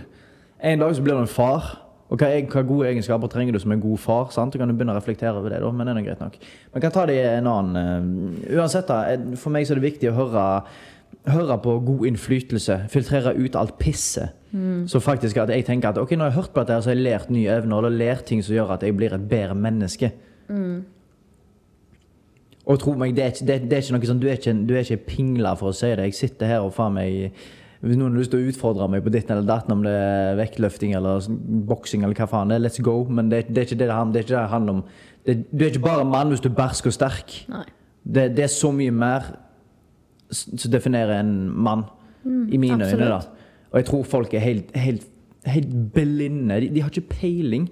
En 0.60 0.78
dag 0.78 0.94
så 0.94 1.02
blir 1.02 1.14
du 1.14 1.20
en 1.20 1.26
far. 1.26 1.80
Og 2.12 2.20
hva, 2.20 2.28
hva 2.52 2.62
gode 2.62 2.88
egenskaper 2.92 3.30
trenger 3.32 3.56
du 3.56 3.58
som 3.58 3.72
en 3.74 3.80
god 3.80 3.98
far? 3.98 4.30
sant? 4.30 4.52
Du 4.52 4.60
kan 4.60 4.70
jo 4.70 4.76
begynne 4.76 4.94
å 4.94 5.00
reflektere 5.00 5.34
over 5.34 5.50
det, 5.50 5.58
da, 5.64 5.70
men 5.72 5.88
det 5.88 5.96
er 5.96 6.06
greit 6.06 6.20
nok. 6.22 6.36
Men 6.74 6.84
kan 6.84 6.92
ta 6.94 7.06
det 7.10 7.16
i 7.16 7.24
en 7.26 7.48
annen 7.50 7.78
eh, 7.80 8.58
Uansett, 8.58 8.86
da, 8.86 9.16
for 9.40 9.54
meg 9.54 9.66
så 9.66 9.74
er 9.74 9.80
det 9.80 9.88
viktig 9.88 10.12
å 10.12 10.18
høre, 10.20 10.44
høre 11.32 11.56
på 11.64 11.78
god 11.87 12.06
innflytelse. 12.06 12.80
Filtrere 12.92 13.32
ut 13.38 13.56
alt 13.56 13.78
pisset. 13.80 14.28
Så 14.87 15.00
faktisk 15.02 15.37
at 15.42 15.50
jeg 15.50 15.64
tenker 15.66 15.88
at 15.88 15.98
ok, 15.98 16.12
når 16.14 16.24
jeg 16.28 16.32
har 16.34 16.42
hørt 16.42 16.52
på 16.54 16.60
dette, 16.62 16.76
så 16.84 16.90
har 16.90 16.94
jeg 16.94 17.02
lært 17.04 17.30
nye 17.34 17.48
evner, 17.56 17.78
eller 17.80 17.90
lært 17.98 18.24
ting 18.28 18.42
som 18.44 18.54
gjør 18.54 18.74
at 18.76 18.82
jeg 18.87 18.94
blir 18.96 19.14
et 19.16 19.24
bedre 19.28 19.54
menneske. 19.58 20.12
Og 22.66 22.78
tro 22.80 22.94
meg, 22.96 23.12
det 23.16 23.24
er 23.24 23.32
ikke, 23.34 23.46
det, 23.48 23.56
det 23.68 23.76
er 23.76 23.82
ikke 23.82 23.96
noe 23.98 24.08
sånn 24.08 24.20
Du 24.22 24.26
er 24.30 24.38
ikke, 24.38 24.54
du 24.68 24.72
er 24.78 24.84
ikke 24.87 25.04
pingla 25.10 25.52
for 25.60 25.72
å 25.72 25.76
si 25.76 25.90
det. 25.90 26.06
Jeg 26.08 26.16
sitter 26.16 26.48
her 26.54 26.64
og 26.64 26.72
faen 26.76 26.94
meg 26.96 27.34
Hvis 27.84 27.98
noen 28.00 28.14
har 28.14 28.22
lyst 28.22 28.32
til 28.32 28.40
å 28.40 28.48
utfordre 28.52 28.87
meg 28.88 29.02
på 29.04 29.12
ditt 29.12 29.28
eller 29.34 29.44
datt, 29.44 29.68
om 29.74 29.82
det 29.84 29.92
er 29.92 30.38
vektløfting 30.38 30.94
eller 30.96 31.26
boksing 31.68 32.06
eller 32.06 32.16
hva 32.16 32.28
faen 32.30 32.48
det 32.54 32.56
er, 32.56 32.62
let's 32.64 32.80
go. 32.80 32.94
Men 33.04 33.28
det, 33.32 33.42
det 33.50 33.58
er 33.64 33.68
ikke 33.68 33.80
det 33.82 33.88
det, 33.90 33.96
handler- 33.98 34.24
det, 34.30 34.38
er 34.38 34.48
handler 34.54 34.78
om. 34.78 34.84
Det, 35.26 35.37
du 35.52 35.64
er 35.66 35.72
ikke 35.74 35.84
bare 35.84 36.06
mann 36.08 36.32
hvis 36.32 36.40
du 36.44 36.48
er 36.48 36.56
bersk 36.56 36.88
og 36.88 36.96
sterk. 36.96 37.34
Det, 38.04 38.30
det 38.37 38.46
er 38.46 38.52
så 38.54 38.70
mye 38.72 38.92
mer 38.94 39.28
som 40.35 40.70
definerer 40.73 41.20
en 41.20 41.51
mann, 41.51 41.85
i 42.25 42.57
mine 42.57 42.87
øyne. 42.87 43.11
da. 43.11 43.20
Og 43.70 43.81
jeg 43.81 43.85
tror 43.90 44.03
folk 44.03 44.35
er 44.35 44.38
helt, 44.38 44.77
helt, 44.77 45.07
helt 45.47 45.92
blinde. 45.94 46.61
De, 46.61 46.68
de 46.75 46.83
har 46.83 46.90
ikke 46.90 47.09
peiling 47.20 47.68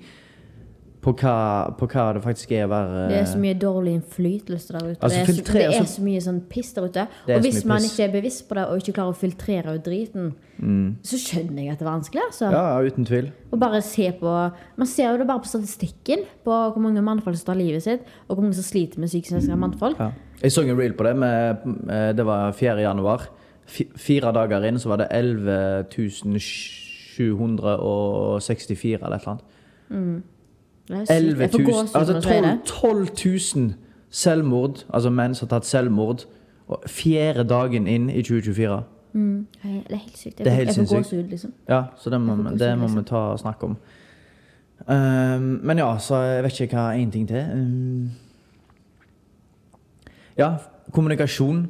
på 1.03 1.11
hva, 1.19 1.35
på 1.75 1.87
hva 1.91 2.03
det 2.15 2.21
faktisk 2.23 2.53
er 2.55 2.69
å 2.69 2.71
være 2.71 2.99
Det 3.11 3.17
er 3.19 3.25
så 3.27 3.39
mye 3.43 3.57
dårlig 3.59 3.97
innflytelse 3.99 4.71
der 4.71 4.85
ute. 4.93 4.99
Altså, 5.03 5.17
det, 5.19 5.23
er 5.23 5.27
så, 5.27 5.43
det 5.43 5.63
er 5.63 5.71
altså- 5.73 5.95
så 5.97 6.03
mye 6.07 6.21
sånn 6.23 6.41
piss 6.49 6.73
der 6.77 6.87
ute. 6.87 7.07
Og 7.27 7.41
hvis 7.43 7.65
man 7.67 7.83
piss. 7.83 7.89
ikke 7.91 8.05
er 8.07 8.13
bevisst 8.13 8.45
på 8.49 8.55
det 8.55 8.67
og 8.69 8.79
ikke 8.79 8.95
klarer 8.99 9.11
å 9.11 9.19
filtrere 9.19 9.75
ut 9.75 9.83
driten, 9.83 10.29
så 11.03 11.19
skjønner 11.19 11.65
jeg 11.65 11.73
at 11.73 11.79
det 11.81 11.87
er 11.87 11.91
vanskelig. 11.91 12.23
altså. 12.29 12.51
Ja, 12.55 12.79
uten 12.87 13.05
tvil. 13.09 13.33
Og 13.51 13.59
bare 13.59 13.83
se 13.83 14.13
på 14.21 14.53
Man 14.77 14.87
ser 14.87 15.11
jo 15.11 15.19
det 15.19 15.27
bare 15.27 15.41
på 15.43 15.51
statistikken 15.51 16.23
på 16.45 16.51
hvor 16.51 16.79
mange 16.79 17.03
mannfolk 17.03 17.37
som 17.37 17.47
tar 17.51 17.59
livet 17.59 17.83
sitt, 17.83 18.01
og 18.29 18.37
hvor 18.37 18.43
mange 18.43 18.55
som 18.55 18.63
sliter 18.63 18.99
med 19.03 19.09
psykiske 19.09 19.57
mannfolk. 19.57 19.99
Ja. 19.99 20.13
Jeg 20.43 20.53
så 20.53 20.63
en 20.63 20.79
reel 20.79 20.93
på 20.95 21.03
det. 21.05 21.17
Med, 21.17 21.59
eh, 21.91 22.13
det 22.13 22.25
var 22.25 22.53
4. 22.53 22.79
januar. 22.81 23.27
Fire 23.67 24.33
dager 24.33 24.65
inn 24.69 24.79
så 24.79 24.89
var 24.89 24.99
det 24.99 25.09
11 25.11 25.87
764 27.17 29.03
eller 29.03 29.17
et 29.17 29.23
eller 29.23 29.29
annet. 29.29 29.43
Sykt. 29.91 30.23
11 30.91 31.47
000, 31.59 31.89
altså 31.95 32.13
når 32.13 32.21
du 32.21 32.27
sier 32.29 32.59
12, 32.65 33.07
12 33.07 33.09
000 33.57 33.75
selvmord, 34.11 34.85
altså 34.93 35.11
menn 35.11 35.35
som 35.35 35.49
har 35.49 35.59
tatt 35.59 35.67
selvmord, 35.67 36.25
og 36.69 36.83
fjerde 36.87 37.45
dagen 37.49 37.87
inn 37.87 38.11
i 38.11 38.23
2024. 38.23 38.83
Mm. 39.13 39.47
Det 39.63 39.93
er 39.93 39.97
helt 39.97 40.19
sykt. 40.19 40.39
Jeg 40.39 40.45
Det 40.45 40.47
er 40.47 40.51
får- 40.51 40.57
helt 40.57 40.77
jeg 40.77 40.89
får 40.89 40.97
gåsehud, 40.97 41.29
liksom. 41.31 41.53
Ja, 41.69 41.83
så 41.97 42.11
det 42.11 42.21
må, 42.21 42.37
det 42.59 42.79
må 42.79 42.89
vi 42.89 43.03
ta 43.03 43.17
og 43.17 43.39
snakke 43.39 43.65
om. 43.65 43.77
Um, 44.89 45.61
men 45.63 45.79
ja, 45.79 45.99
så 45.99 46.17
jeg 46.17 46.43
vet 46.45 46.61
ikke 46.61 46.77
hva 46.77 46.97
én 46.99 47.11
ting 47.11 47.29
til. 47.29 47.45
Um, 47.55 48.11
ja, 50.39 50.57
kommunikasjon. 50.93 51.69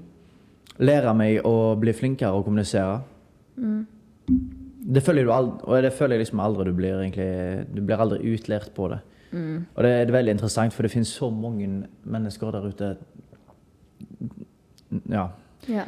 Lære 0.79 1.15
meg 1.15 1.41
å 1.45 1.75
bli 1.81 1.93
flinkere 1.93 2.33
å 2.33 2.43
kommunisere. 2.47 3.01
Det 4.83 5.03
føler 5.05 5.25
du 5.25 5.33
aldri, 5.33 5.59
og 5.63 5.83
det 5.85 5.93
føler 5.95 6.17
jeg 6.17 6.25
liksom 6.25 6.41
aldri 6.43 6.65
du 6.67 6.75
blir 6.75 6.99
egentlig 6.99 7.67
Du 7.71 7.83
blir 7.87 8.01
aldri 8.03 8.35
utlært 8.35 8.73
på 8.75 8.89
det. 8.91 8.99
Og 9.33 9.83
det 9.85 9.91
er 9.91 10.13
veldig 10.13 10.35
interessant, 10.37 10.75
for 10.75 10.83
det 10.85 10.93
finnes 10.93 11.09
så 11.09 11.31
mange 11.31 11.69
mennesker 12.05 12.53
der 12.53 12.67
ute 12.69 12.97
Ja. 15.09 15.29
Ja. 15.69 15.85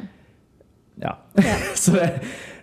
Ja. 1.01 1.11
så 1.75 1.91
det, 1.91 2.07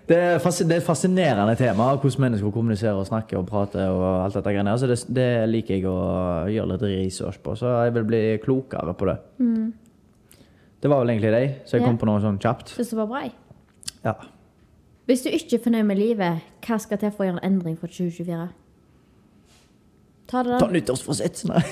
det, 0.08 0.16
er 0.16 0.76
et 0.76 0.82
fascinerende 0.82 1.54
tema, 1.56 1.92
hvordan 1.94 2.24
mennesker 2.24 2.50
kommuniserer 2.50 2.98
og 2.98 3.06
snakker 3.06 3.38
og 3.38 3.46
prater. 3.46 3.86
og 3.92 4.24
alt 4.24 4.34
dette 4.34 4.54
greiene. 4.56 4.78
Så 4.78 4.88
det, 4.90 4.98
det 5.14 5.28
liker 5.52 5.76
jeg 5.76 5.86
å 5.86 6.48
gjøre 6.50 6.72
litt 6.72 6.86
research 6.88 7.38
på, 7.44 7.54
så 7.54 7.76
jeg 7.84 7.94
vil 7.94 8.08
bli 8.08 8.22
klokere 8.42 8.94
på 8.98 9.10
det. 9.12 9.18
Det 10.82 10.90
var 10.90 11.04
vel 11.04 11.14
egentlig 11.14 11.30
det, 11.30 11.44
så 11.64 11.76
jeg 11.76 11.84
Ja. 11.84 11.86
kom 11.86 11.98
på 11.98 12.06
noe 12.08 12.20
sånn 12.20 12.40
kjapt. 12.42 12.74
Hvis 12.74 12.90
det 12.90 12.98
var 12.98 13.06
bra. 13.06 13.28
Ja. 14.02 14.14
Hvis 15.06 15.24
du 15.24 15.30
ikke 15.34 15.58
er 15.58 15.62
fornøyd 15.64 15.86
med 15.88 15.98
livet, 15.98 16.44
hva 16.62 16.78
skal 16.78 17.00
til 17.02 17.10
for 17.10 17.24
å 17.24 17.30
gjøre 17.30 17.40
en 17.42 17.48
endring 17.52 17.78
for 17.78 17.90
2024? 17.90 18.48
Ta 20.30 20.42
det 20.46 20.60
Ta 20.62 20.68
nyttårsforsett! 20.70 21.42
Nei. 21.50 21.62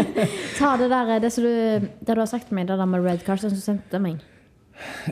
ta 0.60 0.74
det, 0.78 0.90
der 0.92 1.18
det, 1.24 1.32
som 1.32 1.46
du, 1.46 1.88
det 2.04 2.14
du 2.14 2.20
har 2.20 2.30
sagt 2.30 2.50
til 2.50 2.58
meg, 2.58 2.68
det 2.68 2.76
der 2.78 2.90
med 2.90 3.02
red 3.06 3.24
Carson 3.26 3.50
som 3.54 3.62
sendte 3.62 4.00
meg. 4.02 4.20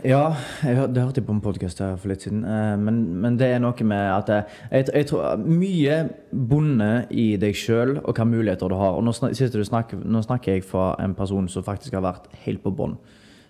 Ja, 0.02 0.34
jeg 0.66 0.74
det 0.90 1.02
hørte 1.04 1.20
jeg 1.20 1.26
på 1.28 1.34
en 1.36 1.40
podkast 1.40 1.78
for 1.78 2.10
litt 2.10 2.24
siden. 2.26 2.42
eh, 2.44 2.74
Men, 2.82 2.96
men 3.22 3.36
det 3.38 3.46
er 3.54 3.60
noe 3.62 3.86
med 3.86 4.08
at 4.10 4.28
jeg, 4.28 4.44
jeg, 4.72 4.88
jeg 4.90 5.06
tror 5.06 5.36
Mye 5.38 5.98
bonde 6.34 6.90
i 7.10 7.36
deg 7.38 7.54
sjøl 7.56 7.96
og 8.00 8.10
hvilke 8.10 8.26
muligheter 8.26 8.72
du 8.72 8.74
har. 8.80 8.98
Og 8.98 9.06
nå, 9.06 9.14
snakker, 9.14 10.02
nå 10.02 10.22
snakker 10.26 10.58
jeg 10.58 10.66
fra 10.66 10.92
en 11.02 11.14
person 11.14 11.48
som 11.48 11.64
faktisk 11.64 11.94
har 11.94 12.04
vært 12.04 12.26
helt 12.44 12.62
på 12.64 12.74
bånn. 12.74 12.98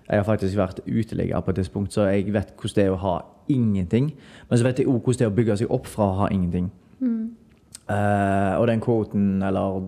Jeg 0.09 0.19
har 0.19 0.27
faktisk 0.27 0.57
vært 0.59 0.81
uteligger 0.87 1.41
på 1.41 1.51
et 1.51 1.61
tidspunkt, 1.63 1.93
så 1.95 2.09
jeg 2.11 2.33
vet 2.35 2.55
hvordan 2.57 2.77
det 2.77 2.85
er 2.85 2.95
å 2.95 3.03
ha 3.03 3.17
ingenting. 3.49 4.13
Men 4.49 4.59
så 4.59 4.67
vet 4.67 4.79
jeg 4.79 4.89
også 4.89 5.05
hvordan 5.05 5.19
det 5.19 5.27
er 5.27 5.33
å 5.33 5.37
bygge 5.37 5.57
seg 5.63 5.75
opp 5.75 5.87
fra 5.91 6.09
å 6.09 6.19
ha 6.25 6.31
ingenting. 6.33 6.71
Eh, 7.91 8.55
og 8.61 8.67
den 8.71 8.81
quoten, 8.81 9.43
eller 9.43 9.83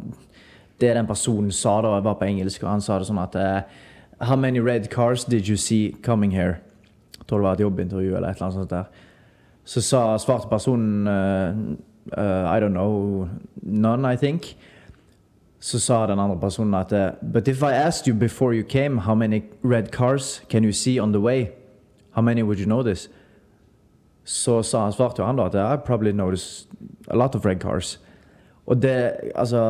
det 0.81 0.95
den 0.97 1.07
personen 1.07 1.53
sa 1.53 1.81
da, 1.83 1.95
jeg 1.95 2.05
var 2.05 2.19
på 2.19 2.27
engelsk, 2.27 2.63
og 2.65 2.71
han 2.71 2.83
sa 2.85 2.99
det 2.99 3.09
sånn 3.09 3.23
at 3.23 3.37
eh, 3.39 3.83
How 4.25 4.37
many 4.37 4.61
red 4.61 4.91
cars 4.91 5.25
did 5.25 5.49
you 5.49 5.57
see 5.57 5.97
coming 6.03 6.31
here? 6.31 6.61
Jeg 7.19 7.27
tror 7.27 7.39
det 7.39 7.45
var 7.45 7.57
et 7.57 7.61
jobbintervju 7.61 8.15
eller 8.15 8.29
et 8.29 8.37
eller 8.37 8.47
annet 8.47 8.59
sånt 8.61 8.71
der. 8.71 8.85
Så 9.65 9.81
sa, 9.83 10.03
svarte 10.23 10.49
personen 10.49 11.09
uh, 11.09 11.57
uh, 12.17 12.47
I 12.47 12.61
don't 12.63 12.77
know, 12.77 13.29
none, 13.63 14.05
I 14.07 14.17
think. 14.17 14.55
Så 15.65 15.79
sa 15.81 16.03
den 16.07 16.21
andre 16.21 16.37
personen 16.37 16.75
at 16.77 16.93
eh, 16.93 17.15
But 17.33 17.49
if 17.49 17.63
I 17.63 17.73
asked 17.73 18.09
you 18.09 18.15
before 18.15 18.53
you 18.53 18.65
came 18.69 18.99
how 18.99 19.15
many 19.15 19.43
red 19.63 19.91
cars 19.93 20.43
can 20.51 20.65
you 20.65 20.73
see 20.73 21.01
on 21.01 21.13
the 21.13 21.21
way, 21.21 21.49
how 22.11 22.23
many 22.23 22.43
would 22.43 22.59
you 22.59 22.69
notice? 22.69 23.09
Så 24.25 24.63
sa 24.63 24.83
han, 24.83 24.93
svarte 24.93 25.23
jo 25.23 25.27
han 25.27 25.37
da 25.37 25.47
at 25.47 25.55
I 25.55 25.77
probably 25.87 26.13
notice 26.13 26.67
a 27.09 27.17
lot 27.17 27.35
of 27.35 27.47
red 27.47 27.61
cars. 27.61 28.01
Og 28.67 28.83
det, 28.83 29.13
altså 29.35 29.63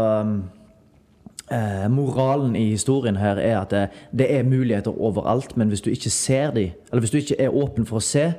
eh, 1.53 1.87
Moralen 1.91 2.57
i 2.57 2.71
historien 2.71 3.17
her 3.17 3.37
er 3.37 3.61
at 3.61 3.71
det, 3.71 3.89
det 4.19 4.29
er 4.39 4.43
muligheter 4.43 5.01
overalt, 5.01 5.57
men 5.57 5.69
hvis 5.69 5.81
du 5.81 5.91
ikke 5.91 6.11
ser 6.11 6.51
dem, 6.51 6.71
eller 6.91 7.01
hvis 7.01 7.11
du 7.11 7.17
ikke 7.17 7.39
er 7.39 7.55
åpen 7.55 7.87
for 7.87 7.97
å 7.97 8.03
se, 8.03 8.33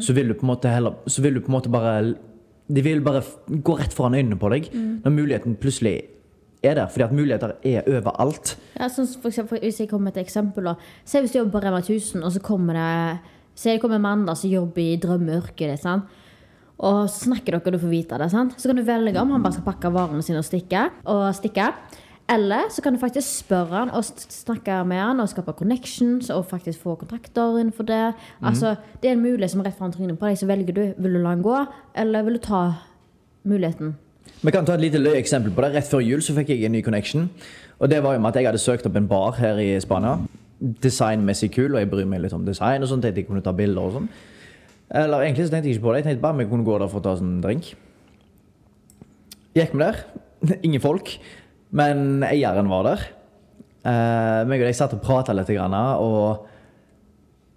så 0.00 0.12
vil 0.12 0.28
du 0.28 0.34
på 0.34 0.46
en 0.46 0.54
måte 0.54 0.68
heller 0.72 0.94
Så 1.06 1.22
vil 1.22 1.34
du 1.34 1.40
på 1.40 1.50
en 1.52 1.52
måte 1.52 1.68
bare 1.70 2.14
De 2.68 2.82
vil 2.82 3.02
bare 3.04 3.22
gå 3.62 3.74
rett 3.76 3.92
foran 3.92 4.14
øynene 4.14 4.38
på 4.40 4.48
deg 4.48 4.70
når 4.72 5.12
muligheten 5.12 5.56
plutselig 5.60 5.98
er 6.62 6.74
der. 6.74 6.86
Fordi 6.92 7.04
at 7.04 7.12
muligheter 7.12 7.52
er 7.64 7.88
overalt. 7.88 8.56
Ja, 8.78 8.88
sånn 8.92 9.08
for 9.08 9.28
eksempel, 9.30 9.60
hvis 9.60 9.80
jeg 9.80 9.88
kommer 9.90 10.10
med 10.10 10.16
et 10.16 10.26
eksempel 10.26 10.64
da. 10.70 10.76
Se 11.04 11.20
hvis 11.20 11.32
du 11.34 11.38
jobber 11.40 11.58
på 11.58 11.64
Rema 11.66 11.80
1000, 11.82 12.24
og 12.24 12.32
så 12.32 12.40
kommer 12.44 12.78
det 12.78 13.18
Se 13.56 13.72
det 13.72 13.80
kommer 13.80 13.96
en 13.96 14.02
mann 14.04 14.26
da, 14.26 14.34
som 14.36 14.50
jobber 14.52 14.82
i 14.82 14.98
drømmeyrket. 15.00 15.84
Og 16.76 16.98
så 17.08 17.22
snakker 17.24 17.54
dere, 17.54 17.62
og 17.64 17.72
du 17.72 17.78
får 17.80 17.88
vite 17.88 18.18
det. 18.20 18.30
sant? 18.30 18.52
Så 18.60 18.68
kan 18.68 18.76
du 18.76 18.82
velge 18.84 19.16
om 19.16 19.30
han 19.32 19.42
bare 19.42 19.56
skal 19.56 19.64
pakke 19.64 19.88
varene 19.94 20.20
sine 20.22 20.42
og 20.42 20.44
stikke. 20.44 20.90
Og 21.08 21.30
stikke. 21.38 21.70
Eller 22.28 22.68
så 22.68 22.82
kan 22.82 22.92
du 22.92 22.98
faktisk 23.00 23.46
spørre 23.46 23.78
han 23.86 23.90
og 23.94 24.04
snakke 24.04 24.80
med 24.84 24.98
han 24.98 25.20
og 25.22 25.28
skape 25.30 25.54
connections 25.56 26.28
og 26.34 26.44
faktisk 26.50 26.82
få 26.82 26.96
kontrakter 27.00 27.56
innenfor 27.60 27.86
det. 27.86 28.14
Altså, 28.42 28.76
Det 29.00 29.08
er 29.08 29.12
en 29.14 29.22
mulighet 29.22 29.50
som 29.50 29.60
er 29.60 29.70
rett 29.70 29.78
foran 29.78 29.92
trynet 29.92 30.18
på 30.18 30.26
deg, 30.26 30.36
så 30.38 30.46
velger 30.46 30.74
du. 30.74 30.94
Vil 30.98 31.12
du 31.14 31.18
la 31.22 31.30
han 31.30 31.42
gå, 31.42 31.66
eller 31.94 32.22
vil 32.22 32.34
du 32.34 32.38
ta 32.40 32.74
muligheten? 33.44 33.96
Vi 34.46 34.52
kan 34.54 34.62
ta 34.62 34.76
et 34.76 34.82
lite 34.84 35.00
løye 35.00 35.18
eksempel 35.18 35.50
på 35.50 35.62
det. 35.64 35.72
Rett 35.74 35.88
før 35.90 36.04
jul 36.06 36.20
så 36.22 36.34
fikk 36.36 36.52
jeg 36.52 36.68
en 36.68 36.76
ny 36.76 36.82
connection. 36.86 37.24
Og 37.82 37.90
det 37.90 37.98
var 38.04 38.14
jo 38.14 38.20
med 38.22 38.30
at 38.30 38.36
jeg 38.38 38.46
hadde 38.46 38.60
søkt 38.62 38.84
opp 38.86 38.94
en 38.94 39.08
bar 39.10 39.34
her 39.40 39.58
i 39.58 39.72
Spania. 39.82 40.20
Designmessig 40.84 41.48
kul, 41.56 41.74
og 41.74 41.80
jeg 41.82 41.90
bryr 41.90 42.06
meg 42.06 42.22
litt 42.22 42.36
om 42.36 42.44
design. 42.46 42.84
og 42.84 42.92
sånn, 42.92 43.02
tenkte 43.02 43.24
jeg 43.24 43.26
kunne 43.26 43.42
ta 43.42 43.50
bilder 43.56 43.82
og 43.82 43.96
sånn. 43.96 44.06
Eller 45.02 45.24
egentlig 45.26 45.48
så 45.48 45.54
tenkte 45.56 45.66
jeg 45.66 45.80
ikke 45.80 45.86
på 45.88 45.96
det. 45.96 45.98
Jeg 45.98 46.08
tenkte 46.10 46.22
bare 46.28 46.44
jeg 46.44 46.50
kunne 46.52 46.68
gå 46.68 46.78
der 46.78 46.92
for 46.92 47.02
å 47.02 47.06
ta 47.08 47.16
oss 47.16 47.24
en 47.26 47.40
drink. 47.42 47.72
Gikk 49.58 49.74
vi 49.74 49.82
der. 49.82 49.98
Ingen 50.68 50.84
folk. 50.84 51.10
Men 51.74 52.22
eieren 52.30 52.70
var 52.70 52.86
der. 52.86 53.06
Uh, 53.82 54.46
meg 54.46 54.62
og 54.62 54.70
jeg 54.70 54.78
satt 54.78 54.94
og 54.94 55.02
prata 55.02 55.34
litt, 55.34 55.50
og 55.58 56.46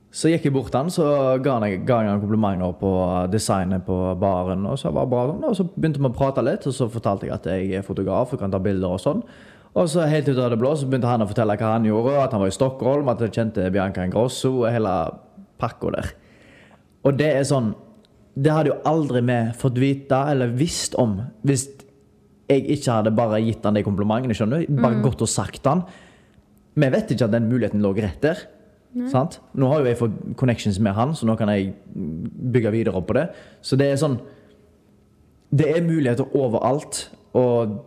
så 0.09 0.31
gikk 0.31 0.47
jeg 0.47 0.53
bort 0.55 0.71
til 0.73 0.81
han, 0.81 0.89
så 0.89 1.05
ga 1.43 1.59
han, 1.59 1.85
ga 1.85 1.99
han 2.07 2.21
komplimenter 2.21 2.71
på 2.79 2.91
designet 3.29 3.83
på 3.85 3.97
baren. 4.17 4.65
Og 4.65 4.79
så 4.81 4.89
var 4.93 5.05
det 5.05 5.13
bra 5.13 5.25
sånn, 5.29 5.43
og 5.45 5.57
så 5.59 5.65
begynte 5.75 6.01
vi 6.01 6.09
å 6.09 6.15
prate 6.15 6.43
litt, 6.45 6.65
og 6.65 6.73
så 6.73 6.89
fortalte 6.89 7.27
jeg 7.27 7.35
at 7.35 7.49
jeg 7.51 7.69
er 7.77 7.85
fotograf 7.85 8.33
og 8.33 8.41
kan 8.41 8.53
ta 8.53 8.61
bilder 8.63 8.95
og 8.97 9.03
sånn. 9.03 9.21
Og 9.77 9.85
så 9.91 10.07
helt 10.09 10.31
ut 10.31 10.39
av 10.41 10.49
det 10.49 10.57
blå 10.57 10.71
så 10.73 10.87
begynte 10.89 11.11
han 11.11 11.21
å 11.21 11.29
fortelle 11.29 11.57
hva 11.59 11.75
han 11.75 11.85
gjorde, 11.85 12.15
at 12.23 12.33
han 12.33 12.41
var 12.41 12.49
i 12.49 12.55
Stockholm, 12.57 13.11
at 13.11 13.21
han 13.21 13.35
kjente 13.35 13.69
Bianca 13.73 14.07
Ingrosso 14.07 14.55
og 14.63 14.71
hele 14.73 14.95
pakka 15.61 15.93
der. 15.93 16.09
Og 17.05 17.15
det 17.19 17.29
er 17.37 17.45
sånn 17.47 17.75
Det 18.39 18.51
hadde 18.53 18.69
jo 18.69 18.75
aldri 18.87 19.19
vi 19.25 19.37
fått 19.57 19.79
vite 19.81 20.17
eller 20.31 20.51
visst 20.55 20.93
om 21.01 21.17
hvis 21.47 21.65
jeg 22.47 22.65
ikke 22.75 22.93
hadde 22.93 23.11
bare 23.17 23.41
gitt 23.43 23.65
han 23.65 23.75
de 23.75 23.83
komplimentene. 23.83 24.35
skjønner 24.37 24.63
du? 24.63 24.77
Bare 24.79 25.01
gått 25.03 25.21
og 25.25 25.29
sagt 25.29 25.65
han. 25.67 25.81
Vi 26.79 26.87
vet 26.93 27.11
ikke 27.11 27.27
at 27.27 27.33
den 27.33 27.49
muligheten 27.49 27.83
lå 27.83 27.91
rett 27.97 28.21
der. 28.23 28.45
Sant? 29.11 29.37
Nå 29.53 29.67
har 29.69 29.83
jo 29.83 29.89
jeg 29.89 29.99
fått 29.99 30.17
connections 30.39 30.79
med 30.81 30.95
han, 30.97 31.13
så 31.13 31.27
nå 31.29 31.35
kan 31.37 31.51
jeg 31.53 31.75
bygge 31.93 32.71
videre 32.73 32.97
opp 32.97 33.09
på 33.11 33.17
det. 33.19 33.27
Så 33.61 33.77
det 33.77 33.91
er 33.91 34.01
sånn 34.01 34.19
Det 35.49 35.65
er 35.65 35.85
muligheter 35.85 36.29
overalt, 36.37 37.07
og 37.33 37.79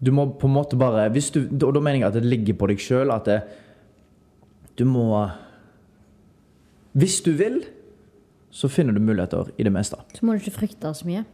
du 0.00 0.10
må 0.12 0.26
på 0.36 0.48
en 0.48 0.54
måte 0.56 0.76
bare 0.76 1.08
du, 1.08 1.66
Og 1.66 1.72
da 1.74 1.80
mener 1.80 2.00
jeg 2.00 2.08
at 2.08 2.18
det 2.18 2.28
ligger 2.28 2.54
på 2.56 2.68
deg 2.68 2.80
sjøl 2.80 3.12
at 3.12 3.24
det, 3.24 3.40
du 4.76 4.84
må 4.84 5.30
Hvis 6.92 7.20
du 7.24 7.32
vil, 7.36 7.62
så 8.50 8.68
finner 8.68 8.92
du 8.92 9.00
muligheter 9.00 9.50
i 9.58 9.64
det 9.64 9.72
meste. 9.72 9.96
Så 10.16 10.24
må 10.24 10.32
du 10.32 10.40
ikke 10.40 10.60
frykte 10.62 10.92
så 10.96 11.04
mye. 11.04 11.24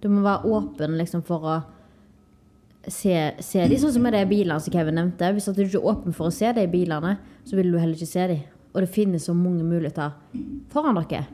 Du 0.00 0.08
må 0.08 0.22
være 0.24 0.48
åpen 0.48 0.96
liksom, 0.96 1.24
for 1.26 1.44
å 1.44 1.56
se, 2.86 3.14
se 3.44 3.64
de, 3.68 3.80
sånn 3.80 3.96
som 3.96 4.06
med 4.06 4.14
de 4.16 4.22
bilene 4.30 4.60
som 4.62 4.74
Kevin 4.74 4.98
nevnte. 5.00 5.32
Hvis 5.34 5.50
du 5.50 5.64
ikke 5.64 5.80
er 5.80 5.90
åpen 5.94 6.14
for 6.16 6.30
å 6.30 6.34
se 6.34 6.52
de 6.56 6.68
bilene, 6.70 7.16
så 7.48 7.58
vil 7.58 7.72
du 7.72 7.80
heller 7.80 7.98
ikke 7.98 8.10
se 8.10 8.28
de. 8.30 8.38
Og 8.74 8.84
det 8.84 8.92
finnes 8.94 9.26
så 9.26 9.34
mange 9.34 9.66
muligheter 9.66 10.14
foran 10.72 10.98
dere. 11.00 11.26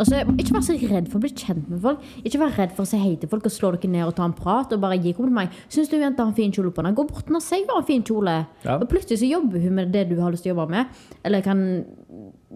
Altså, 0.00 0.22
ikke 0.40 0.54
vær 0.56 0.62
så 0.64 0.74
redd 0.74 1.08
for 1.12 1.20
å 1.20 1.22
bli 1.22 1.30
kjent 1.36 1.66
med 1.70 1.82
folk. 1.84 2.04
Ikke 2.24 2.40
vær 2.40 2.54
redd 2.56 2.72
for 2.74 2.82
å 2.82 2.88
si 2.88 2.98
hei 2.98 3.12
til 3.20 3.28
folk 3.30 3.44
og 3.46 3.52
slå 3.52 3.70
dere 3.74 3.90
ned 3.92 4.06
og 4.06 4.14
ta 4.16 4.24
en 4.26 4.34
prat. 4.34 4.72
og 4.72 4.80
bare 4.82 4.98
gi 4.98 5.12
kompliment. 5.14 5.52
Syns 5.68 5.90
du 5.92 5.98
jenta 5.98 6.24
har 6.24 6.32
en 6.32 6.36
fin 6.36 6.52
kjole 6.52 6.72
på 6.74 6.82
deg, 6.82 6.96
gå 6.96 7.04
bort 7.06 7.26
til 7.26 7.34
henne 7.34 7.42
og 7.42 7.44
si 7.44 7.60
hun 7.60 7.70
har 7.70 7.82
en 7.82 7.88
fin 7.90 8.06
kjole. 8.08 8.36
Ja. 8.64 8.78
Og 8.78 8.88
plutselig 8.90 9.20
så 9.20 9.28
jobber 9.28 9.62
hun 9.62 9.76
med 9.78 9.92
det 9.92 10.08
du 10.08 10.16
har 10.20 10.32
lyst 10.32 10.46
til 10.46 10.54
å 10.54 10.56
jobbe 10.56 10.72
med. 10.72 11.04
Eller 11.22 11.44
kan 11.44 11.62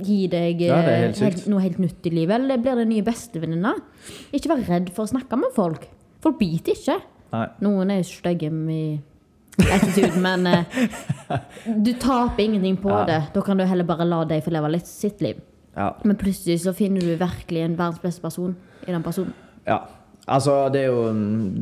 gi 0.07 0.27
deg 0.33 0.65
Ja, 0.65 0.81
er 0.81 1.13
helt 1.13 1.23
eh, 1.23 1.51
noe 1.53 1.63
helt 1.63 1.79
nytt 1.83 2.09
i 2.09 2.15
livet. 2.17 2.41
Eller 2.41 2.59
blir 2.63 2.81
det 2.81 2.89
nye 2.89 3.05
bestevenninna. 3.07 3.77
Ikke 4.33 4.51
vær 4.55 4.65
redd 4.67 4.91
for 4.97 5.05
å 5.05 5.13
snakke 5.13 5.39
med 5.39 5.55
folk. 5.55 5.87
Folk 6.27 6.41
biter 6.41 6.75
ikke. 6.75 6.99
Nei. 7.31 7.45
Noen 7.63 7.93
er 7.95 8.07
stygge 8.07 8.51
i 8.75 8.81
attitude, 9.63 10.17
men 10.21 10.47
eh, 10.51 10.81
du 11.87 11.93
taper 12.03 12.43
ingenting 12.43 12.79
på 12.83 12.91
det. 13.07 13.21
Da 13.35 13.43
kan 13.47 13.61
du 13.61 13.65
heller 13.65 13.87
bare 13.87 14.07
la 14.09 14.25
dem 14.27 14.43
få 14.43 14.51
leve 14.55 14.73
litt 14.75 14.91
sitt 14.91 15.23
liv. 15.23 15.39
Ja. 15.77 15.93
Men 16.03 16.19
plutselig 16.19 16.65
så 16.65 16.75
finner 16.75 17.05
du 17.05 17.15
virkelig 17.21 17.63
en 17.63 17.77
verdens 17.79 18.03
beste 18.03 18.25
person 18.25 18.57
i 18.87 18.91
den 18.91 19.05
personen. 19.07 19.37
Ja. 19.69 19.85
Altså, 20.27 20.65
det 20.75 20.81
er 20.81 20.91
jo 20.91 21.13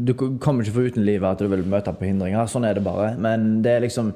Du 0.09 0.15
kommer 0.41 0.65
ikke 0.65 0.73
for 0.73 0.89
uten 0.89 1.05
livet 1.05 1.29
at 1.29 1.43
du 1.43 1.51
vil 1.53 1.67
møte 1.69 1.93
på 1.93 2.09
hindringer. 2.09 2.49
Sånn 2.49 2.65
er 2.65 2.79
det 2.79 2.87
bare. 2.87 3.13
Men 3.21 3.61
det 3.65 3.75
er 3.75 3.85
liksom 3.85 4.15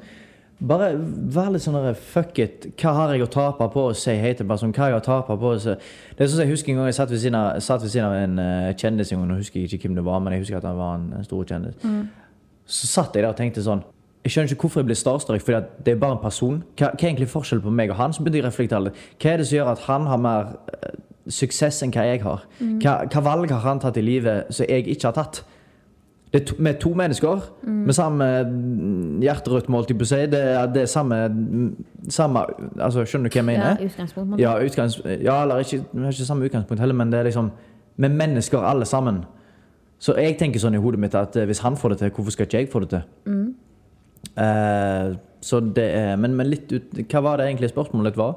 Bare 0.59 0.89
vær 0.99 1.53
litt 1.55 1.63
sånn 1.63 1.77
der, 1.79 1.95
Fuck 1.95 2.39
it. 2.43 2.65
Hva 2.81 2.91
har 2.97 3.13
jeg 3.15 3.23
å 3.23 3.31
tape 3.31 3.69
på 3.71 3.85
å 3.89 3.95
si 3.95 4.15
hei 4.19 4.33
til 4.35 4.43
en 4.43 4.51
person? 4.51 4.73
Hva 4.75 4.85
har 4.85 4.95
jeg 4.97 5.03
å 5.03 5.05
tape 5.07 5.37
på 5.39 5.53
å 5.55 5.59
si 5.63 5.71
Det 5.71 6.25
er 6.25 6.31
sånn 6.33 6.43
at 6.43 6.49
Jeg 6.49 6.55
husker 6.57 6.73
en 6.73 6.81
gang 6.81 6.89
jeg 6.91 6.97
satt 6.99 7.13
ved 7.13 7.21
siden 7.23 7.37
av, 7.39 7.61
satt 7.63 7.85
ved 7.85 7.93
siden 7.93 8.07
av 8.09 8.17
en 8.19 8.41
uh, 8.43 8.73
kjendis. 8.75 9.13
en 9.13 9.21
gang, 9.21 9.29
Nå 9.31 9.37
husker 9.39 9.61
jeg 9.61 9.71
ikke 9.71 9.87
hvem 9.87 10.01
det 10.01 10.05
var, 10.09 10.19
men 10.19 10.35
jeg 10.35 10.43
husker 10.43 10.59
at 10.59 10.67
han 10.67 10.81
var 10.81 10.97
en, 10.99 11.05
en 11.15 11.29
stor 11.29 11.45
kjendis. 11.47 11.87
Så 12.67 12.91
satt 12.91 13.15
jeg 13.15 13.23
der 13.23 13.31
og 13.31 13.39
tenkte 13.39 13.63
sånn 13.63 13.85
Jeg 14.25 14.35
skjønner 14.35 14.51
ikke 14.51 14.67
hvorfor 14.67 14.83
jeg 14.83 14.89
blir 14.91 14.99
starstruck, 14.99 15.45
for 15.47 15.69
det 15.87 15.93
er 15.95 16.01
bare 16.01 16.17
en 16.17 16.25
person. 16.25 16.57
Hva, 16.75 16.91
hva 16.91 17.07
er 17.07 17.13
egentlig 17.13 17.31
forskjellen 17.31 17.63
på 17.65 17.75
meg 17.79 17.95
og 17.95 18.01
han? 18.01 18.17
Så 18.17 18.25
begynte 18.25 18.41
jeg 18.41 18.49
å 18.49 18.51
reflektere 18.51 18.89
litt. 18.89 19.05
Hva 19.23 19.31
er 19.31 19.39
det 19.39 19.47
som 19.47 19.61
gjør 19.61 19.71
at 19.77 19.85
han 19.87 20.11
har 20.11 20.25
mer 20.27 20.51
uh, 20.75 20.91
suksess 21.39 21.85
enn 21.87 21.95
hva 21.95 22.09
jeg 22.09 22.25
har? 22.27 22.43
Hva, 22.83 22.97
hva 23.07 23.23
valg 23.31 23.55
har 23.55 23.63
han 23.63 23.85
tatt 23.85 24.03
i 24.03 24.05
livet 24.05 24.51
som 24.51 24.67
jeg 24.67 24.91
ikke 24.91 25.13
har 25.13 25.21
tatt? 25.23 25.45
Det 26.33 26.43
er 26.43 26.45
to, 26.45 26.55
vi 26.59 26.69
er 26.69 26.77
to 26.77 26.91
mennesker 26.93 27.45
med 27.65 27.95
samme 27.97 28.25
hjerterødt, 29.23 29.69
jeg 29.89 29.99
på 29.99 30.05
si. 30.05 30.19
Det 30.29 30.41
er, 30.41 30.67
det 30.73 30.83
er 30.83 30.91
samme, 30.93 31.29
mm, 31.29 31.87
samme 32.13 32.43
altså, 32.77 33.05
Skjønner 33.09 33.31
du 33.31 33.39
hva 33.39 33.55
jeg 33.55 33.63
Ja, 33.63 33.87
utgangspunkt. 33.87 34.41
Ja, 34.41 34.53
utgangs, 34.65 34.99
ja 35.25 35.43
eller 35.43 35.65
ikke, 35.65 35.85
ikke 35.95 36.27
samme 36.29 36.45
utgangspunkt 36.45 36.81
heller, 36.81 36.95
men 36.95 37.13
det 37.13 37.19
er 37.21 37.31
liksom 37.31 37.51
Vi 37.97 38.05
er 38.05 38.09
mennesker 38.09 38.59
alle 38.59 38.85
sammen. 38.85 39.25
Så 39.99 40.15
jeg 40.15 40.37
tenker 40.39 40.61
sånn 40.63 40.77
i 40.79 40.83
hodet 40.83 41.01
mitt 41.01 41.15
at 41.19 41.37
eh, 41.37 41.47
hvis 41.49 41.59
han 41.65 41.77
får 41.77 41.89
det 41.89 41.99
til, 41.99 42.13
hvorfor 42.15 42.31
skal 42.31 42.47
ikke 42.47 42.61
jeg 42.61 42.69
få 42.71 42.81
det 42.85 42.91
til? 42.93 43.01
Eh, 44.39 45.17
så 45.41 45.61
det 45.61 45.89
er, 45.95 46.17
men, 46.17 46.37
men 46.39 46.47
litt 46.47 46.71
ut, 46.73 47.01
hva 47.11 47.23
var 47.25 47.41
det 47.41 47.49
egentlig 47.49 47.73
spørsmålet 47.73 48.19
var? 48.19 48.37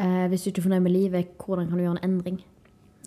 Eh, 0.00 0.26
hvis 0.32 0.42
du 0.42 0.50
ikke 0.50 0.64
er 0.64 0.66
fornøyd 0.66 0.82
med 0.88 0.94
livet, 0.96 1.36
hvordan 1.44 1.68
kan 1.68 1.78
du 1.78 1.84
gjøre 1.84 1.98
en 2.00 2.10
endring? 2.10 2.40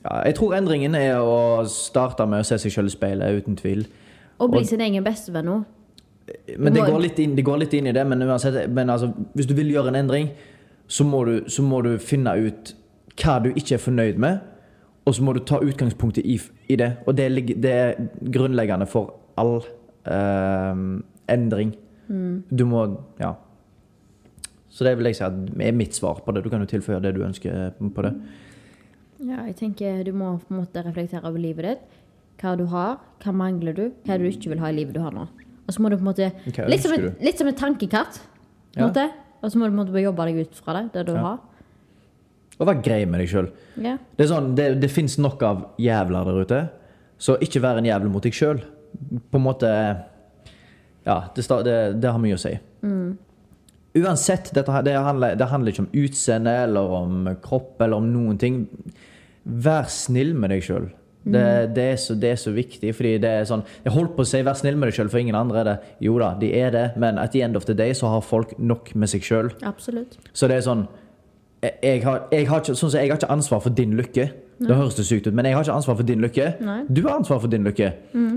Ja, 0.06 0.20
jeg 0.28 0.36
tror 0.38 0.54
endringen 0.54 0.96
er 0.96 1.18
å 1.18 1.66
starte 1.70 2.28
med 2.30 2.44
å 2.44 2.46
se 2.46 2.60
seg 2.62 2.74
selv 2.74 2.92
i 2.92 2.94
speilet, 2.94 3.42
uten 3.42 3.56
tvil. 3.58 3.88
Og 4.40 4.52
bli 4.52 4.60
Og- 4.60 4.68
sin 4.68 4.82
egen 4.82 5.04
bestevenn 5.04 5.50
òg. 5.50 5.66
Men 6.58 6.74
det 6.74 6.82
går 6.82 7.20
inn, 7.20 7.36
det 7.36 7.46
går 7.46 7.60
litt 7.60 7.74
inn 7.74 7.88
i 7.88 7.92
det. 7.92 8.06
Men, 8.08 8.20
uansett, 8.22 8.70
men 8.70 8.90
altså, 8.90 9.14
hvis 9.36 9.48
du 9.48 9.54
vil 9.54 9.72
gjøre 9.72 9.88
en 9.88 9.96
endring, 9.96 10.30
så 10.88 11.06
må, 11.06 11.24
du, 11.26 11.44
så 11.48 11.62
må 11.62 11.84
du 11.84 11.98
finne 11.98 12.34
ut 12.48 12.74
hva 13.16 13.40
du 13.44 13.52
ikke 13.54 13.76
er 13.76 13.78
fornøyd 13.78 14.18
med, 14.18 14.40
og 15.06 15.14
så 15.14 15.22
må 15.22 15.34
du 15.34 15.40
ta 15.40 15.60
utgangspunktet 15.60 16.26
i, 16.26 16.40
i 16.70 16.76
det. 16.76 16.98
Og 17.06 17.16
det, 17.16 17.62
det 17.62 17.72
er 17.72 17.94
grunnleggende 18.32 18.88
for 18.88 19.14
all 19.38 19.62
eh, 20.06 21.02
endring. 21.30 21.76
Du 22.08 22.66
må 22.66 22.98
Ja. 23.20 23.34
Så 24.70 24.84
det 24.84 24.98
vil 24.98 25.06
jeg 25.06 25.16
si 25.16 25.24
er 25.24 25.72
mitt 25.72 25.96
svar 25.96 26.20
på 26.26 26.34
det. 26.34 26.44
Du 26.44 26.50
kan 26.50 26.60
jo 26.60 26.66
tilføye 26.66 27.00
det 27.02 27.14
du 27.16 27.24
ønsker 27.24 27.72
på 27.80 28.02
det. 28.04 28.12
Ja, 29.26 29.42
jeg 29.48 29.56
tenker 29.58 30.04
du 30.06 30.12
må 30.14 30.36
på 30.44 30.54
en 30.54 30.62
måte 30.62 30.84
reflektere 30.86 31.26
over 31.26 31.42
livet 31.42 31.66
ditt. 31.66 32.02
Hva 32.42 32.54
du 32.60 32.66
har, 32.70 33.00
hva 33.24 33.32
mangler 33.34 33.76
du, 33.76 33.86
hva 34.06 34.18
du 34.20 34.26
ikke 34.28 34.52
vil 34.52 34.62
ha 34.62 34.70
i 34.70 34.76
livet 34.76 34.96
du 34.98 35.02
har 35.02 35.16
nå. 35.16 35.26
Og 35.66 35.74
så 35.74 35.82
må 35.82 35.90
du 35.90 35.98
på 35.98 36.04
en 36.04 36.10
måte 36.12 36.30
Litt 36.70 36.84
som 36.84 36.94
et, 36.94 37.06
litt 37.24 37.40
som 37.42 37.50
et 37.50 37.58
tankekart. 37.58 38.20
Ja. 38.76 38.90
Og 39.42 39.52
så 39.52 39.58
må 39.58 39.66
du 39.66 39.72
på 39.72 39.78
en 39.78 39.82
måte 39.82 40.04
jobbe 40.04 40.28
deg 40.30 40.42
ut 40.44 40.60
fra 40.62 40.76
det, 40.78 40.90
det 40.94 41.06
du 41.08 41.14
Ja. 41.16 41.22
har. 41.24 41.40
Og 42.60 42.68
vær 42.70 42.82
grei 42.84 43.06
med 43.06 43.20
deg 43.20 43.30
sjøl. 43.32 43.50
Ja. 43.84 43.98
Det, 44.16 44.28
sånn, 44.30 44.54
det, 44.56 44.80
det 44.80 44.92
fins 44.92 45.18
nok 45.20 45.42
av 45.44 45.64
jævler 45.82 46.28
der 46.30 46.42
ute, 46.46 46.60
så 47.20 47.36
ikke 47.44 47.62
vær 47.64 47.80
en 47.82 47.88
jævel 47.88 48.12
mot 48.12 48.24
deg 48.24 48.36
sjøl. 48.36 48.62
På 49.32 49.40
en 49.42 49.44
måte 49.44 49.72
Ja, 51.06 51.18
det, 51.36 52.02
det, 52.02 52.10
har 52.10 52.18
mye 52.18 52.38
å 52.38 52.42
si. 52.42 52.56
Uansett, 53.96 54.50
dette, 54.56 54.82
det, 54.84 54.96
handler, 54.98 55.36
det 55.36 55.48
handler 55.52 55.72
ikke 55.72 55.84
om 55.86 55.92
utseende 55.94 56.54
eller 56.66 56.96
om 56.98 57.28
kropp 57.44 57.82
eller 57.82 57.98
om 58.02 58.08
noen 58.12 58.40
ting. 58.42 58.64
Vær 59.46 59.90
snill 59.94 60.34
med 60.36 60.54
deg 60.54 60.64
sjøl. 60.66 60.90
Det, 61.26 61.42
det, 61.74 61.84
er 61.84 61.96
så, 61.98 62.14
det 62.22 62.30
er 62.36 62.38
så 62.38 62.52
viktig, 62.54 62.92
fordi 62.94 63.16
det 63.18 63.30
er 63.40 63.48
sånn 63.50 63.64
Jeg 63.82 63.96
holdt 63.96 64.12
på 64.14 64.22
å 64.22 64.28
si 64.30 64.44
'vær 64.46 64.54
snill 64.60 64.76
med 64.78 64.92
deg 64.92 65.00
sjøl', 65.00 65.10
for 65.10 65.18
ingen 65.18 65.38
andre 65.38 65.64
er 65.64 65.68
det. 65.72 65.78
Jo 66.06 66.20
da, 66.22 66.36
de 66.38 66.52
er 66.54 66.70
det, 66.70 66.84
men 67.02 67.18
at 67.18 67.34
the 67.34 67.42
end 67.42 67.58
of 67.58 67.66
the 67.66 67.74
day 67.74 67.94
så 67.98 68.12
har 68.14 68.22
folk 68.22 68.54
nok 68.60 68.94
med 68.96 69.10
seg 69.10 69.26
sjøl. 69.26 69.50
Så 70.34 70.48
det 70.48 70.60
er 70.60 70.66
sånn 70.68 70.86
jeg, 71.66 72.04
har, 72.04 72.28
jeg, 72.32 72.46
har 72.48 72.62
ikke, 72.62 72.76
sånn 72.78 72.92
jeg 72.94 73.10
har 73.10 73.18
ikke 73.18 73.32
ansvar 73.34 73.62
for 73.64 73.74
din 73.74 73.96
lykke. 73.98 74.28
Det 74.60 74.76
høres 74.76 74.96
det 74.96 75.04
sykt 75.06 75.28
ut, 75.28 75.34
men 75.34 75.46
jeg 75.46 75.56
har 75.56 75.66
ikke 75.66 75.74
ansvar 75.74 75.96
for 76.00 76.08
din 76.08 76.22
lykke. 76.24 76.46
Nei. 76.64 76.78
Du 76.88 77.02
har 77.08 77.18
ansvar 77.18 77.42
for 77.44 77.52
din 77.52 77.66
lykke. 77.66 77.90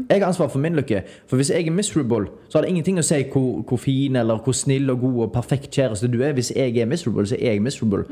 Jeg 0.09 0.21
har 0.23 0.27
ansvar 0.27 0.49
for 0.49 0.59
min 0.59 0.75
lykke. 0.75 1.03
For 1.29 1.37
hvis 1.37 1.51
jeg 1.51 1.67
er 1.67 1.71
miserable, 1.71 2.27
så 2.49 2.59
har 2.59 2.65
det 2.65 2.73
ingenting 2.73 2.99
å 2.99 3.05
si 3.07 3.21
hvor, 3.33 3.61
hvor 3.69 3.79
fin 3.79 4.17
eller 4.17 4.41
hvor 4.43 4.57
snill 4.57 4.91
og 4.91 5.01
god 5.05 5.21
og 5.27 5.33
perfekt 5.37 5.71
kjæreste 5.77 6.11
du 6.11 6.23
er. 6.23 6.33
Hvis 6.33 6.51
jeg 6.57 6.79
er 6.79 6.87
miserable, 6.91 7.27
så 7.27 7.37
er 7.39 7.53
jeg 7.53 7.63
miserable. 7.63 8.05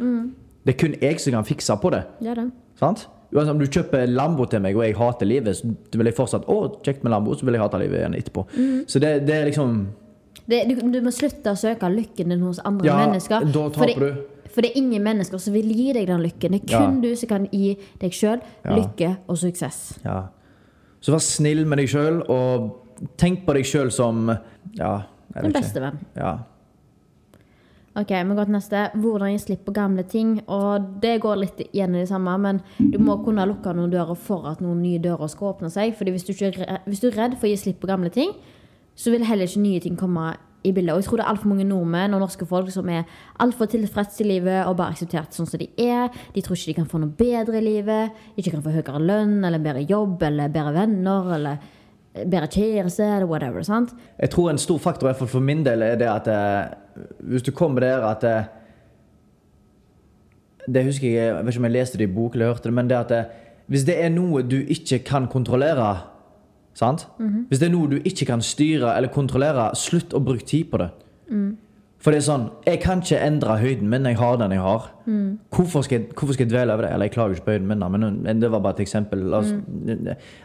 Det 0.66 0.74
er 0.74 0.78
kun 0.80 0.96
jeg 1.00 1.20
som 1.22 1.36
kan 1.38 1.44
fikse 1.46 1.76
på 1.82 1.90
det. 1.94 2.02
Er 2.26 2.34
det. 2.40 2.48
Sant? 2.80 3.06
Uansett 3.34 3.52
om 3.54 3.58
du 3.60 3.66
kjøper 3.66 4.06
Lambo 4.10 4.44
til 4.50 4.60
meg, 4.62 4.76
og 4.78 4.82
jeg 4.86 4.96
hater 4.98 5.26
livet, 5.28 5.56
så 5.58 5.66
vil 5.98 6.06
jeg 6.10 6.14
fortsatt 6.16 6.44
Å, 6.50 6.56
kjekt 6.82 7.02
med 7.04 7.10
Lambo, 7.14 7.34
så 7.38 7.46
vil 7.46 7.54
jeg 7.58 7.62
hate 7.62 7.78
livet 7.82 8.00
igjen 8.00 8.14
etterpå. 8.18 8.44
Så 8.90 9.00
det, 9.02 9.12
det 9.26 9.34
er 9.34 9.48
liksom 9.50 9.76
det 10.46 10.60
du, 10.68 10.74
du 10.94 11.00
må 11.02 11.10
slutte 11.10 11.50
å 11.50 11.58
søke 11.58 11.88
lykken 11.90 12.30
din 12.30 12.42
hos 12.46 12.60
andre 12.62 12.86
Ja, 12.86 12.96
mennesker. 13.02 13.46
da 13.50 13.64
taper 13.74 14.02
du. 14.02 14.24
For 14.54 14.62
det 14.62 14.70
er 14.70 14.78
ingen 14.78 15.02
mennesker 15.02 15.40
som 15.42 15.52
vil 15.56 15.66
gi 15.74 15.88
deg 15.92 16.06
den 16.06 16.22
lykken. 16.22 16.54
Det 16.54 16.62
er 16.70 16.72
Ja. 16.76 16.84
kun 16.86 17.00
du 17.02 17.08
som 17.18 17.28
kan 17.28 17.48
gi 17.52 17.76
deg 18.00 18.12
sjøl 18.14 18.40
Ja. 18.64 18.76
lykke 18.76 19.16
og 19.28 19.36
suksess. 19.42 19.98
Ja. 20.04 20.28
Så 21.02 21.12
vær 21.12 21.20
snill 21.20 21.64
med 21.66 21.78
deg 21.78 21.88
sjøl, 21.88 22.22
og 22.30 22.70
tenk 23.18 23.44
på 23.46 23.54
deg 23.54 23.64
sjøl 23.64 23.90
som 23.92 24.30
Ja, 24.78 25.02
Den 25.34 25.52
beste 25.52 25.80
venn. 25.82 25.98
Ja. 26.16 26.38
Ok, 27.96 28.10
vi 28.12 28.34
går 28.36 28.44
til 28.44 28.52
neste. 28.52 28.80
Hvordan 29.00 29.30
gi 29.32 29.38
slipp 29.40 29.62
på 29.64 29.72
gamle 29.72 30.02
ting. 30.04 30.34
Og 30.52 30.88
det 31.00 31.14
går 31.22 31.38
litt 31.40 31.62
igjen 31.70 31.94
i 31.94 32.02
det 32.02 32.10
samme, 32.10 32.34
men 32.36 32.58
du 32.76 32.98
må 33.00 33.16
kunne 33.24 33.46
lukke 33.48 33.72
noen 33.72 33.92
dører 33.92 34.18
for 34.20 34.44
at 34.50 34.60
noen 34.60 34.82
nye 34.84 35.00
dører 35.00 35.30
skal 35.32 35.54
åpne 35.54 35.70
seg. 35.72 35.94
Fordi 35.96 36.12
hvis 36.12 36.26
du, 36.28 36.34
ikke 36.34 36.80
hvis 36.84 37.00
du 37.00 37.08
er 37.08 37.16
redd 37.22 37.38
for 37.38 37.48
å 37.48 37.54
gi 37.54 37.62
slipp 37.62 37.80
på 37.80 37.88
gamle 37.88 38.12
ting, 38.12 38.34
så 38.96 39.14
vil 39.14 39.24
heller 39.24 39.48
ikke 39.48 39.64
nye 39.64 39.80
ting 39.80 39.96
komme 39.96 40.34
i 40.66 40.74
bildet. 40.76 40.92
Og 40.92 41.00
jeg 41.00 41.08
tror 41.08 41.22
det 41.22 41.24
er 41.24 41.32
altfor 41.32 41.52
mange 41.54 41.68
nordmenn 41.68 42.16
og 42.16 42.20
norske 42.26 42.48
folk 42.48 42.68
som 42.74 42.92
er 42.92 43.08
altfor 43.40 43.72
tilfreds 43.72 44.20
i 44.20 44.28
livet 44.28 44.66
og 44.66 44.76
bare 44.76 44.92
akseptert 44.92 45.32
sånn 45.32 45.48
som 45.48 45.62
de 45.62 45.70
er. 45.80 46.12
De 46.36 46.44
tror 46.44 46.58
ikke 46.58 46.74
de 46.74 46.78
kan 46.82 46.92
få 46.92 47.00
noe 47.00 47.16
bedre 47.16 47.62
i 47.62 47.64
livet. 47.64 48.24
Ikke 48.36 48.52
kan 48.58 48.64
få 48.64 48.76
høyere 48.76 49.00
lønn 49.00 49.38
eller 49.40 49.62
bedre 49.62 49.88
jobb 49.88 50.20
eller 50.28 50.52
bedre 50.52 50.76
venner 50.76 51.36
eller 51.38 51.68
bedre 52.16 52.48
kjæreste 52.48 53.04
eller 53.04 53.28
whatever. 53.28 53.64
sant? 53.64 53.96
Jeg 54.20 54.32
tror 54.32 54.50
en 54.50 54.60
stor 54.60 54.78
faktor, 54.80 55.12
for 55.12 55.40
min 55.40 55.64
del, 55.64 55.82
er 55.82 55.96
det 56.00 56.08
at 56.08 56.28
eh, 56.32 56.74
hvis 57.20 57.42
du 57.42 57.50
kommer 57.52 57.80
der 57.80 58.04
at 58.08 58.22
det, 58.22 58.44
Det 60.74 60.84
husker 60.84 61.06
jeg 61.08 61.14
Jeg 61.16 61.34
vet 61.44 61.54
ikke 61.54 61.60
om 61.60 61.64
jeg 61.68 61.72
leste 61.72 61.98
det 61.98 62.08
i 62.08 62.14
bok 62.14 62.34
eller 62.34 62.46
hørte 62.46 62.62
det, 62.68 62.72
men 62.74 62.88
det 62.90 62.96
at 62.96 63.08
det, 63.08 63.24
hvis 63.66 63.84
det 63.84 63.96
er 64.04 64.08
noe 64.14 64.42
du 64.42 64.56
ikke 64.62 64.98
kan 65.04 65.26
kontrollere 65.26 65.96
sant? 66.74 67.06
Hvis 67.48 67.58
det 67.58 67.68
er 67.68 67.72
noe 67.72 67.88
du 67.90 67.96
ikke 68.04 68.26
kan 68.26 68.42
styre 68.42 68.96
eller 68.96 69.08
kontrollere, 69.08 69.70
slutt 69.74 70.14
å 70.14 70.20
bruke 70.20 70.44
tid 70.46 70.64
på 70.70 70.76
det. 70.82 70.88
For 71.98 72.10
det 72.12 72.18
er 72.20 72.26
sånn 72.26 72.50
Jeg 72.66 72.80
kan 72.82 73.00
ikke 73.02 73.18
endre 73.26 73.56
høyden 73.58 73.88
min. 73.88 74.04
Jeg 74.06 74.16
har 74.20 74.36
den 74.36 74.52
jeg 74.52 74.60
har. 74.60 74.90
Hvorfor, 75.50 75.82
skal 75.82 75.98
jeg, 76.00 76.08
hvorfor 76.14 76.34
skal 76.34 76.44
jeg 76.46 76.52
dvele 76.52 76.72
over 76.74 76.82
det? 76.86 76.92
Eller 76.92 77.04
jeg 77.08 77.12
klager 77.16 77.34
ikke 77.34 77.44
på 77.44 77.50
høyden 77.56 77.66
min, 77.66 77.78
men, 77.90 78.22
men 78.22 78.40
det 78.42 78.50
var 78.52 78.60
bare 78.60 78.74
et 78.74 78.80
eksempel. 78.84 79.34
Altså, 79.34 79.60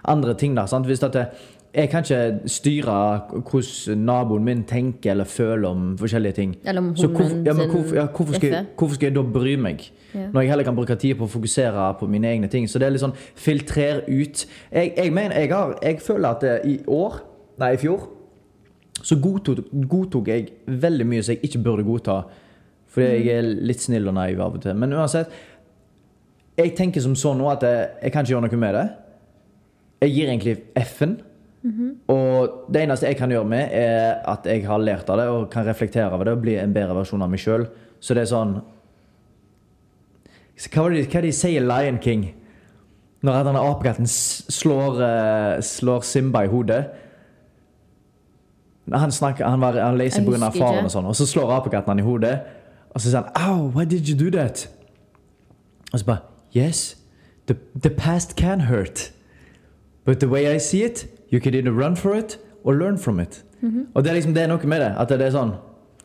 Andre 0.06 0.34
ting, 0.34 0.56
da. 0.56 0.66
Sant? 0.66 0.86
Hvis 0.86 1.00
det, 1.00 1.28
jeg 1.74 1.90
kan 1.90 2.04
ikke 2.04 2.50
styre 2.52 2.94
hvordan 3.32 3.98
naboen 4.04 4.44
min 4.44 4.64
tenker 4.68 5.14
eller 5.14 5.24
føler 5.24 5.70
om 5.70 5.98
forskjellige 5.98 6.36
ting. 6.36 6.56
Eller 6.66 6.82
om 6.82 6.96
Så 6.96 7.08
hunden 7.08 7.46
ja, 7.46 7.54
hvorfor, 7.54 7.96
ja, 7.96 8.06
hvorfor, 8.06 8.34
skal 8.34 8.50
jeg, 8.50 8.66
hvorfor 8.78 8.96
skal 8.96 9.08
jeg 9.08 9.16
da 9.16 9.22
bry 9.22 9.56
meg? 9.56 9.86
Ja. 10.14 10.28
Når 10.34 10.42
jeg 10.42 10.50
heller 10.50 10.68
kan 10.68 10.76
bruke 10.76 10.96
tid 10.96 11.16
på 11.16 11.30
å 11.30 11.32
fokusere 11.32 11.94
på 12.00 12.10
mine 12.12 12.28
egne 12.28 12.50
ting. 12.52 12.68
Så 12.68 12.80
det 12.80 12.90
er 12.90 12.96
litt 12.96 13.04
sånn 13.04 13.16
filtrer 13.16 14.04
ut. 14.10 14.44
Jeg, 14.72 14.92
jeg 14.98 15.14
mener, 15.16 15.38
jeg, 15.40 15.54
har, 15.54 15.78
jeg 15.84 16.02
føler 16.04 16.30
at 16.30 16.44
det, 16.44 16.58
i 16.68 16.76
år, 16.92 17.22
nei 17.64 17.72
i 17.78 17.80
fjor, 17.80 18.10
så 19.02 19.16
godtok, 19.24 19.64
godtok 19.72 20.28
jeg 20.28 20.52
veldig 20.68 21.08
mye 21.08 21.24
som 21.24 21.38
jeg 21.38 21.48
ikke 21.48 21.64
burde 21.64 21.88
godta. 21.88 22.20
Fordi 22.92 23.24
jeg 23.24 23.40
er 23.40 23.48
litt 23.72 23.80
snill 23.80 24.12
og 24.12 24.20
naiv 24.20 24.44
av 24.44 24.60
og 24.60 24.68
til. 24.68 24.76
Men 24.76 25.00
uansett, 25.00 25.32
jeg 26.60 26.76
tenker 26.76 27.00
som 27.02 27.16
sånn 27.16 27.40
nå 27.40 27.48
at 27.48 27.64
jeg, 27.64 27.92
jeg 28.04 28.12
kan 28.12 28.28
ikke 28.28 28.36
gjøre 28.36 28.50
noe 28.50 28.64
med 28.68 28.76
det. 28.76 28.88
Jeg 30.04 30.18
gir 30.18 30.34
egentlig 30.34 30.58
F-en. 30.84 31.22
Og 32.10 32.66
det 32.74 32.82
eneste 32.82 33.06
jeg 33.06 33.18
kan 33.18 33.30
gjøre 33.30 33.46
med, 33.46 33.70
er 33.72 34.16
at 34.28 34.46
jeg 34.50 34.64
har 34.66 34.80
lært 34.82 35.10
av 35.14 35.18
det 35.22 35.28
og 35.30 35.50
kan 35.54 35.66
reflektere 35.68 36.10
over 36.12 36.24
det 36.26 36.34
og 36.34 36.42
bli 36.42 36.56
en 36.58 36.74
bedre 36.74 36.96
versjon 36.98 37.22
av 37.22 37.30
meg 37.30 37.40
sjøl. 37.40 37.68
Så 38.02 38.14
det 38.18 38.24
er 38.24 38.32
sånn 38.36 38.62
Hva 40.62 40.90
det 40.90 41.06
de- 41.06 41.12
hva 41.12 41.22
de 41.22 41.32
sier 41.32 41.62
Lion 41.62 41.98
King? 42.02 42.34
Når 43.24 43.44
denne 43.46 43.60
apekatten 43.62 44.06
slår, 44.08 45.02
eh, 45.02 45.62
slår 45.62 46.04
Simba 46.04 46.44
i 46.44 46.48
hodet. 46.48 46.86
Han, 48.92 49.12
snakker, 49.12 49.46
han, 49.46 49.60
var, 49.62 49.74
han 49.80 49.98
leser 49.98 50.24
pga. 50.26 50.50
faren 50.52 50.86
og 50.86 50.92
sånn, 50.92 51.06
og 51.06 51.16
så 51.16 51.26
slår 51.30 51.52
apekatten 51.60 51.88
han 51.94 52.00
i 52.00 52.02
hodet. 52.06 52.40
Og 52.94 53.00
så 53.02 53.10
sier 53.12 53.22
han 53.24 53.32
Au, 53.50 53.68
why 53.70 53.86
did 53.86 54.08
you 54.10 54.16
do 54.18 54.30
that? 54.38 54.68
Og 55.94 56.00
så 56.00 56.06
bare 56.06 56.20
Yes, 56.54 56.96
the, 57.48 57.56
the 57.80 57.90
past 57.90 58.36
can 58.36 58.60
hurt. 58.62 59.12
But 60.06 60.20
the 60.20 60.28
way 60.28 60.56
I 60.56 60.60
see 60.60 60.84
it, 60.84 61.06
you 61.30 61.40
can 61.40 61.54
either 61.56 61.72
run 61.72 61.96
for 61.96 62.16
it 62.18 62.38
or 62.64 62.74
learn 62.76 62.98
from 62.98 63.20
it. 63.20 63.44
Og 63.94 64.04
det 64.04 64.10
er 64.10 64.14
liksom 64.18 64.34
det 64.34 64.42
er 64.44 64.48
noe 64.50 64.66
med 64.68 64.82
det. 64.82 64.92
At 64.98 65.10
det 65.10 65.22
er 65.22 65.32
sånn 65.36 65.52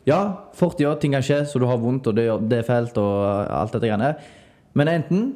Ja, 0.07 0.33
40 0.55 0.85
år, 0.87 0.95
ting 1.01 1.11
kan 1.17 1.23
skje, 1.25 1.41
så 1.49 1.59
du 1.59 1.65
har 1.67 1.77
vondt, 1.81 2.07
og 2.07 2.15
det, 2.15 2.27
det 2.47 2.57
er 2.61 2.65
fælt, 2.67 2.97
og 3.01 3.47
alt 3.51 3.73
dette 3.75 3.87
greiene 3.89 4.07
her. 4.07 4.15
Men 4.77 4.87
enten 4.87 5.33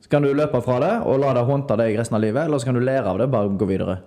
så 0.00 0.08
kan 0.08 0.22
du 0.24 0.28
løpe 0.32 0.60
fra 0.64 0.78
det 0.80 0.94
og 1.04 1.18
la 1.20 1.34
det 1.36 1.44
håndte 1.44 1.76
deg 1.76 1.98
resten 1.98 2.16
av 2.16 2.22
livet, 2.24 2.44
eller 2.46 2.58
så 2.58 2.64
kan 2.70 2.74
du 2.78 2.84
lære 2.84 3.04
av 3.10 3.18
det 3.20 3.28
bare 3.32 3.48
gå 3.60 3.66
videre. 3.68 3.98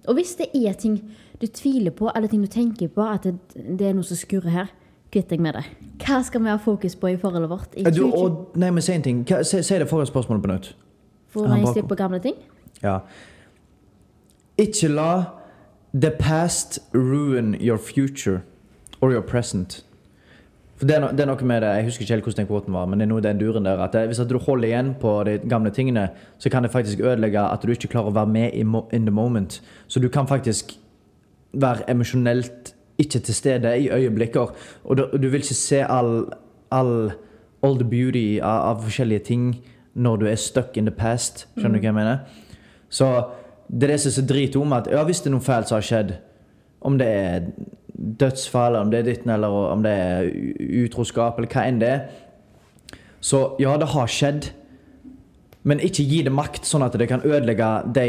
Og 0.07 0.15
hvis 0.15 0.37
det 0.39 0.47
er 0.55 0.73
ting 0.79 1.01
du 1.41 1.47
tviler 1.51 1.91
på, 1.91 2.11
eller 2.15 2.29
ting 2.31 2.41
du 2.45 2.49
tenker 2.49 2.89
på, 2.89 3.03
at 3.03 3.25
det, 3.27 3.35
det 3.79 3.89
er 3.91 3.97
noe 3.99 4.07
som 4.07 4.17
skurrer 4.17 4.53
her, 4.55 4.71
kvitt 5.13 5.29
deg 5.31 5.41
med 5.43 5.55
det. 5.59 5.65
Hva 6.05 6.21
skal 6.25 6.43
vi 6.45 6.51
ha 6.53 6.57
fokus 6.63 6.95
på 6.99 7.11
i 7.11 7.17
forholdet 7.19 7.51
vårt? 7.51 7.75
I 7.79 7.83
Du, 7.91 8.05
og, 8.07 8.53
nei, 8.59 8.71
men 8.71 8.83
Si 8.83 8.93
en 8.95 9.03
ting. 9.03 9.25
Hva- 9.27 9.43
Si, 9.45 9.61
si 9.63 9.79
det 9.79 9.89
forrige 9.91 10.13
spørsmålet 10.13 10.43
på 10.47 10.53
nytt. 10.53 10.71
Hvordan 11.35 11.61
gi 11.65 11.73
slipp 11.73 11.89
på 11.91 11.99
gamle 11.99 12.21
ting? 12.23 12.35
Ja. 12.83 13.01
Ikke 14.59 14.89
la 14.89 15.11
the 15.93 16.11
past 16.11 16.79
ruin 16.93 17.55
your 17.61 17.79
future 17.79 18.43
or 19.01 19.13
your 19.13 19.23
present. 19.23 19.83
For 20.77 20.87
det 20.87 20.97
er, 20.97 21.01
no, 21.01 21.09
det 21.09 21.21
er 21.21 21.29
noe 21.31 21.45
med 21.49 21.63
det, 21.63 21.69
Jeg 21.77 21.85
husker 21.85 22.03
ikke 22.03 22.13
helt 22.13 22.25
hvordan 22.25 22.43
den 22.43 22.47
kvoten 22.47 22.75
var, 22.75 22.87
men 22.87 23.01
det 23.01 23.07
er 23.07 23.09
noe 23.09 23.23
i 23.23 23.25
den 23.25 23.39
duren 23.41 23.65
der 23.65 23.81
at 23.81 23.93
det, 23.93 24.07
hvis 24.07 24.21
at 24.21 24.29
du 24.29 24.39
holder 24.39 24.69
igjen 24.69 24.95
på 25.01 25.13
de 25.25 25.39
gamle 25.49 25.71
tingene, 25.71 26.09
så 26.39 26.51
kan 26.53 26.63
det 26.63 26.73
faktisk 26.73 27.01
ødelegge 27.01 27.41
at 27.41 27.63
du 27.63 27.73
ikke 27.73 27.89
klarer 27.89 28.13
å 28.13 28.17
være 28.17 28.27
med 28.27 28.51
in 28.93 29.07
the 29.07 29.15
moment. 29.15 29.63
Så 29.89 30.01
du 30.01 30.09
kan 30.09 30.29
faktisk 30.29 30.77
være 31.53 31.91
emosjonelt 31.91 32.75
ikke 32.99 33.19
til 33.19 33.35
stede 33.35 33.79
i 33.79 33.89
øyeblikker. 33.89 34.53
Og 34.85 34.97
du, 34.97 35.09
du 35.13 35.29
vil 35.29 35.41
ikke 35.41 35.55
se 35.55 35.81
all, 35.85 36.27
all, 36.71 37.13
all 37.63 37.79
the 37.81 37.89
beauty 37.89 38.39
av, 38.43 38.77
av 38.77 38.85
forskjellige 38.85 39.25
ting 39.25 39.49
når 39.95 40.17
du 40.17 40.27
er 40.27 40.37
stuck 40.37 40.77
in 40.77 40.87
the 40.87 40.95
past. 40.95 41.47
Skjønner 41.57 41.81
du 41.81 41.85
hva 41.85 41.89
jeg 41.89 41.97
mener? 41.97 42.19
Så 42.89 43.09
det 43.69 43.89
er 43.89 43.95
det 43.95 44.01
som 44.03 44.13
er 44.13 44.53
så 44.53 44.61
om 44.61 44.73
at 44.77 44.89
ja, 44.93 45.03
hvis 45.05 45.21
det 45.21 45.31
er 45.31 45.35
noe 45.35 45.45
fælt 45.45 45.69
som 45.69 45.79
har 45.81 45.87
skjedd, 45.87 46.13
om 46.87 46.99
det 46.99 47.07
er 47.09 47.49
dødsfall, 48.21 48.77
om 48.77 48.91
det 48.93 49.01
er 49.01 49.09
ditten, 49.09 49.33
eller 49.33 49.49
om 49.49 49.83
det 49.83 49.93
er 49.93 50.29
utroskap, 50.85 51.39
eller 51.39 51.51
hva 51.51 51.65
enn 51.67 51.81
det 51.81 51.89
er, 51.89 52.05
så 53.21 53.57
ja, 53.59 53.75
det 53.81 53.91
har 53.91 54.13
skjedd, 54.13 54.51
men 55.67 55.83
ikke 55.83 56.05
gi 56.07 56.23
det 56.23 56.35
makt 56.35 56.69
sånn 56.69 56.85
at 56.87 56.95
det 56.95 57.09
kan 57.11 57.25
ødelegge 57.27 57.71
de 57.97 58.09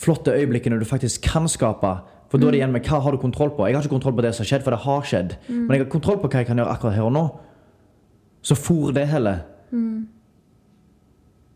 flotte 0.00 0.32
øyeblikkene 0.32 0.78
du 0.80 0.86
faktisk 0.88 1.26
kan 1.28 1.48
skape. 1.50 1.98
For 2.30 2.40
da 2.40 2.46
er 2.48 2.54
det 2.54 2.60
igjen 2.62 2.72
med 2.72 2.86
hva 2.86 3.02
har 3.04 3.12
du 3.12 3.20
kontroll 3.20 3.50
på. 3.52 3.66
Jeg 3.66 3.76
har 3.76 3.84
ikke 3.84 3.92
kontroll 3.98 4.14
på 4.16 4.24
det 4.24 4.30
som 4.32 4.46
har 4.46 4.48
skjedd, 4.52 4.64
for 4.64 4.72
det 4.72 4.84
har 4.86 5.02
skjedd. 5.10 5.34
Men 5.50 5.74
jeg 5.74 5.82
har 5.82 5.90
kontroll 5.92 6.20
på 6.22 6.30
hva 6.30 6.40
jeg 6.40 6.48
kan 6.48 6.62
gjøre 6.62 6.72
akkurat 6.72 6.96
her 6.96 7.08
og 7.10 7.12
nå. 7.12 7.24
Så 8.40 8.56
for 8.56 8.94
det 8.96 9.04
heller. 9.10 9.42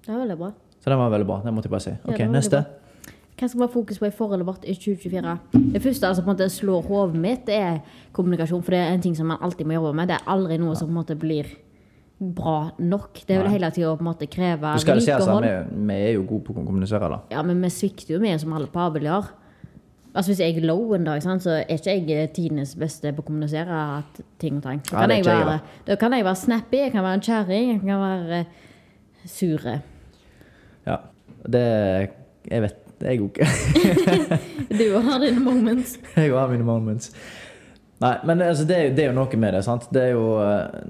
Det 0.04 0.12
er 0.12 0.18
veldig 0.20 0.36
bra. 0.42 0.50
Så 0.84 0.90
den 0.92 1.00
var 1.00 1.12
veldig 1.14 1.26
bra. 1.26 1.40
Det 1.40 1.52
måtte 1.56 1.70
jeg 1.70 1.72
bare 1.72 1.80
si. 1.80 1.92
Ok, 2.04 2.18
ja, 2.20 2.28
neste. 2.28 2.58
Hva 3.34 3.46
skal 3.48 3.62
være 3.62 3.72
fokus 3.72 3.98
på 3.98 4.06
i 4.06 4.12
forholdet 4.12 4.46
vårt 4.46 4.66
i 4.68 4.74
2024? 4.76 5.36
Det 5.72 5.80
første 5.82 6.10
altså, 6.10 6.22
på 6.22 6.28
en 6.28 6.36
måte 6.36 6.48
slår 6.52 6.82
hodet 6.90 7.20
mitt, 7.22 7.46
det 7.48 7.56
er 7.56 7.78
kommunikasjon. 8.12 8.60
For 8.62 8.76
det 8.76 8.82
er 8.82 8.92
en 8.92 9.04
ting 9.06 9.14
som 9.16 9.30
man 9.32 9.40
alltid 9.40 9.64
må 9.64 9.78
jobbe 9.78 9.94
med. 9.96 10.12
Det 10.12 10.18
er 10.18 10.28
aldri 10.34 10.58
noe 10.60 10.76
som 10.76 10.90
på 10.90 10.92
en 10.92 10.98
måte 10.98 11.16
blir 11.16 11.48
bra 12.18 12.58
nok. 12.78 13.22
Det 13.24 13.38
er 13.38 13.46
Nei. 13.46 13.54
hele 13.56 13.70
tida 13.72 13.94
på 13.96 14.04
en 14.04 14.10
måte 14.10 14.28
kreve 14.30 14.74
Du 14.76 14.84
skal 14.84 15.00
si 15.00 15.14
altså, 15.14 15.38
vi, 15.40 15.54
vi 15.88 15.96
er 15.96 16.12
jo 16.18 16.26
gode 16.28 16.44
på 16.50 16.52
å 16.52 16.66
kommunisere, 16.66 17.08
da. 17.14 17.22
Ja, 17.32 17.46
men 17.48 17.64
vi 17.64 17.72
svikter 17.72 18.18
jo 18.18 18.20
mye, 18.22 18.36
som 18.44 18.52
alle 18.52 18.68
par 18.76 18.92
vil 18.92 19.08
gjøre. 19.08 19.32
Altså 20.14 20.30
Hvis 20.30 20.44
jeg 20.44 20.58
er 20.60 20.68
low 20.68 20.92
en 20.94 21.08
dag, 21.08 21.24
så 21.24 21.56
er 21.64 21.72
ikke 21.74 22.12
jeg 22.12 22.28
tidenes 22.36 22.76
beste 22.78 23.10
på 23.16 23.24
å 23.24 23.26
kommunisere 23.32 23.80
at 23.96 24.20
ting 24.38 24.60
og 24.60 24.68
tang. 24.68 24.84
Da 24.92 25.58
da 25.88 25.96
kan 25.96 26.12
jeg 26.12 26.28
være 26.28 26.38
snappy, 26.44 26.84
jeg 26.84 26.92
kan 26.92 27.02
være 27.02 27.18
en 27.18 27.26
kjerring, 27.26 27.72
jeg 27.72 27.80
kan 27.82 28.04
være 28.04 28.38
eh, 28.44 28.46
sure. 29.26 29.80
Ja. 30.86 30.98
Det 31.48 31.64
Jeg 32.50 32.62
vet 32.62 32.80
det 33.00 33.08
er 33.08 33.16
jeg 33.16 33.22
òg. 33.26 33.38
Du 34.78 34.84
har 35.02 35.18
dine 35.20 35.40
moments. 35.42 35.96
Jeg 36.16 36.30
har 36.32 36.48
mine 36.48 36.64
moments. 36.64 37.10
Nei, 38.00 38.12
men 38.26 38.40
altså, 38.42 38.64
det, 38.68 38.76
er, 38.76 38.84
jo- 38.88 38.94
det 38.96 39.02
er 39.04 39.08
jo 39.10 39.16
noe 39.16 39.36
med 39.40 39.52
det. 39.54 39.62
sant? 39.66 39.88
Det 39.92 40.02
er 40.02 40.12
jo 40.14 40.28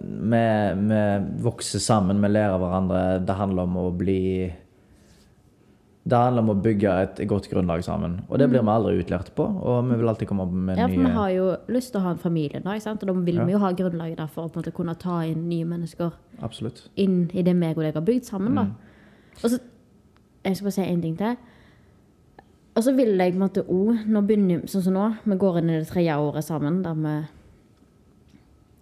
Vi, 0.04 0.42
vi 0.90 1.00
vokser 1.44 1.80
sammen, 1.82 2.20
vi 2.22 2.28
lærer 2.32 2.54
av 2.56 2.60
hverandre. 2.62 3.00
Det 3.24 3.34
handler 3.38 3.62
om 3.68 3.76
å 3.76 3.86
bli 3.96 4.18
Det 6.04 6.16
handler 6.20 6.42
om 6.44 6.50
å 6.52 6.56
bygge 6.60 6.94
et 7.02 7.20
godt 7.30 7.48
grunnlag 7.48 7.82
sammen. 7.86 8.18
Og 8.28 8.38
det 8.38 8.50
blir 8.52 8.60
vi 8.64 8.72
aldri 8.74 8.98
utlært 9.00 9.30
på. 9.36 9.46
Og 9.48 9.86
vi 9.88 9.96
vil 10.02 10.10
alltid 10.12 10.28
komme 10.28 10.44
opp 10.44 10.52
med 10.52 10.76
nye 10.76 10.82
Ja, 10.82 10.88
for 10.92 11.00
nye 11.00 11.08
vi 11.08 11.16
har 11.16 11.30
jo 11.32 11.46
lyst 11.72 11.92
til 11.94 12.00
å 12.02 12.04
ha 12.04 12.10
en 12.12 12.20
familie, 12.20 12.60
da, 12.60 12.74
ikke 12.76 12.84
sant? 12.90 13.02
og 13.02 13.08
da 13.08 13.14
vil 13.24 13.40
Ja. 13.40 13.44
vi 13.48 13.52
jo 13.56 13.62
ha 13.64 13.72
grunnlaget 13.72 14.18
der 14.20 14.26
for 14.28 14.44
å 14.44 14.52
på 14.52 14.58
en 14.60 14.62
måte 14.64 14.74
kunne 14.76 14.94
ta 15.00 15.22
inn 15.24 15.46
nye 15.48 15.64
mennesker 15.64 16.12
Absolutt. 16.42 16.88
inn 16.96 17.30
i 17.32 17.42
det 17.42 17.56
meg 17.56 17.78
og 17.78 17.84
deg 17.88 17.94
har 17.96 18.04
bygd 18.04 18.24
sammen. 18.28 18.54
da. 18.54 18.64
Mm. 18.64 18.74
Og 19.44 19.50
så, 19.50 19.58
Jeg 20.44 20.56
skal 20.56 20.64
bare 20.68 20.76
si 20.76 20.82
en 20.82 21.02
ting 21.02 21.16
til. 21.18 21.36
Og 22.74 22.82
så 22.82 22.92
vil 22.96 23.12
jeg 23.16 23.32
på 23.32 23.38
en 23.38 23.44
måte 23.44 23.62
òg 23.70 24.00
Nå 24.10 24.20
begynner 24.26 24.64
sånn 24.66 24.82
som 24.82 24.96
nå, 24.96 25.04
vi 25.24 25.36
går 25.38 25.60
inn 25.60 25.70
i 25.70 25.76
det 25.78 25.86
tredje 25.92 26.16
året 26.18 26.44
sammen 26.44 26.80
der 26.82 26.94
vi 26.98 27.14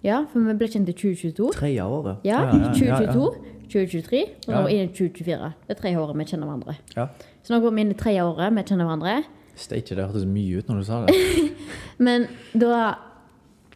Ja, 0.08 0.22
for 0.32 0.40
vi 0.42 0.54
ble 0.58 0.66
kjent 0.72 0.88
i 0.90 0.94
2022. 0.96 1.50
Tredje 1.54 1.84
året. 1.84 2.24
Ja, 2.26 2.40
ja, 2.48 2.56
ja, 2.56 2.70
2022, 2.74 3.28
2023 3.70 4.22
og 4.48 4.48
nå 4.48 4.62
Ja. 4.62 4.72
inn 4.74 4.88
i 4.88 4.92
2024. 4.92 5.52
Det 5.68 5.76
er 5.76 5.80
tre 5.80 5.92
året 5.96 6.16
vi 6.18 6.24
kjenner 6.24 6.48
hverandre. 6.50 6.74
Ja. 6.96 7.06
Så 7.44 7.54
nå 7.54 7.60
går 7.62 7.70
vi 7.76 7.80
inn 7.84 7.90
i 7.92 7.98
tredje 8.00 8.24
året 8.26 8.50
vi 8.56 8.64
kjenner 8.66 8.88
hverandre. 8.88 9.24
Steike, 9.54 9.94
det 9.94 10.06
hørtes 10.08 10.24
mye 10.26 10.58
ut 10.58 10.66
når 10.68 10.76
du 10.80 10.84
sa 10.88 11.04
det. 11.06 11.14
Men 12.02 12.26
da, 12.56 12.96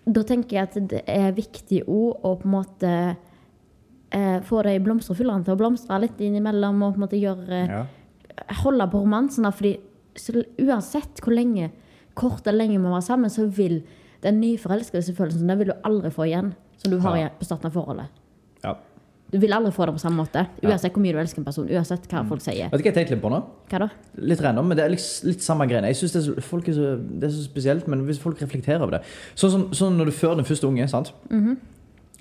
da 0.08 0.22
tenker 0.26 0.56
jeg 0.56 0.62
at 0.66 0.88
det 0.90 1.02
er 1.06 1.30
viktig 1.36 1.84
òg 1.86 2.24
å 2.24 2.34
på 2.40 2.48
en 2.48 2.56
måte 2.56 2.92
få 4.46 4.62
de 4.66 4.76
blomsterfyllerne 4.86 5.44
til 5.46 5.54
å 5.56 5.60
blomstre 5.60 6.00
litt 6.02 6.18
innimellom 6.22 6.82
og 6.86 6.94
på 6.94 7.00
en 7.00 7.04
måte 7.06 7.20
gjøre 7.20 7.60
Ja. 7.68 7.84
holde 8.62 8.86
på 8.92 9.02
romansen. 9.02 9.44
fordi 9.52 9.76
så, 10.16 10.32
uansett 10.58 11.20
hvor 11.22 11.34
lenge, 11.36 11.70
kort 12.14 12.46
eller 12.46 12.64
lenge 12.64 12.78
vi 12.80 12.88
var 12.90 13.00
sammen, 13.04 13.28
så 13.30 13.46
vil 13.50 13.82
den 14.22 14.40
nyforelskede 14.40 15.14
følelsen 15.14 15.46
den 15.46 15.58
vil 15.58 15.68
du 15.68 15.74
aldri 15.84 16.10
få 16.10 16.24
igjen 16.30 16.54
som 16.78 16.90
du 16.90 16.98
har 17.00 17.16
Ja. 17.16 17.28
på 17.28 17.44
starten 17.44 17.66
av 17.66 17.72
forholdet. 17.72 18.06
ja. 18.64 18.74
Du 19.32 19.38
vil 19.40 19.50
aldri 19.50 19.72
få 19.72 19.84
det 19.86 19.94
på 19.96 19.98
samme 19.98 20.22
måte. 20.24 20.46
Uansett 20.62 20.92
hvor 20.94 21.02
mye 21.02 21.12
du 21.12 21.18
elsker 21.18 21.38
en 21.40 21.44
person. 21.44 21.66
Uansett 21.68 22.06
hva 22.08 22.20
folk 22.28 22.40
sier. 22.40 22.70
Vet 22.70 22.78
du 22.78 22.78
hva 22.78 22.84
jeg 22.84 22.94
tenkte 22.94 23.10
litt 23.16 23.22
på 23.22 23.28
nå? 23.32 23.40
Hva 23.68 23.78
da? 23.80 23.88
Litt 24.22 24.40
random, 24.40 24.68
men 24.68 24.76
det 24.76 24.84
er 24.84 24.88
litt, 24.90 25.20
litt 25.24 25.40
samme 25.42 25.66
greiene. 25.66 25.88
Jeg 25.90 25.96
synes 25.96 26.12
det, 26.12 26.20
er 26.22 26.26
så, 26.40 26.42
folk 26.46 26.64
så, 26.70 26.94
det 27.20 27.24
er 27.24 27.32
så 27.34 27.42
spesielt, 27.44 27.88
men 27.88 28.06
hvis 28.06 28.20
folk 28.22 28.38
reflekterer 28.38 28.80
over 28.82 28.92
det 28.92 29.02
Sånn 29.34 29.50
som 29.50 29.64
sånn 29.72 29.96
når 29.98 30.04
du 30.06 30.12
fører 30.12 30.36
den 30.36 30.44
første 30.46 30.68
unge, 30.68 30.86
sant? 30.88 31.10
Mhm. 31.28 31.56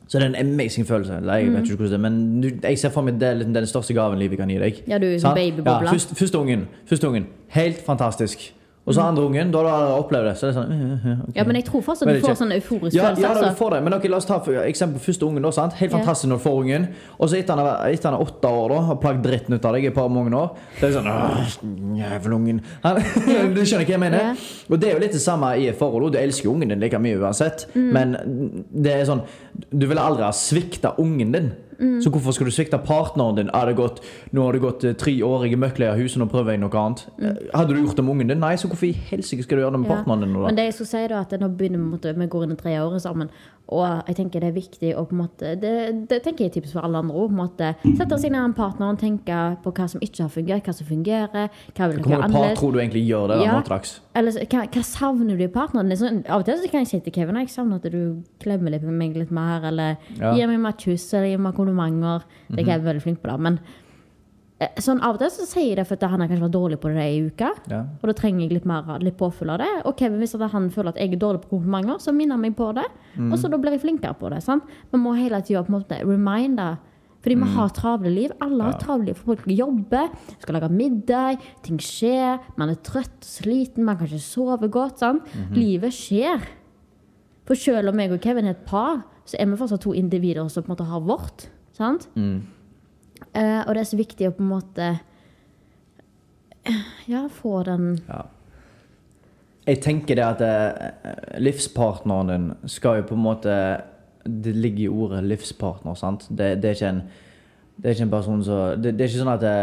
Så 0.08 0.20
det 0.20 0.26
er 0.26 0.40
en 0.40 0.50
amazing 0.54 0.88
følelse. 0.88 1.14
Jeg 1.14 1.54
vet 1.54 1.64
ikke 1.64 1.76
hvordan 1.76 1.92
det 1.92 2.00
men 2.00 2.42
du, 2.42 2.50
jeg 2.64 2.80
ser 2.80 2.90
for 2.90 3.02
meg 3.02 3.20
det 3.20 3.30
er 3.30 3.44
den 3.44 3.66
største 3.68 3.94
gaven 3.94 4.20
livet 4.20 4.38
kan 4.38 4.50
gi 4.50 4.60
deg. 4.62 4.84
Ja, 4.88 4.98
du 5.02 5.06
er 5.06 5.18
Sant? 5.20 5.36
babybobla. 5.36 5.88
Ja, 5.88 5.92
første, 5.92 6.16
første, 6.16 6.38
ungen, 6.40 6.68
første 6.86 7.10
ungen. 7.10 7.28
Helt 7.56 7.82
fantastisk. 7.86 8.55
Og 8.86 8.94
så 8.94 9.02
andre 9.02 9.24
ungen, 9.26 9.52
da 9.52 9.62
har 9.66 9.88
du 9.88 9.92
opplevd 9.98 10.28
det. 10.30 10.34
Så 10.38 10.46
det 10.46 10.52
er 10.52 10.58
sånn 10.60 10.74
øh, 10.74 11.06
øh. 11.10 11.22
Ja, 11.34 11.44
men 11.48 11.58
jeg 11.58 11.66
tror 11.66 11.82
fortsatt 11.88 12.10
du 12.12 12.20
får 12.22 12.36
sånn 12.38 12.54
euforisk 12.54 12.94
ja, 12.94 13.08
følelse. 13.08 13.24
ja, 13.24 13.32
da, 13.32 13.40
altså. 13.40 13.54
du 13.56 13.58
får 13.58 13.74
det. 13.74 13.80
Men 13.88 13.96
ok, 13.98 14.06
la 14.12 14.20
oss 14.20 14.28
ta 14.30 14.38
for 14.46 14.60
eksempel 14.62 15.02
første 15.02 15.26
ungen. 15.26 15.42
da, 15.42 15.52
sant? 15.56 15.78
Helt 15.80 15.96
fantastisk 15.96 16.30
når 16.30 16.42
du 16.42 16.44
får 16.44 16.60
ungen. 16.62 16.86
Og 17.18 17.32
så 17.32 17.40
etter 17.40 17.58
han 17.58 17.66
er, 17.66 18.20
åtte 18.28 18.52
år, 18.60 18.76
da, 18.76 18.78
har 18.92 19.00
plagd 19.02 19.26
dritten 19.26 19.58
ut 19.58 19.66
av 19.66 19.74
deg 19.78 19.88
i 19.88 19.90
et 19.90 19.98
par 19.98 20.12
mange 20.14 20.38
år 20.38 20.52
Det 20.78 20.90
er 20.90 20.94
sånn 21.00 21.10
«Åh, 21.10 21.56
Jævla 21.98 22.38
ungen. 22.38 22.62
Han, 22.86 23.02
du 23.58 23.62
skjønner 23.64 23.90
hva 23.90 23.96
jeg 23.96 24.04
mener? 24.06 24.30
Ja. 24.30 24.38
Og 24.70 24.82
det 24.84 24.92
er 24.92 25.00
jo 25.00 25.04
litt 25.08 25.18
det 25.18 25.24
samme 25.26 25.50
i 25.58 25.66
et 25.72 25.82
forhold. 25.82 26.14
Du 26.14 26.22
elsker 26.22 26.54
ungen 26.54 26.76
din 26.76 26.86
like 26.86 27.02
mye 27.02 27.18
uansett. 27.18 27.66
Mm. 27.74 27.90
Men 27.98 28.16
det 28.70 28.94
er 28.94 29.10
sånn 29.10 29.26
Du 29.72 29.88
ville 29.90 30.04
aldri 30.04 30.28
ha 30.28 30.34
svikta 30.36 30.94
ungen 31.02 31.34
din. 31.34 31.50
Mm. 31.80 31.98
Så 32.04 32.12
hvorfor 32.14 32.36
skal 32.36 32.50
du 32.50 32.54
svikte 32.56 32.80
partneren 32.82 33.40
din? 33.40 33.50
Er 33.54 33.70
det 33.70 33.76
gått, 33.80 34.02
nå 34.36 34.46
har 34.46 34.56
det 34.56 34.64
gått 34.64 34.86
eh, 34.88 34.96
tre 35.00 35.16
år, 35.26 35.46
jeg 35.48 35.58
er 35.58 35.64
møkklei 35.66 35.90
av 35.92 36.00
huset, 36.00 36.20
nå 36.22 36.30
prøver 36.32 36.56
jeg 36.56 36.64
noe 36.64 36.82
annet. 36.82 37.06
Mm. 37.20 37.42
Hadde 37.54 37.74
du 37.74 37.82
gjort 37.82 38.00
det 38.00 38.06
med 38.06 38.16
ungen 38.16 38.32
din? 38.32 38.44
Nei, 38.44 38.56
så 38.62 38.70
hvorfor 38.72 38.90
i 38.90 38.96
helsike 39.12 39.46
skal 39.46 39.60
du 39.60 39.66
gjøre 39.66 39.76
det 39.78 39.84
med. 39.84 39.90
Ja. 39.90 40.00
partneren 40.00 40.26
din? 40.26 40.38
da? 40.38 40.46
Men 40.48 40.60
det 40.60 40.70
jeg 40.70 40.78
skulle 40.80 40.94
si 40.94 41.04
da, 41.12 41.26
at 41.26 41.36
nå 41.42 41.52
begynner 41.60 41.84
vi, 41.96 42.16
vi 42.22 42.32
går 42.36 42.48
inn 42.48 42.56
i 42.56 42.62
tre 42.62 42.78
år 42.84 42.98
sammen, 43.04 43.32
og 43.74 44.04
jeg 44.06 44.18
tenker 44.20 44.44
det 44.44 44.50
er 44.52 44.56
viktig 44.56 44.92
å 44.94 45.06
på 45.10 45.16
en 45.16 45.22
måte, 45.24 45.54
det, 45.58 45.72
det 46.10 46.20
tenker 46.26 46.46
jeg 46.46 46.52
er 46.52 46.56
tips 46.60 46.76
for 46.76 46.86
alle 46.86 47.00
andre 47.02 47.24
måte, 47.34 47.72
sette 47.98 48.20
seg 48.22 48.34
ned 48.36 48.44
en 48.44 48.54
partner 48.58 48.94
og 48.94 49.00
tenke 49.02 49.40
på 49.64 49.74
hva 49.74 49.88
som 49.90 50.04
ikke 50.06 50.22
har 50.28 50.32
fungert, 50.34 50.68
hva 50.68 50.76
som 50.78 50.90
fungerer, 50.90 51.50
hva 51.74 51.90
vil 51.90 52.04
dere 52.04 52.20
mange 52.22 52.30
par 52.36 52.60
tror 52.60 52.76
du 52.76 52.82
egentlig 52.84 53.06
gjør 53.08 53.34
det? 53.34 53.40
Ja. 53.42 53.58
Eller 54.16 54.38
hva, 54.46 54.66
hva 54.70 54.84
savner 54.86 55.40
du 55.40 55.46
i 55.48 55.50
partneren? 55.52 55.94
Sånn, 55.98 56.22
av 56.30 56.44
og 56.44 56.48
til 56.48 56.62
så 56.62 56.70
kan 56.70 56.86
jeg 56.86 56.92
si 56.92 57.02
til 57.08 57.16
Kevin 57.18 57.42
jeg 57.42 57.52
savner 57.56 57.82
at 57.82 57.90
du 57.90 58.22
klemmer 58.44 58.76
litt 58.76 58.86
med 58.86 59.00
meg 59.02 59.18
litt 59.18 59.34
mer, 59.34 59.66
eller 59.72 59.98
Ja. 60.20 60.36
Gir 60.38 60.48
meg 60.52 60.62
mer 60.62 60.78
kyss, 60.78 61.08
eller 61.14 61.32
gir 61.32 61.42
meg 61.42 61.58
komplimenter. 61.66 62.30
Det 62.48 62.62
er 62.62 62.70
Kevin 62.70 62.88
veldig 62.92 63.04
flink 63.04 63.20
på 63.24 63.32
da. 63.32 63.36
men 63.42 63.60
eh, 64.60 64.82
sånn 64.82 65.02
av 65.04 65.18
og 65.18 65.22
til 65.24 65.32
så 65.34 65.48
sier 65.50 65.72
jeg 65.74 65.80
det 65.82 65.88
for 65.90 66.00
at 66.00 66.08
han 66.14 66.24
har 66.24 66.32
kanskje 66.32 66.46
vært 66.46 66.56
dårlig 66.56 66.80
på 66.80 66.94
det 66.96 67.06
i 67.12 67.22
uka. 67.28 67.52
Ja. 67.72 67.84
Og 68.00 68.10
da 68.10 68.18
trenger 68.18 68.46
jeg 68.46 68.58
litt, 68.58 68.66
mer, 68.70 68.90
litt 69.04 69.18
påfyll 69.20 69.54
av 69.56 69.62
det. 69.64 69.72
Og 69.86 69.96
Kevin, 70.00 70.22
hvis 70.24 70.38
han 70.40 70.72
føler 70.74 70.94
at 70.94 71.00
jeg 71.02 71.14
er 71.14 71.22
dårlig 71.22 71.44
på 71.46 71.56
komplimenter, 71.58 72.02
så 72.04 72.16
minner 72.16 72.38
han 72.38 72.46
meg 72.46 72.58
på 72.58 72.72
det. 72.78 72.88
Og 73.32 73.38
så 73.42 73.52
da 73.52 73.60
blir 73.62 73.76
jeg 73.76 73.84
flinkere 73.84 74.18
på 74.20 74.32
det. 74.34 74.44
Sant? 74.46 74.68
Man 74.94 75.04
må 75.04 75.16
hele 75.18 75.42
tida 75.42 75.64
på 75.66 75.74
en 75.74 75.80
måte 75.80 76.02
reminde. 76.04 76.76
Fordi 77.26 77.40
vi 77.42 77.48
har 77.56 77.70
travle 77.74 78.10
liv. 78.14 78.34
Alle 78.46 78.68
har 78.68 78.76
travle 78.78 79.08
liv. 79.08 79.18
Folk 79.18 79.48
jobber, 79.50 80.12
skal 80.38 80.60
lage 80.60 80.68
middag, 80.70 81.42
ting 81.66 81.80
skjer. 81.82 82.38
Man 82.60 82.70
er 82.70 82.78
trøtt 82.86 83.18
og 83.18 83.26
sliten, 83.26 83.82
man 83.88 83.98
kan 83.98 84.06
ikke 84.06 84.22
sove 84.22 84.70
godt. 84.70 85.02
Sant? 85.02 85.26
Livet 85.56 85.96
skjer. 85.98 86.46
For 87.50 87.58
selv 87.58 87.90
om 87.90 88.00
jeg 88.02 88.14
og 88.14 88.22
Kevin 88.22 88.46
er 88.46 88.54
et 88.54 88.66
par, 88.70 89.02
så 89.26 89.38
er 89.40 89.50
vi 89.50 89.58
fortsatt 89.58 89.82
to 89.86 89.94
individer 89.98 90.48
som 90.50 90.64
på 90.64 90.70
en 90.70 90.76
måte 90.76 90.88
har 90.90 91.04
vårt. 91.06 91.48
Sant? 91.76 92.08
Eh, 93.36 93.62
og 93.66 93.74
det 93.76 93.82
er 93.82 93.90
så 93.90 94.00
viktig 94.00 94.30
å 94.30 94.36
på 94.36 94.44
en 94.44 94.54
måte 94.54 94.94
Ja, 97.12 97.26
få 97.32 97.64
den 97.68 98.00
Jeg 99.66 99.82
tenker 99.84 100.18
det 100.18 100.26
at 100.26 100.44
eh, 100.46 101.40
livspartneren 101.44 102.32
din 102.32 102.48
skal 102.72 103.02
jo 103.02 103.10
på 103.12 103.18
en 103.18 103.26
måte 103.26 103.56
Det 104.24 104.56
ligger 104.56 104.86
i 104.86 104.92
ordet 104.92 105.24
livspartner, 105.28 105.98
sant? 106.00 106.28
Det, 106.30 106.56
det, 106.62 106.72
er, 106.72 106.78
ikke 106.80 106.94
en, 106.94 107.02
det 107.78 107.90
er 107.90 107.98
ikke 107.98 108.08
en 108.08 108.16
person 108.16 108.46
som 108.46 108.82
det, 108.82 108.96
det 108.96 109.06
er 109.06 109.12
ikke 109.12 109.24
sånn 109.24 109.36
at 109.36 109.44
det, 109.44 109.58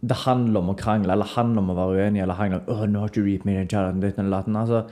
det 0.00 0.18
handler 0.26 0.62
om 0.62 0.72
å 0.72 0.78
krangle, 0.78 1.10
eller 1.12 1.30
handler 1.34 1.64
om 1.64 1.70
å 1.72 1.78
være 1.78 2.02
uenig, 2.02 2.22
eller 2.22 2.38
handler 2.38 2.60
om 2.60 2.74
Åh, 2.74 2.82
nå 2.86 3.00
har 3.02 3.10
ikke 3.10 3.24
du 3.24 3.30
gitt 3.32 3.46
meg 3.48 3.56
den 3.58 3.70
kjærligheten 3.72 4.04
ditt, 4.04 4.18
eller 4.20 4.36
datten. 4.36 4.58
Altså, 4.60 4.82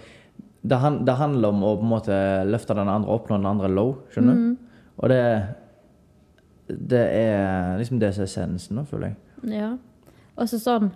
det, 0.69 0.79
han, 0.83 1.01
det 1.07 1.15
handler 1.19 1.55
om 1.55 1.65
å 1.65 1.73
på 1.79 1.87
en 1.87 1.93
måte 1.93 2.19
løfte 2.49 2.77
den 2.79 2.91
andre 2.91 3.15
opp 3.15 3.31
når 3.31 3.43
den 3.43 3.51
andre 3.51 3.69
er 3.71 3.75
low, 3.77 3.93
skjønner 4.15 4.41
du? 4.41 4.69
Og 4.97 5.13
det 5.13 5.23
Det 6.67 7.03
er 7.15 7.77
liksom 7.79 8.01
det 8.03 8.09
som 8.15 8.25
er 8.25 8.27
essensen, 8.27 8.87
føler 8.91 9.13
jeg. 9.13 9.17
Ja. 9.61 9.69
Og 10.37 10.49
så 10.51 10.59
sånn, 10.59 10.89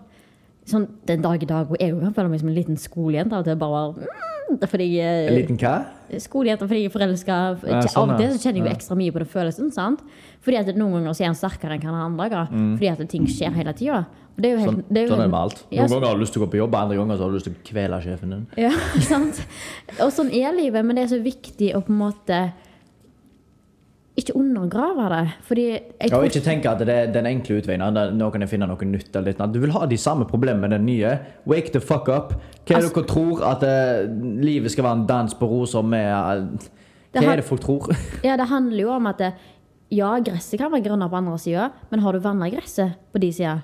sånn 0.71 0.89
den 1.09 1.23
dag 1.25 1.43
i 1.43 1.49
dag 1.51 1.69
hvor 1.71 1.81
jeg 1.81 1.95
føler 2.15 2.31
meg 2.33 2.41
som 2.43 2.49
en 2.53 2.57
liten 2.59 2.77
skolejente. 2.81 3.35
Av 3.37 3.43
og 3.45 3.49
til 3.51 3.59
bare 3.61 3.83
mm, 3.97 4.65
fordi 4.71 4.87
jeg, 4.97 5.27
En 5.31 5.37
liten 5.37 5.59
hva? 5.61 5.75
Skolejente 6.23 6.67
fordi 6.67 6.81
jeg 6.85 6.91
er 6.91 6.95
forelska. 6.97 7.37
Ja, 7.71 7.83
sånn, 7.87 8.11
Av 8.11 8.15
og 8.17 8.23
til 8.23 8.33
så 8.35 8.41
kjenner 8.43 8.63
jeg 8.63 8.67
jo 8.67 8.73
ekstra 8.79 8.97
mye 8.99 9.13
på 9.15 9.23
den 9.23 9.31
følelsen. 9.35 9.69
sant? 9.75 10.01
Fordi 10.43 10.57
at 10.63 10.73
noen 10.75 10.97
ganger 10.99 11.15
så 11.15 11.23
er 11.27 11.31
han 11.31 11.39
sterkere 11.39 11.77
enn 11.77 11.85
han 11.91 12.01
andre 12.09 12.31
ganger. 12.33 12.57
Fordi 12.81 12.89
at 12.95 13.05
ting 13.13 13.29
skjer 13.31 13.53
hele 13.55 13.75
tida. 13.77 14.05
Det 14.41 14.49
er 14.49 14.55
jo 14.57 14.61
helt, 14.63 14.71
Mm. 14.71 14.77
Sånn, 14.81 14.85
det 14.95 14.99
er 15.01 15.05
jo 15.05 15.11
sånn 15.11 15.21
er 15.21 15.27
det 15.29 15.31
med 15.35 15.41
alt. 15.41 15.59
Ja, 15.71 15.83
Noen 15.85 15.91
ganger 16.01 16.07
har 16.09 16.15
du 16.17 16.21
lyst 16.23 16.33
til 16.33 16.41
å 16.41 16.47
gå 16.47 16.51
på 16.55 16.59
jobb, 16.63 16.75
andre 16.79 16.97
ganger 16.97 17.17
så 17.19 17.23
har 17.27 17.31
du 17.31 17.37
lyst 17.37 17.45
til 17.51 17.53
å 17.59 17.65
kvele 17.67 17.99
sjefen 18.01 18.31
din. 18.33 18.47
Ja, 18.57 18.71
sant? 19.11 19.41
Og 20.01 20.13
sånn 20.17 20.31
er 20.33 20.55
livet, 20.57 20.85
men 20.87 20.97
det 20.97 21.05
er 21.05 21.11
så 21.13 21.21
viktig 21.23 21.75
å 21.77 21.83
på 21.85 21.93
en 21.93 21.99
måte 22.01 22.39
ikke 24.23 24.37
undergrave 24.39 25.09
det. 25.13 25.21
Fordi 25.49 25.65
jeg 25.71 26.11
tror 26.11 26.19
og 26.19 26.25
ikke 26.31 26.43
tenke 26.45 26.71
at 26.71 26.79
det 26.87 26.89
er 26.97 27.13
den 27.13 27.27
enkle 27.27 27.59
utveien. 27.61 27.83
Nå 28.19 28.31
kan 28.33 28.41
jeg 28.45 28.51
finne 28.53 28.67
noe 28.71 28.89
nytt. 28.89 29.11
eller 29.15 29.33
litt. 29.33 29.43
Du 29.53 29.61
vil 29.61 29.73
ha 29.77 29.87
de 29.87 29.97
samme 30.01 30.27
problemene 30.29 30.61
med 30.69 30.71
den 30.77 30.87
nye. 30.87 31.19
Wake 31.47 31.73
the 31.73 31.81
fuck 31.81 32.09
up. 32.09 32.35
Hva 32.67 32.77
er 32.79 32.83
det 32.87 32.93
dere 32.95 33.07
tror? 33.11 33.43
At 33.47 33.63
uh, 33.65 34.11
livet 34.45 34.71
skal 34.73 34.85
være 34.85 35.01
en 35.01 35.07
dans 35.07 35.35
på 35.35 35.49
roser 35.51 35.83
med 35.83 36.07
eh, 36.07 36.69
Hva 37.19 37.33
er 37.33 37.41
det 37.41 37.45
folk 37.49 37.61
tror? 37.65 37.89
Ja, 38.27 38.37
det 38.37 38.47
handler 38.51 38.81
jo 38.85 38.93
om 38.97 39.07
at 39.11 39.19
det, 39.19 39.33
Ja, 39.91 40.13
gresset 40.23 40.61
kan 40.61 40.71
være 40.71 40.85
grønnere 40.85 41.11
på 41.11 41.17
andre 41.19 41.39
sida, 41.43 41.65
men 41.91 41.99
har 42.05 42.15
du 42.15 42.21
vanna 42.23 42.47
gresset 42.53 42.93
på 43.11 43.19
de 43.19 43.33
sida? 43.35 43.57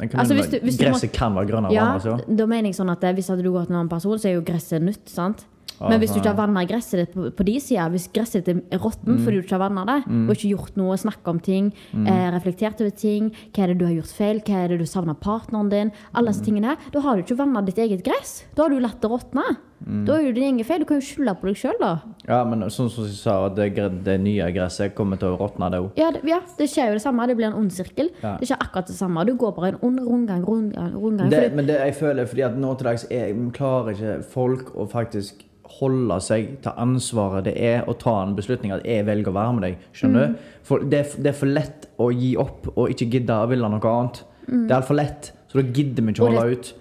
Kan 0.00 0.14
Altså, 0.22 0.34
du- 0.34 0.60
du 0.64 0.70
må- 0.70 1.10
kan 1.12 1.34
være 1.34 1.46
grønnere 1.50 1.72
Ja, 1.74 1.84
ja. 1.84 1.98
altså. 1.98 2.36
da 2.36 2.46
mener 2.46 2.70
jeg 2.70 2.74
sånn 2.78 2.90
at 2.90 3.00
hvis 3.04 3.14
hvis 3.26 3.28
hadde 3.28 3.42
du 3.44 3.52
gått 3.52 3.66
til 3.66 3.74
en 3.74 3.80
annen 3.82 3.90
person, 3.90 4.16
så 4.18 4.28
er 4.30 4.34
jo 4.38 4.40
gresset 4.40 4.80
nytt, 4.80 5.04
sant? 5.12 5.44
Men 5.80 5.98
hvis 6.00 6.12
du 6.14 6.20
ikke 6.20 6.30
har 6.32 6.38
vanna 6.46 6.62
gresset 6.68 7.00
ditt 7.02 7.12
på, 7.14 7.30
på 7.34 7.44
de 7.48 7.54
sida, 7.60 7.88
hvis 7.90 8.06
gresset 8.14 8.44
ditt 8.46 8.62
er 8.72 8.78
råttent 8.78 9.20
fordi 9.24 9.40
du 9.40 9.42
ikke 9.42 9.56
har 9.58 9.64
vanna 9.68 9.84
det, 9.88 9.98
og 10.06 10.30
ikke 10.36 10.52
gjort 10.54 10.76
noe, 10.80 10.96
snakka 10.96 11.34
om 11.34 11.40
ting, 11.40 11.72
eh, 11.94 12.30
reflektert 12.34 12.80
over 12.80 12.90
ting, 12.94 13.30
hva 13.52 13.64
er 13.64 13.72
det 13.74 13.78
du 13.78 13.86
har 13.88 13.94
gjort 13.98 14.14
feil, 14.14 14.40
hva 14.46 14.64
er 14.64 14.68
det 14.74 14.78
du 14.78 14.86
savner 14.86 15.14
partneren 15.18 15.68
din, 15.72 15.92
alle 16.14 16.30
disse 16.32 16.44
tingene 16.46 16.72
her, 16.74 16.76
da 16.94 17.00
har 17.00 17.16
du 17.16 17.22
ikke 17.26 17.38
vanna 17.42 17.62
ditt 17.66 17.78
eget 17.78 18.04
gress. 18.06 18.44
Da 18.54 18.62
har 18.64 18.70
du 18.70 18.78
latt 18.80 19.00
det 19.02 19.10
råtne. 19.10 19.44
Da 19.84 20.14
er 20.16 20.22
jo 20.24 20.32
din 20.32 20.44
egen 20.56 20.64
feil. 20.64 20.80
Du 20.80 20.86
kan 20.88 20.96
jo 20.96 21.04
skylde 21.04 21.34
på 21.36 21.44
deg 21.50 21.56
sjøl, 21.60 21.74
da. 21.80 21.90
Ja, 22.24 22.38
men 22.48 22.62
sånn 22.72 22.88
som 22.88 23.04
jeg 23.04 23.18
sa, 23.18 23.34
det, 23.52 23.66
det 24.06 24.14
nye 24.22 24.46
gresset 24.54 24.94
kommer 24.96 25.18
til 25.20 25.34
å 25.34 25.36
råtne, 25.36 25.68
det 25.74 25.80
òg. 25.82 25.90
Ja 26.00 26.08
ja, 26.24 26.38
det 26.56 26.70
skjer 26.72 26.88
jo 26.88 26.96
det 26.96 27.02
samme. 27.04 27.26
Det 27.28 27.36
blir 27.36 27.50
en 27.50 27.58
ond 27.58 27.72
sirkel. 27.74 28.08
Ja. 28.22 28.36
Det 28.40 28.48
skjer 28.48 28.62
akkurat 28.64 28.88
det 28.88 28.96
samme. 28.96 29.26
Du 29.28 29.34
går 29.36 29.52
bare 29.58 29.74
en 29.74 29.80
ond 29.84 30.00
rundgang, 30.00 30.44
rundgang, 30.48 30.94
rundgang. 30.94 31.28
Det, 31.28 31.42
fordi- 31.50 31.56
men 31.60 31.66
det 31.68 31.76
jeg 31.82 31.94
føler 32.00 32.30
fordi 32.30 32.46
at 32.46 32.56
nå 32.56 32.72
til 32.78 32.88
dags 32.88 33.06
jeg 33.10 33.36
klarer 33.58 33.92
ikke 33.92 34.24
folk 34.24 34.72
å 34.74 34.88
faktisk 34.88 35.44
holde 35.80 36.20
seg 36.22 36.60
til 36.62 36.72
ansvaret 36.76 37.44
det 37.44 37.54
er 37.60 37.84
å 37.90 37.94
ta 37.98 38.22
en 38.22 38.34
beslutning 38.36 38.72
at 38.72 38.84
jeg 38.86 39.04
velger 39.06 39.30
å 39.32 39.34
være 39.36 39.52
med 39.58 39.62
deg. 39.68 39.76
Skjønner 39.92 40.26
du? 40.34 40.38
For 40.62 40.78
det, 40.78 41.02
det 41.22 41.32
er 41.32 41.38
for 41.38 41.46
lett 41.50 41.88
å 41.98 42.10
gi 42.14 42.34
opp 42.40 42.68
og 42.76 42.88
ikke 42.90 43.10
gidde 43.10 43.36
å 43.44 43.48
ville 43.50 43.68
noe 43.68 43.80
annet. 43.94 44.22
Det 44.46 44.70
er 44.70 44.76
altfor 44.80 44.96
lett, 44.98 45.32
så 45.48 45.60
da 45.60 45.68
gidder 45.72 46.02
vi 46.04 46.12
ikke 46.12 46.24
å 46.26 46.30
det- 46.30 46.38
holde 46.38 46.52
ut. 46.58 46.74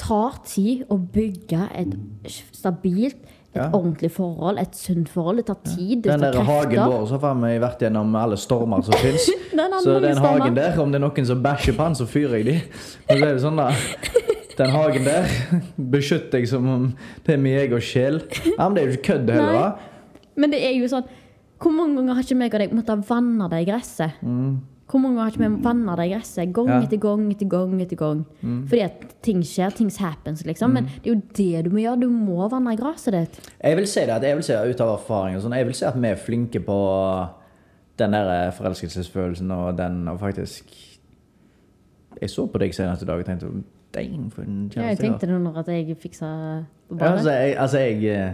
tar 0.00 0.38
tid 0.48 0.86
å 0.88 0.96
bygge 1.12 1.68
et 1.76 1.92
stabilt, 2.52 3.16
et 3.52 3.56
Ja. 3.56 3.68
ordentlig 3.74 4.10
forhold, 4.12 4.58
et 4.60 4.74
sunt 4.74 5.08
forhold. 5.08 5.36
Det 5.38 5.46
tar 5.46 5.58
tid, 5.64 6.06
Ja. 6.06 6.16
Den 6.16 6.20
der 6.32 6.42
hagen 6.42 6.78
vår 6.90 7.06
så 7.08 7.20
har 7.20 7.34
vi 7.34 7.58
vært 7.58 7.78
gjennom 7.80 8.14
alle 8.16 8.36
stormer 8.36 8.82
som 8.84 8.92
fins. 9.02 9.26
Så 9.50 10.00
den 10.00 10.16
stormer. 10.16 10.40
hagen 10.40 10.54
der, 10.54 10.78
om 10.80 10.92
det 10.92 11.02
er 11.02 11.08
noen 11.08 11.26
som 11.26 11.42
bæsjer 11.42 11.74
på 11.76 11.84
den, 11.84 11.94
så 11.94 12.06
fyrer 12.06 12.36
jeg 12.38 12.44
de. 12.46 12.62
Men 13.08 13.18
så 13.18 13.26
er 13.26 13.34
det 13.34 13.42
sånn 13.42 13.56
da 13.56 13.70
Den 14.58 14.70
hagen 14.74 15.04
der 15.06 15.28
Beskytt 15.94 16.30
deg 16.32 16.48
som 16.50 16.66
om 16.68 16.88
det 17.26 17.34
er 17.36 17.40
min 17.42 17.58
egen 17.60 17.80
sjel. 17.84 18.20
Ja, 18.56 18.66
men 18.68 18.74
det 18.76 18.82
er 18.82 18.90
jo 18.90 18.96
ikke 18.98 19.12
kødd 19.12 19.30
heller, 19.30 19.52
da. 19.52 19.70
Men 20.40 20.50
det 20.54 20.60
er 20.64 20.74
jo 20.78 20.88
sånn 20.90 21.06
Hvor 21.60 21.72
mange 21.76 21.96
ganger 22.00 22.14
har 22.16 22.24
ikke 22.24 22.38
meg 22.40 22.54
og 22.54 22.60
deg 22.62 22.74
måttet 22.74 23.08
vanne 23.10 23.48
det 23.52 23.62
i 23.62 23.70
Mm. 24.24 24.52
Hvor 24.90 24.98
mange 24.98 25.14
ganger 25.20 25.28
har 25.28 25.34
ikke 25.36 25.44
vi 25.44 25.62
vanna 25.62 25.96
det 26.00 26.06
gresset? 26.10 26.52
Gang 26.52 26.66
Mm. 26.66 26.72
Ja. 26.72 26.80
etter 26.86 26.98
gang 26.98 27.26
etter 27.30 27.46
gang. 27.46 27.80
etter 27.80 27.96
gang 27.96 28.24
Fordi 28.66 28.80
at 28.82 29.22
ting 29.22 29.42
skjer, 29.42 29.70
things 29.76 29.96
happens, 30.02 30.42
liksom. 30.44 30.70
Mm. 30.70 30.74
Men 30.74 30.84
det 31.02 31.10
er 31.10 31.14
jo 31.14 31.20
det 31.36 31.64
du 31.64 31.70
må 31.70 31.78
gjøre. 31.84 32.00
Du 32.00 32.08
må 32.10 32.48
vanne 32.50 32.76
gresset 32.76 33.12
ditt. 33.14 33.50
Jeg 33.62 33.76
vil 33.76 33.86
si 33.86 34.00
det 34.00 34.10
at 34.16 34.22
jeg 34.22 34.34
vil 34.36 34.42
si 34.48 34.52
det 34.52 34.74
ut 34.74 34.80
av 34.80 34.94
erfaring 34.98 35.36
og 35.36 35.42
sånn, 35.44 35.54
Jeg 35.56 35.66
vil 35.66 35.74
si 35.74 35.84
at 35.84 35.94
vi 36.00 36.08
er 36.08 36.16
flinke 36.16 36.60
på 36.64 36.78
den 37.98 38.10
der 38.16 38.50
forelskelsesfølelsen 38.56 39.50
og 39.52 39.76
den 39.78 40.08
og 40.08 40.18
faktisk 40.20 40.64
Jeg 42.20 42.30
så 42.30 42.46
på 42.50 42.58
deg 42.58 42.72
senest 42.74 43.02
i 43.02 43.06
dag 43.06 43.20
og 43.20 43.26
tenkte 43.28 43.46
Dang, 43.94 44.30
for 44.32 44.42
en 44.42 44.70
Ja, 44.76 44.82
jeg 44.92 44.98
tenkte 44.98 45.26
det 45.26 45.40
når 45.40 45.56
at 45.58 45.66
jeg 45.68 45.96
fiksa 45.98 46.28
på 46.88 46.98
Ja, 47.00 47.12
altså, 47.12 47.30
jeg, 47.30 47.56
altså, 47.58 47.78
jeg 47.78 48.04
eh, 48.04 48.32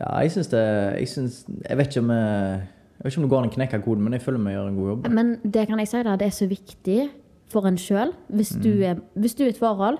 Ja, 0.00 0.18
jeg 0.20 0.30
syns 0.32 0.48
det 0.48 0.62
Jeg 0.98 1.08
syns 1.08 1.44
Jeg 1.68 1.76
vet 1.78 1.86
ikke 1.92 2.00
om 2.00 2.10
jeg, 2.10 2.62
Jeg 2.98 3.04
vet 3.04 3.12
ikke 3.12 3.18
om 3.18 3.22
det 3.28 3.30
går 3.30 3.42
an 3.42 3.48
å 3.50 3.54
knekke 3.54 3.82
koden, 3.84 4.02
men 4.04 4.12
jeg 4.12 4.22
føler 4.22 4.38
vi 4.38 4.50
gjør 4.56 4.68
en 4.68 4.76
god 4.76 4.88
jobb. 4.88 5.08
Men 5.10 5.36
det 5.44 5.66
kan 5.68 5.78
jeg 5.78 5.88
si 5.88 6.02
da, 6.02 6.16
det 6.16 6.26
er 6.26 6.34
så 6.36 6.46
viktig 6.46 7.08
for 7.52 7.66
en 7.66 7.76
sjøl. 7.76 8.12
Hvis, 8.30 8.50
du 8.62 8.68
Mm. 8.72 9.00
hvis 9.20 9.34
du 9.34 9.42
er 9.42 9.46
i 9.46 9.50
et 9.50 9.58
forhold, 9.58 9.98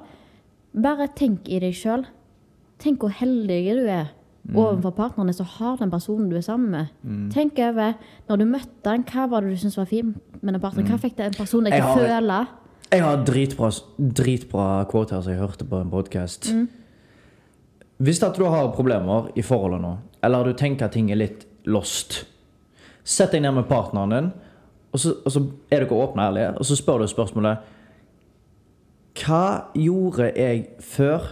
bare 0.82 1.08
tenk 1.16 1.48
i 1.48 1.58
deg 1.58 1.74
sjøl. 1.74 2.04
Tenk 2.78 2.98
hvor 3.00 3.10
heldig 3.10 3.74
du 3.76 3.86
er 3.88 4.06
Mm. 4.48 4.56
overfor 4.56 4.90
partnerne 4.90 5.32
som 5.34 5.46
har 5.46 5.76
den 5.76 5.90
personen 5.90 6.28
du 6.30 6.36
er 6.36 6.40
sammen 6.42 6.70
med. 6.70 6.86
Tenk 7.32 7.58
over 7.58 7.92
når 8.28 8.36
du 8.38 8.44
møtte 8.44 8.82
den, 8.84 9.04
hva 9.04 9.26
var 9.30 9.40
det 9.40 9.50
du 9.50 9.56
syntes 9.56 9.76
var 9.76 9.84
fint 9.86 10.16
med 10.42 10.54
den 10.54 10.60
personen? 10.60 10.86
Hva 10.86 10.98
fikk 10.98 11.16
den 11.16 11.32
personen 11.32 11.64
deg 11.70 11.72
til 11.74 11.82
å 11.82 11.96
Mm. 11.96 12.06
Føle? 12.08 12.46
Jeg 12.92 13.00
har 13.00 13.22
dritbra, 13.24 13.70
dritbra 13.96 14.64
quote 14.90 15.14
her 15.14 15.22
som 15.24 15.32
jeg 15.32 15.40
hørte 15.40 15.64
på 15.64 15.78
en 15.80 15.90
podkast. 15.90 16.50
Hvis 18.02 18.20
at 18.22 18.36
du 18.36 18.44
har 18.44 18.68
problemer 18.76 19.30
i 19.38 19.44
forholdet 19.46 19.80
nå, 19.80 19.92
eller 20.26 20.44
du 20.44 20.52
tenker 20.58 20.90
at 20.90 20.92
ting 20.92 21.08
er 21.08 21.16
litt 21.16 21.46
lost, 21.64 22.26
sett 23.00 23.32
deg 23.32 23.46
ned 23.46 23.56
med 23.56 23.68
partneren 23.70 24.12
din, 24.12 24.28
og 24.92 25.00
så, 25.00 25.14
og 25.24 25.32
så 25.32 25.40
er 25.72 25.86
dere 25.86 25.96
åpne 26.04 26.20
og 26.20 26.34
ærlige, 26.34 26.50
og 26.58 26.68
så 26.68 26.76
spør 26.76 27.00
du 27.00 27.08
spørsmålet 27.08 27.70
Hva 29.22 29.46
gjorde 29.72 30.28
jeg 30.36 30.66
før 30.84 31.30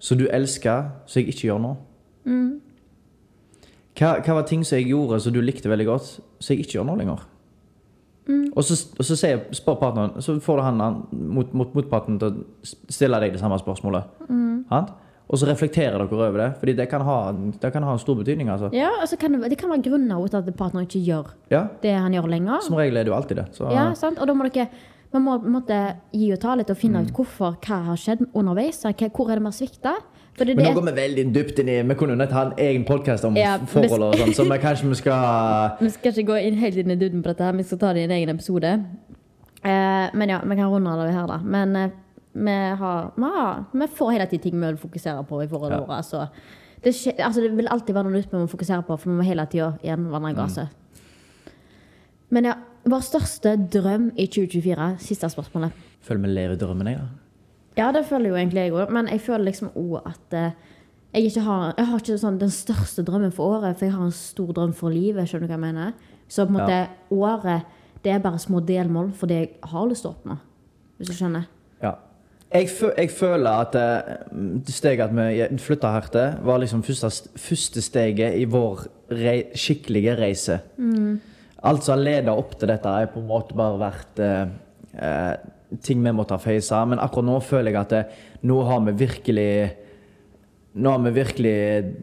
som 0.00 0.16
du 0.16 0.24
elsker, 0.32 0.88
som 1.04 1.20
jeg 1.20 1.34
ikke 1.34 1.50
gjør 1.50 1.60
nå? 1.60 1.74
Hva, 3.98 4.14
hva 4.24 4.38
var 4.38 4.48
ting 4.48 4.64
som 4.64 4.80
jeg 4.80 4.88
gjorde 4.94 5.20
som 5.20 5.36
du 5.36 5.42
likte 5.44 5.68
veldig 5.68 5.90
godt, 5.90 6.08
som 6.40 6.54
jeg 6.54 6.64
ikke 6.64 6.78
gjør 6.78 6.88
nå 6.88 6.96
lenger? 7.02 7.28
Og 8.56 8.62
så, 8.64 8.76
og 8.98 9.04
så 9.04 9.16
sier, 9.18 9.40
spør 9.52 9.74
partneren, 9.80 10.20
så 10.22 10.36
får 10.40 10.56
du 10.56 10.62
han 10.62 10.80
han 10.80 10.98
mot, 11.12 11.52
mot, 11.54 11.72
motparten 11.74 12.18
til 12.22 12.28
å 12.28 12.66
stille 12.88 13.18
deg 13.20 13.32
det 13.32 13.40
samme 13.40 13.58
spørsmålet. 13.58 14.04
Mm. 14.28 14.64
Og 15.32 15.38
så 15.40 15.46
reflekterer 15.48 15.96
dere 15.98 16.12
over 16.28 16.38
det, 16.38 16.48
Fordi 16.60 16.72
det 16.76 16.88
kan 16.90 17.00
ha, 17.00 17.32
det 17.32 17.72
kan 17.72 17.82
ha 17.82 17.92
en 17.92 17.98
stor 17.98 18.14
betydning. 18.18 18.48
altså. 18.48 18.68
Ja, 18.72 18.90
altså 19.00 19.16
kan 19.16 19.32
det, 19.32 19.50
det 19.50 19.58
kan 19.58 19.70
være 19.70 19.82
grunner 19.82 20.26
til 20.28 20.36
at 20.36 20.54
partneren 20.56 20.86
ikke 20.86 21.00
gjør 21.06 21.30
Ja, 21.50 21.66
det 21.82 21.94
han 21.94 22.12
gjør 22.12 22.28
lenger. 22.28 22.60
Som 22.60 22.76
regel 22.76 22.96
er 22.96 23.04
det 23.04 23.10
jo 23.10 23.16
alltid 23.16 23.36
det. 23.36 23.46
Så, 23.52 23.70
Ja, 23.72 23.92
sant? 23.94 24.18
Og 24.18 24.26
da 24.28 24.34
må 24.34 24.48
dere 24.48 24.68
man 25.12 25.22
må 25.26 25.34
måtte 25.44 25.76
gi 26.12 26.30
og 26.32 26.38
ta 26.40 26.54
litt 26.56 26.70
og 26.70 26.76
finne 26.76 27.00
Mm. 27.02 27.06
ut 27.06 27.12
hvorfor, 27.12 27.56
hva 27.60 27.82
har 27.84 27.96
skjedd 27.96 28.26
underveis. 28.34 28.80
Hvor 28.82 29.28
er 29.30 29.34
det 29.36 29.42
vi 29.42 29.44
har 29.44 29.52
svikta? 29.52 29.92
Det, 30.38 30.46
Men 30.56 30.64
nå 30.64 30.70
går 30.78 30.86
vi 30.86 30.92
veldig 30.96 31.24
dypt 31.34 31.58
inn 31.60 31.68
i 31.68 31.74
Vi 31.84 31.94
kunne 32.00 32.14
jo 32.14 32.20
nett 32.22 32.30
ha 32.32 32.46
en 32.46 32.52
egen 32.64 32.84
podkast 32.88 33.24
om 33.28 33.34
Ja, 33.36 33.58
forhold 33.68 34.06
og 34.06 34.14
sånn, 34.16 34.32
så 34.32 34.46
vi 34.48 34.56
kanskje 34.62 34.88
vi 34.88 34.96
skal 35.02 35.74
vi 35.84 35.90
skal 35.92 36.14
ikke 36.14 36.24
gå 36.30 36.38
inn 36.48 36.56
helt 36.62 36.78
inn 36.80 36.94
i 36.94 36.96
duden 36.96 37.20
på 37.24 37.28
dette, 37.34 37.44
her, 37.44 37.58
vi 37.58 37.66
skal 37.68 37.80
ta 37.82 37.90
det 37.92 38.06
i 38.06 38.08
en 38.08 38.14
egen 38.16 38.32
episode. 38.32 38.70
Eh, 39.62 40.06
men 40.16 40.32
ja, 40.32 40.40
vi 40.40 40.56
kan 40.56 40.72
runde 40.72 40.90
av 40.94 41.04
det 41.04 41.12
her, 41.14 41.28
da. 41.28 41.36
Men 41.44 41.76
eh, 41.76 41.92
vi, 42.32 42.56
har, 42.80 43.12
vi, 43.16 43.28
har, 43.36 43.60
vi 43.76 43.90
får 44.00 44.12
hele 44.16 44.26
tiden 44.30 44.42
ting 44.48 44.56
vi 44.58 44.66
vil 44.72 44.80
fokusere 44.80 45.22
på 45.28 45.42
i 45.44 45.48
forholdet 45.52 45.82
Ja. 45.82 45.86
vårt. 45.86 46.08
Så 46.08 46.24
det, 46.82 46.94
altså, 47.22 47.44
det 47.44 47.52
vil 47.60 47.68
alltid 47.70 47.94
være 47.94 48.08
noe 48.08 48.16
nytt 48.16 48.32
vi 48.32 48.40
må 48.40 48.48
fokusere 48.50 48.82
på, 48.88 48.96
for 48.98 49.12
vi 49.12 49.18
må 49.20 49.26
hele 49.28 49.44
tida 49.52 49.74
igjen 49.84 50.08
vandre 50.10 50.32
i 50.32 50.38
gresset. 50.40 50.72
Men 52.32 52.48
ja, 52.48 52.56
vår 52.88 53.04
største 53.04 53.52
drøm 53.70 54.08
i 54.16 54.26
2024? 54.32 54.94
Siste 55.04 55.28
spørsmålet. 55.30 55.76
Føler 56.02 56.24
vi 56.24 56.32
lever 56.32 56.56
drømmen, 56.58 56.88
jeg, 56.88 57.04
da. 57.04 57.21
Ja, 57.78 57.88
det 57.94 58.04
føler 58.08 58.32
jo 58.32 58.36
egentlig 58.36 58.66
jeg 58.66 58.74
òg, 58.76 58.92
men 58.92 59.08
jeg 59.08 59.22
føler 59.24 59.48
liksom 59.48 59.72
òg 59.80 60.00
at 60.04 60.36
eh, 60.36 60.50
jeg 61.12 61.28
ikke 61.28 61.44
har 61.44 61.74
Jeg 61.76 61.86
har 61.86 62.00
ikke 62.00 62.18
sånn 62.20 62.38
den 62.40 62.52
største 62.52 63.04
drømmen 63.04 63.32
for 63.32 63.58
året, 63.58 63.76
for 63.76 63.86
jeg 63.88 63.94
har 63.94 64.04
en 64.04 64.16
stor 64.16 64.52
drøm 64.56 64.72
for 64.76 64.92
livet. 64.92 65.28
Skjønner 65.28 65.48
du 65.48 65.52
hva 65.52 65.58
jeg 65.58 65.66
mener? 65.66 65.92
Så 66.28 66.46
på 66.46 66.54
en 66.54 66.60
måte 66.60 66.78
året 67.12 67.68
det 68.02 68.10
er 68.10 68.22
bare 68.22 68.40
små 68.42 68.62
delmål 68.66 69.12
for 69.14 69.30
det 69.30 69.36
jeg 69.38 69.50
har 69.70 69.84
lyst 69.86 70.02
til 70.02 70.10
å 70.10 70.16
oppnå. 70.16 70.38
Hvis 70.98 71.12
du 71.12 71.14
skjønner? 71.16 71.44
Ja. 71.82 71.92
Jeg, 72.52 72.68
jeg 72.98 73.10
føler 73.14 73.62
at 73.64 73.76
eh, 73.78 74.16
det 74.66 74.74
steget 74.74 75.04
at 75.06 75.14
vi 75.16 75.60
flytta 75.62 75.92
her 75.94 76.08
til, 76.12 76.40
var 76.44 76.60
liksom 76.60 76.82
første, 76.84 77.30
første 77.40 77.84
steget 77.84 78.36
i 78.40 78.44
vår 78.50 78.86
rei, 79.22 79.38
skikkelige 79.56 80.16
reise. 80.18 80.58
Alt 81.62 81.86
som 81.86 81.94
har 81.94 82.02
leda 82.02 82.34
opp 82.36 82.56
til 82.58 82.72
dette, 82.72 82.90
har 82.90 83.08
på 83.12 83.22
en 83.22 83.30
måte 83.30 83.56
bare 83.56 83.80
vært 83.80 84.22
eh, 84.24 84.52
eh, 84.98 85.34
ting 85.80 86.02
vi 86.04 86.12
måtte 86.12 86.36
ha 86.36 86.38
face. 86.38 86.72
Men 86.86 86.98
akkurat 86.98 87.24
nå 87.24 87.40
føler 87.42 87.70
jeg 87.72 87.80
at 87.80 87.90
det, 87.90 88.04
nå 88.42 88.62
har 88.68 88.80
vi 88.80 88.92
virkelig 89.06 89.70
Nå 90.74 90.88
har 90.90 90.98
vi 91.04 91.10
virkelig 91.10 91.94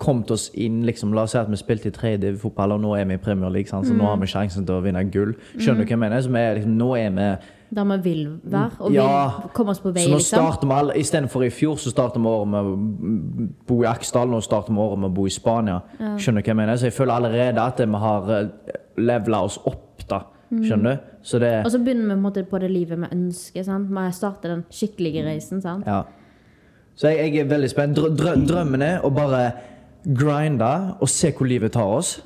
kommet 0.00 0.30
oss 0.30 0.50
inn 0.54 0.82
liksom, 0.86 1.12
La 1.14 1.24
oss 1.26 1.34
si 1.34 1.38
at 1.38 1.50
vi 1.50 1.58
spilte 1.60 1.90
i 1.90 1.94
tredje 1.94 2.30
fotball, 2.40 2.72
og 2.76 2.80
nå 2.84 2.94
er 2.96 3.04
vi 3.10 3.18
i 3.18 3.20
Premier 3.20 3.50
League. 3.52 3.68
Så 3.68 3.92
nå 3.94 4.06
har 4.06 4.16
vi 4.22 4.28
sjansen 4.30 4.64
til 4.66 4.78
å 4.78 4.84
vinne 4.84 5.02
gull. 5.12 5.34
Skjønner 5.58 5.82
du 5.82 5.84
hva 5.84 5.92
jeg 5.96 6.00
mener? 6.04 6.24
Vi 6.24 6.44
liksom, 6.60 6.76
nå 6.78 6.88
er 6.96 7.10
vi 7.18 7.26
Der 7.74 7.84
vi 7.90 7.96
vil 8.04 8.22
være, 8.44 8.70
og 8.80 8.92
Ja. 8.92 9.40
vil 9.42 9.50
komme 9.52 9.70
oss 9.74 9.80
på 9.80 9.90
vei, 9.92 10.04
Så 10.04 10.10
nå 10.10 10.16
liksom. 10.20 10.38
starter 10.38 10.66
vi 10.68 10.74
alle 10.74 10.94
Istedenfor 10.94 11.42
i 11.44 11.50
fjor, 11.50 11.74
så 11.76 11.90
starter 11.90 12.20
vi 12.20 12.26
året 12.28 12.48
med 12.48 12.64
å 12.64 13.48
bo 13.66 13.82
i 13.82 13.86
Aksdal. 13.86 14.28
Nå 14.30 14.40
starter 14.42 14.72
vi 14.72 14.78
året 14.78 14.98
med 14.98 15.10
å 15.10 15.14
bo 15.14 15.26
i 15.26 15.30
Spania. 15.30 15.82
Skjønner 15.98 16.40
du 16.40 16.42
hva 16.42 16.46
jeg 16.54 16.56
mener? 16.56 16.76
Så 16.76 16.82
jeg 16.88 16.92
føler 16.94 17.12
allerede 17.18 17.58
at 17.58 17.78
vi 17.78 17.98
har 18.06 18.50
levela 18.96 19.42
oss 19.42 19.58
opp, 19.66 20.06
da. 20.08 20.20
Skjønner 20.50 20.96
du? 20.96 21.14
Så 21.24 21.38
det 21.40 21.52
Og 21.64 21.70
så 21.72 21.78
begynner 21.80 22.14
vi 22.14 22.30
på, 22.42 22.44
på 22.50 22.58
det 22.60 22.70
livet 22.70 22.98
vi 23.00 23.08
ønsker. 23.16 23.64
Sant? 23.64 23.88
Vi 23.90 24.04
starter 24.12 24.48
den 24.54 24.64
skikkelige 24.70 25.24
reisen. 25.26 25.62
Sant? 25.64 25.86
Ja. 25.86 26.02
Så 26.94 27.08
jeg, 27.10 27.32
jeg 27.34 27.44
er 27.46 27.48
veldig 27.50 27.70
spent. 27.72 27.96
Drø 27.96 28.10
drø 28.14 28.34
drømmen 28.46 28.82
er 28.82 29.00
å 29.04 29.10
bare 29.14 29.46
grinde 30.04 30.96
og 31.00 31.08
se 31.08 31.32
hvor 31.32 31.48
livet 31.48 31.72
tar 31.74 31.88
oss. 31.96 32.18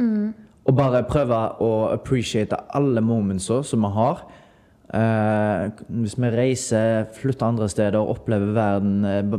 Og 0.68 0.74
bare 0.76 1.04
prøve 1.08 1.38
å 1.64 1.70
appreciate 1.94 2.56
alle 2.76 3.00
momentsa 3.00 3.62
som 3.64 3.86
vi 3.86 3.92
har. 3.94 4.24
Eh, 4.88 5.70
hvis 6.02 6.16
vi 6.18 6.30
reiser, 6.32 7.06
flytter 7.16 7.46
andre 7.46 7.68
steder, 7.68 8.00
opplever 8.00 8.52
verden, 8.56 9.04
eh, 9.04 9.38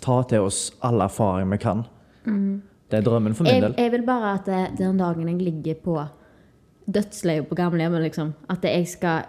ta 0.00 0.22
til 0.30 0.46
oss 0.46 0.70
all 0.84 1.00
erfaring 1.04 1.50
vi 1.52 1.58
kan. 1.60 1.84
Det 2.26 3.00
er 3.00 3.02
drømmen 3.02 3.34
for 3.34 3.44
min 3.44 3.54
Jeg, 3.54 3.62
del. 3.62 3.74
jeg 3.78 3.92
vil 3.92 4.06
bare 4.06 4.34
at 4.38 4.46
den 4.78 4.96
dagen 4.98 5.28
jeg 5.28 5.42
ligger 5.42 5.74
på 5.84 5.98
dødsleiet 6.94 7.46
på 7.46 7.54
gamlehjemmet, 7.54 8.02
liksom, 8.02 8.32
at 8.50 8.64
jeg 8.64 8.88
skal 8.88 9.22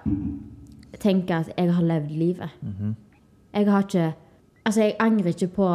tenke 0.99 1.35
at 1.35 1.51
jeg 1.57 1.73
har 1.73 1.83
levd 1.83 2.09
livet. 2.11 2.49
Mhm. 2.61 2.95
Jeg 3.53 3.71
har 3.71 3.79
ikke 3.81 4.13
Altså, 4.67 4.81
jeg 4.81 4.95
angrer 4.99 5.27
ikke 5.27 5.47
på 5.47 5.67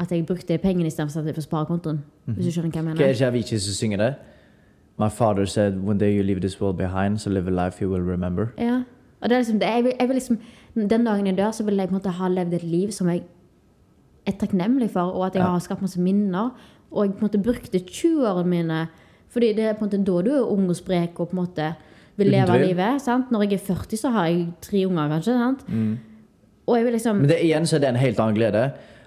at 0.00 0.12
jeg 0.12 0.26
brukte 0.26 0.58
pengene 0.58 0.86
istedenfor 0.86 1.20
å 1.38 1.40
sparekontoen. 1.40 1.96
Mm 1.96 2.02
-hmm. 2.26 2.34
Hvis 2.34 2.46
du 2.46 2.52
skjønner 2.52 2.70
hva 2.70 2.76
jeg 2.76 2.84
mener. 2.84 3.00
er 3.04 3.06
mener. 3.06 3.30
det 3.30 3.38
ikke 3.38 3.60
som 3.60 3.74
synger 3.74 3.96
det? 3.96 4.14
My 4.98 5.08
father 5.08 5.44
said, 5.44 5.74
one 5.84 5.98
day 5.98 6.16
you 6.16 6.22
leave 6.22 6.40
this 6.40 6.60
world 6.60 6.76
behind, 6.76 7.18
so 7.18 7.30
live 7.30 7.48
a 7.48 7.64
life 7.64 7.82
you 7.84 7.90
will 7.90 8.02
remember. 8.10 8.46
Ja. 8.58 8.82
Og 9.20 9.28
det 9.28 9.32
er 9.32 9.38
liksom 9.38 9.58
det. 9.58 9.68
Jeg 9.68 9.84
vil, 9.84 9.92
jeg 10.00 10.08
vil 10.08 10.14
liksom, 10.14 10.38
den 10.74 11.06
dagen 11.06 11.26
jeg 11.26 11.36
dør, 11.38 11.50
så 11.50 11.64
vil 11.64 11.76
jeg 11.76 11.88
på 11.88 11.94
en 11.94 12.02
måte 12.02 12.10
ha 12.10 12.28
levd 12.28 12.54
et 12.54 12.62
liv 12.62 12.90
som 12.90 13.08
jeg 13.08 13.22
er 14.26 14.32
takknemlig 14.32 14.90
for, 14.90 15.00
og 15.00 15.26
at 15.26 15.34
jeg 15.34 15.42
Ja. 15.42 15.50
har 15.50 15.58
skapt 15.58 15.80
masse 15.80 16.00
minner. 16.00 16.50
Og 16.90 17.06
jeg 17.06 17.14
på 17.14 17.18
en 17.18 17.28
måte 17.28 17.42
brukte 17.42 17.78
20-årene 17.78 18.48
mine 18.48 18.86
Fordi 19.30 19.52
det 19.56 19.64
er 19.64 19.78
på 19.78 19.84
en 19.84 19.90
måte 19.90 20.02
da 20.04 20.22
du 20.26 20.30
er 20.34 20.52
ung 20.52 20.68
og 20.68 20.76
sprek 20.78 21.18
og 21.20 21.30
på 21.30 21.36
en 21.36 21.42
måte 21.44 21.72
vil 22.18 22.30
leve 22.34 22.50
Undre. 22.50 22.66
livet. 22.66 23.02
Sant? 23.02 23.30
Når 23.30 23.46
jeg 23.46 23.52
er 23.60 23.64
40, 23.74 23.96
så 23.96 24.10
har 24.14 24.26
jeg 24.28 24.46
tre 24.60 24.86
unger, 24.86 25.08
kanskje. 25.14 25.36
Sant? 25.38 25.60
Og 26.66 26.76
jeg 26.76 26.84
vil 26.86 26.92
liksom 26.98 27.16
Men 27.22 27.28
det, 27.28 27.38
igjen 27.44 27.66
så 27.66 27.76
er 27.76 27.84
det 27.84 27.88
en 27.88 28.00
helt 28.00 28.20
annen 28.20 28.34
glede. 28.36 28.64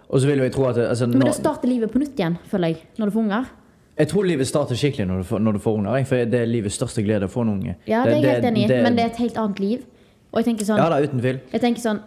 Og 0.09 0.21
så 0.21 0.27
vil 0.29 0.39
jeg 0.39 0.51
tro 0.53 0.65
at 0.69 0.77
altså, 0.77 1.07
Men 1.07 1.21
da 1.21 1.31
starter 1.33 1.67
livet 1.69 1.91
på 1.91 1.99
nytt 2.01 2.17
igjen, 2.19 2.37
føler 2.49 2.73
jeg, 2.73 2.83
når 2.97 3.05
du 3.05 3.11
får 3.11 3.19
unger. 3.19 3.51
Jeg 3.97 4.07
tror 4.09 4.23
livet 4.25 4.47
starter 4.49 4.75
skikkelig 4.75 5.05
når 5.07 5.17
du 5.17 5.23
får, 5.23 5.39
når 5.39 5.51
du 5.51 5.59
får 5.59 5.75
unger. 5.77 6.05
For 6.09 6.15
det 6.25 6.39
er 6.39 6.49
livets 6.49 6.75
største 6.79 7.03
glede 7.05 7.29
å 7.29 7.31
få 7.31 7.43
en 7.45 7.49
unge. 7.49 7.75
Ja, 7.85 8.03
det 8.05 8.17
er 8.17 8.21
jeg 8.23 8.35
helt 8.35 8.47
enig 8.49 8.65
i, 8.65 8.81
men 8.81 8.97
det 8.97 9.05
er 9.05 9.11
et 9.11 9.21
helt 9.21 9.37
annet 9.37 9.59
liv. 9.59 9.85
Og 10.33 10.41
jeg 10.41 10.45
tenker 10.49 10.65
sånn 10.65 10.81
Ja 10.81 10.89
da, 10.89 10.97
uten 11.03 11.21
tvil. 11.21 11.39
Jeg 11.53 11.61
tenker 11.61 11.83
sånn 11.83 11.99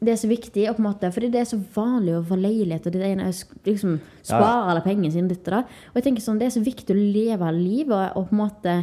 Det 0.00 0.14
er 0.14 0.16
så 0.16 0.28
viktig, 0.30 0.62
og 0.70 0.76
på 0.78 0.80
en 0.80 0.86
måte, 0.88 1.10
fordi 1.12 1.28
det 1.28 1.40
er 1.42 1.48
så 1.50 1.58
vanlig 1.74 2.14
å 2.16 2.22
få 2.24 2.36
leilighet, 2.40 2.86
og 2.88 2.92
det 2.94 3.02
ene 3.04 3.26
liksom 3.66 3.98
spare 4.24 4.70
alle 4.70 4.80
pengene 4.80 5.12
sine, 5.12 5.28
ditt 5.28 5.44
og 5.44 5.58
datt. 5.58 5.74
Og 5.92 5.98
jeg 6.00 6.06
tenker 6.06 6.24
sånn, 6.24 6.38
det 6.40 6.46
er 6.48 6.54
så 6.56 6.62
viktig 6.64 6.94
å 6.96 7.00
leve 7.00 7.50
livet, 7.52 7.92
og, 7.92 8.16
og 8.16 8.28
på 8.30 8.36
en 8.36 8.40
måte 8.40 8.76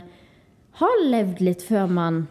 ha 0.77 0.89
levd 1.09 1.41
litt 1.41 1.63
før 1.65 1.89
man 1.89 2.27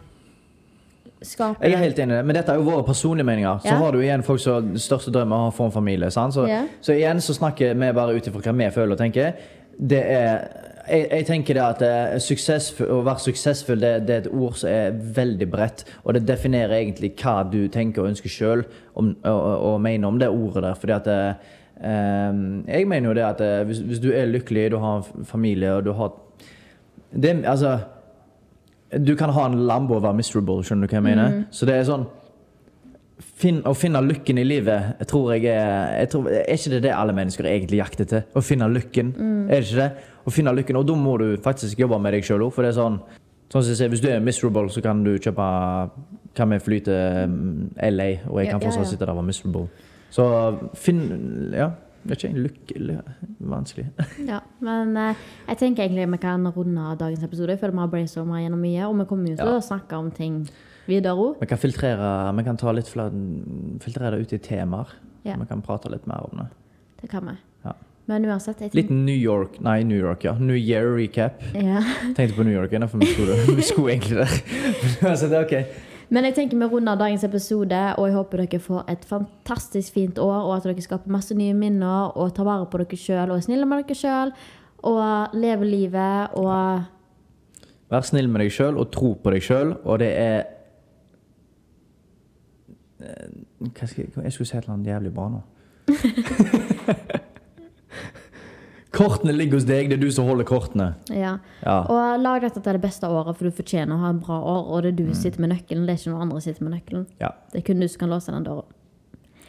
skaper 1.25 1.65
Jeg 1.65 1.73
er 1.73 1.81
helt 1.81 1.99
enig 1.99 2.13
i 2.13 2.17
det, 2.19 2.25
men 2.29 2.37
dette 2.37 2.53
er 2.53 2.61
jo 2.61 2.67
våre 2.69 2.85
personlige 2.85 3.25
meninger. 3.27 3.59
Så 3.63 3.73
Ja. 3.73 3.77
har 3.81 3.91
du 3.91 3.99
igjen 3.99 4.23
folk 4.23 4.39
som 4.39 4.75
største 4.77 5.11
drøm 5.11 5.33
er 5.33 5.49
å 5.49 5.53
få 5.53 5.65
en 5.65 5.71
familie. 5.71 6.07
Så, 6.11 6.47
Ja. 6.47 6.63
så 6.81 6.93
igjen 6.93 7.17
så 7.19 7.33
snakker 7.33 7.73
vi 7.73 7.91
bare 7.91 8.15
ut 8.15 8.27
ifra 8.27 8.41
hva 8.41 8.55
vi 8.57 8.69
føler 8.71 8.91
og 8.91 8.97
tenker. 8.99 9.33
Det 9.79 10.03
er 10.03 10.66
jeg, 10.89 11.07
jeg 11.11 11.25
tenker 11.27 11.57
det 11.57 11.63
at 11.63 11.83
eh, 11.85 12.87
å 12.87 13.01
være 13.05 13.23
suksessfull 13.23 13.81
det, 13.81 13.91
det 14.07 14.15
er 14.15 14.23
et 14.25 14.31
ord 14.31 14.57
som 14.59 14.71
er 14.71 14.95
veldig 15.17 15.49
bredt. 15.51 15.83
Og 16.03 16.15
det 16.15 16.25
definerer 16.27 16.79
egentlig 16.79 17.13
hva 17.21 17.41
du 17.47 17.65
tenker 17.73 18.03
og 18.03 18.11
ønsker 18.13 18.31
sjøl 18.31 18.65
og, 18.95 19.13
og, 19.23 19.75
mener 19.83 20.09
om 20.09 20.19
det 20.21 20.31
ordet 20.31 20.63
der. 20.67 20.79
Fordi 20.79 20.95
at 20.97 21.11
eh, 21.13 21.51
eh, 21.81 22.39
Jeg 22.77 22.87
mener 22.87 23.11
jo 23.11 23.17
det 23.17 23.27
at 23.27 23.43
eh, 23.43 23.63
hvis, 23.67 23.83
hvis 23.89 24.03
du 24.03 24.11
er 24.11 24.31
lykkelig, 24.31 24.71
du 24.71 24.79
har 24.83 25.07
familie 25.27 25.75
og 25.75 25.85
du 25.85 25.93
har 25.97 26.15
det, 27.11 27.39
Altså 27.45 27.77
du 28.87 29.15
kan 29.19 29.33
ha 29.35 29.49
en 29.49 29.65
Lambo 29.67 29.97
og 29.97 30.03
være 30.05 30.15
miserable, 30.15 30.63
skjønner 30.63 30.87
du 30.87 30.93
hva 30.93 31.01
jeg 31.01 31.03
mener? 31.03 31.41
Så 31.51 31.67
det 31.67 31.75
er 31.75 31.87
sånn 31.89 32.05
finn, 33.19 33.59
Å 33.67 33.73
finne 33.75 33.99
lykken 34.05 34.39
i 34.39 34.45
livet, 34.47 34.93
jeg 35.01 35.09
tror 35.11 35.33
jeg 35.35 35.49
er 35.51 35.97
jeg 36.03 36.11
tror, 36.13 36.29
Er 36.31 36.53
ikke 36.53 36.71
det 36.75 36.83
det 36.85 36.93
alle 36.95 37.15
mennesker 37.17 37.49
egentlig 37.49 37.81
jakter 37.81 38.07
til? 38.07 38.23
Å 38.31 38.43
finne 38.45 38.69
lykken? 38.71 39.11
Er 39.49 39.59
det 39.59 39.67
ikke 39.67 39.81
det? 39.81 39.89
Å 40.27 40.31
finne 40.33 40.51
lykken, 40.55 40.75
Og 40.75 40.85
da 40.87 40.93
må 40.99 41.17
du 41.21 41.37
faktisk 41.37 41.79
jobbe 41.79 41.99
med 42.03 42.13
deg 42.13 42.23
sjøl 42.27 42.43
òg, 42.43 42.51
for 42.53 42.63
det 42.67 42.73
er 42.75 42.81
sånn 42.81 42.99
Sånn 43.47 43.63
som 43.63 43.71
jeg 43.71 43.77
sier, 43.79 43.89
Hvis 43.93 44.01
du 44.03 44.09
er 44.11 44.19
miserable, 44.19 44.67
så 44.69 44.81
kan 44.83 45.03
du 45.05 45.13
kjøpe 45.17 45.45
Kan 46.35 46.49
vi 46.51 46.59
fly 46.59 46.79
til 46.83 46.93
mm, 47.31 47.69
LA, 47.93 48.09
og 48.27 48.41
jeg 48.41 48.51
kan 48.51 48.59
fortsatt 48.61 48.87
sitte 48.91 49.05
der 49.05 49.13
og 49.13 49.21
være 49.21 49.29
miserable. 49.31 49.67
Så 50.11 50.25
finn 50.75 51.53
Ja, 51.55 51.69
Det 52.03 52.11
er 52.11 52.19
ikke. 52.19 52.29
en 52.29 52.43
Lykke 52.43 53.01
Vanskelig. 53.39 53.87
Ja, 54.31 54.39
men 54.59 54.95
eh, 54.97 55.15
jeg 55.47 55.57
tenker 55.57 55.83
egentlig 55.87 56.09
vi 56.11 56.17
kan 56.17 56.45
runde 56.47 56.79
av 56.91 56.97
dagens 56.99 57.23
episode. 57.23 57.49
Jeg 57.55 57.59
føler 57.59 57.73
vi 57.73 57.83
har 57.85 57.87
brainstorma 57.95 58.41
gjennom 58.43 58.61
mye, 58.63 58.83
og 58.87 58.97
vi 58.99 59.05
kommer 59.09 59.29
jo 59.31 59.35
til 59.39 59.47
Ja. 59.47 59.57
å 59.57 59.63
snakke 59.63 59.97
om 59.97 60.11
ting 60.11 60.41
videre 60.87 61.15
òg. 61.15 61.39
Vi 61.39 61.47
kan 61.47 61.57
filtrere 61.57 62.35
Vi 62.35 62.43
kan 62.43 62.57
ta 62.57 62.71
litt 62.71 62.87
flere 62.87 63.11
Filtrere 63.79 64.11
det 64.17 64.21
ut 64.27 64.33
i 64.33 64.37
temaer. 64.39 64.87
Ja. 65.23 65.35
Vi 65.39 65.45
kan 65.49 65.61
prate 65.61 65.89
litt 65.91 66.05
mer 66.07 66.23
om 66.31 66.37
det. 66.43 66.47
Det 67.01 67.09
kan 67.09 67.25
vi. 67.25 67.35
Men 68.07 68.25
uansett 68.29 68.61
jeg 68.63 68.75
Litt 68.77 68.91
New 68.93 69.15
York 69.15 69.57
Nei, 69.63 69.81
New 69.83 69.99
York, 69.99 70.23
ja. 70.23 70.33
New 70.39 70.55
Year 70.55 70.87
recap. 70.95 71.43
ja. 71.53 71.81
Tenkte 72.15 72.37
på 72.37 72.45
New 72.47 72.55
York 72.55 72.71
igjen, 72.71 72.87
for 72.87 73.03
vi 73.03 73.11
skulle, 73.11 73.35
vi 73.59 73.65
skulle 73.67 73.95
egentlig 73.95 74.17
der. 74.21 75.53
Er. 75.57 75.69
Men 76.09 76.29
jeg 76.29 76.37
tenker 76.37 76.59
vi 76.61 76.69
runder 76.71 76.99
dagens 76.99 77.25
episode, 77.27 77.81
og 77.97 78.07
jeg 78.07 78.15
håper 78.15 78.43
dere 78.45 78.61
får 78.63 78.91
et 78.93 79.07
fantastisk 79.07 79.93
fint 79.93 80.19
år, 80.23 80.37
og 80.47 80.55
at 80.55 80.69
dere 80.69 80.85
skaper 80.85 81.11
masse 81.11 81.35
nye 81.35 81.55
minner, 81.57 82.13
og 82.15 82.31
tar 82.35 82.47
vare 82.47 82.67
på 82.71 82.79
dere 82.79 82.99
sjøl, 82.99 83.31
og 83.31 83.41
er 83.41 83.47
snille 83.47 83.67
med 83.67 83.83
dere 83.83 83.99
sjøl, 83.99 84.35
og 84.87 85.35
lever 85.35 85.67
livet, 85.67 86.37
og 86.39 86.93
Vær 87.87 88.03
snill 88.03 88.27
med 88.27 88.41
deg 88.43 88.51
sjøl, 88.51 88.75
og 88.75 88.89
tro 88.91 89.13
på 89.23 89.31
deg 89.31 89.43
sjøl, 89.43 89.69
og 89.87 90.01
det 90.01 90.09
er 90.19 90.41
Eh, 92.97 93.29
hva 93.59 93.85
skal 93.87 94.05
jeg, 94.05 94.13
jeg 94.23 94.33
skulle 94.33 94.49
si 94.49 94.57
et 94.57 94.63
eller 94.65 94.73
annet 94.73 94.89
jævlig 94.89 95.13
bra 95.13 95.27
nå. 95.29 95.41
kortene 98.97 99.33
ligger 99.35 99.59
hos 99.59 99.67
deg, 99.69 99.91
det 99.91 99.97
er 99.99 100.01
du 100.01 100.09
som 100.13 100.25
holder 100.27 100.47
kortene. 100.49 100.87
Ja. 101.13 101.35
Ja. 101.61 101.77
Og 101.85 102.19
lag 102.23 102.41
dette 102.43 102.59
til 102.63 102.77
det 102.79 102.81
beste 102.83 103.07
året, 103.09 103.37
for 103.37 103.47
du 103.47 103.53
fortjener 103.55 103.93
å 103.95 104.01
ha 104.01 104.09
en 104.15 104.19
bra 104.23 104.39
år, 104.41 104.63
og 104.73 104.83
det 104.83 104.91
er 104.93 104.97
du 104.97 105.05
som 105.13 105.21
sitter 105.27 105.43
med 105.45 105.53
nøkkelen, 105.53 105.85
det 105.87 105.93
er 105.95 106.01
ikke 106.01 106.11
noen 106.15 106.25
andre 106.27 106.41
som 106.41 106.47
sitter 106.49 106.65
med 106.67 106.75
nøkkelen. 106.79 107.07
ja. 107.21 107.31
Det 107.53 107.61
er 107.61 107.67
kun 107.69 107.79
du 107.83 107.87
som 107.87 107.99
kan 108.03 108.09
låse 108.15 108.33
den 108.33 108.47
døra. 108.47 108.65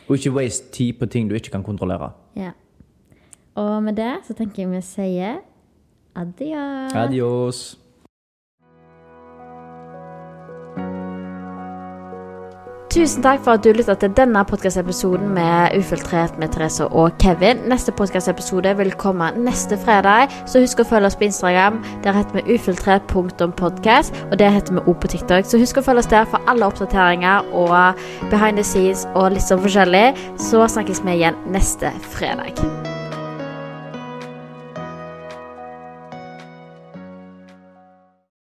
Og 0.09 0.17
ikke 0.17 0.33
waste 0.39 0.71
tid 0.73 0.97
på 1.01 1.09
ting 1.13 1.29
du 1.29 1.35
ikke 1.37 1.51
kan 1.53 1.65
kontrollere. 1.67 2.13
Ja. 2.37 2.53
Og 3.59 3.83
med 3.83 3.97
det 3.99 4.13
så 4.29 4.37
tenker 4.39 4.63
jeg 4.63 4.71
vi 4.71 4.81
sier 4.87 5.41
adios. 6.17 6.95
Adios. 6.95 7.61
Tusen 12.89 13.21
takk 13.21 13.43
for 13.45 13.59
at 13.59 13.65
du 13.65 13.75
lytta 13.77 13.93
til 14.01 14.15
denne 14.17 14.41
podkastepisoden 14.49 15.29
med 15.37 15.77
Ufiltrert 15.77 16.39
med 16.41 16.55
Therese 16.55 16.87
og 16.87 17.19
Kevin. 17.21 17.61
Neste 17.69 17.93
podkastepisode 17.93 18.73
vil 18.79 18.95
komme 18.97 19.29
neste 19.37 19.77
fredag, 19.85 20.33
så 20.49 20.65
husk 20.65 20.81
å 20.81 20.89
følge 20.89 21.13
oss 21.13 21.19
på 21.21 21.29
Instagram. 21.29 21.83
Der 22.07 22.17
heter 22.17 22.41
vi 22.41 22.57
ufiltrert.podkast, 22.57 24.25
og 24.31 24.39
det 24.41 24.53
heter 24.57 24.81
vi 24.81 24.87
òg 24.89 25.01
på 25.05 25.13
TikTok. 25.13 25.45
Så 25.45 25.61
husk 25.61 25.83
å 25.83 25.85
følge 25.85 26.07
oss 26.07 26.13
der 26.17 26.29
for 26.33 26.41
alle 26.49 26.73
oppdateringer 26.73 27.53
og 27.53 28.05
behind 28.33 28.57
the 28.57 28.65
scenes 28.65 29.05
og 29.13 29.35
litt 29.37 29.45
sånn 29.45 29.61
forskjellig. 29.61 30.07
Så 30.41 30.65
snakkes 30.65 31.05
vi 31.05 31.21
igjen 31.21 31.37
neste 31.53 31.93
fredag. 32.17 32.57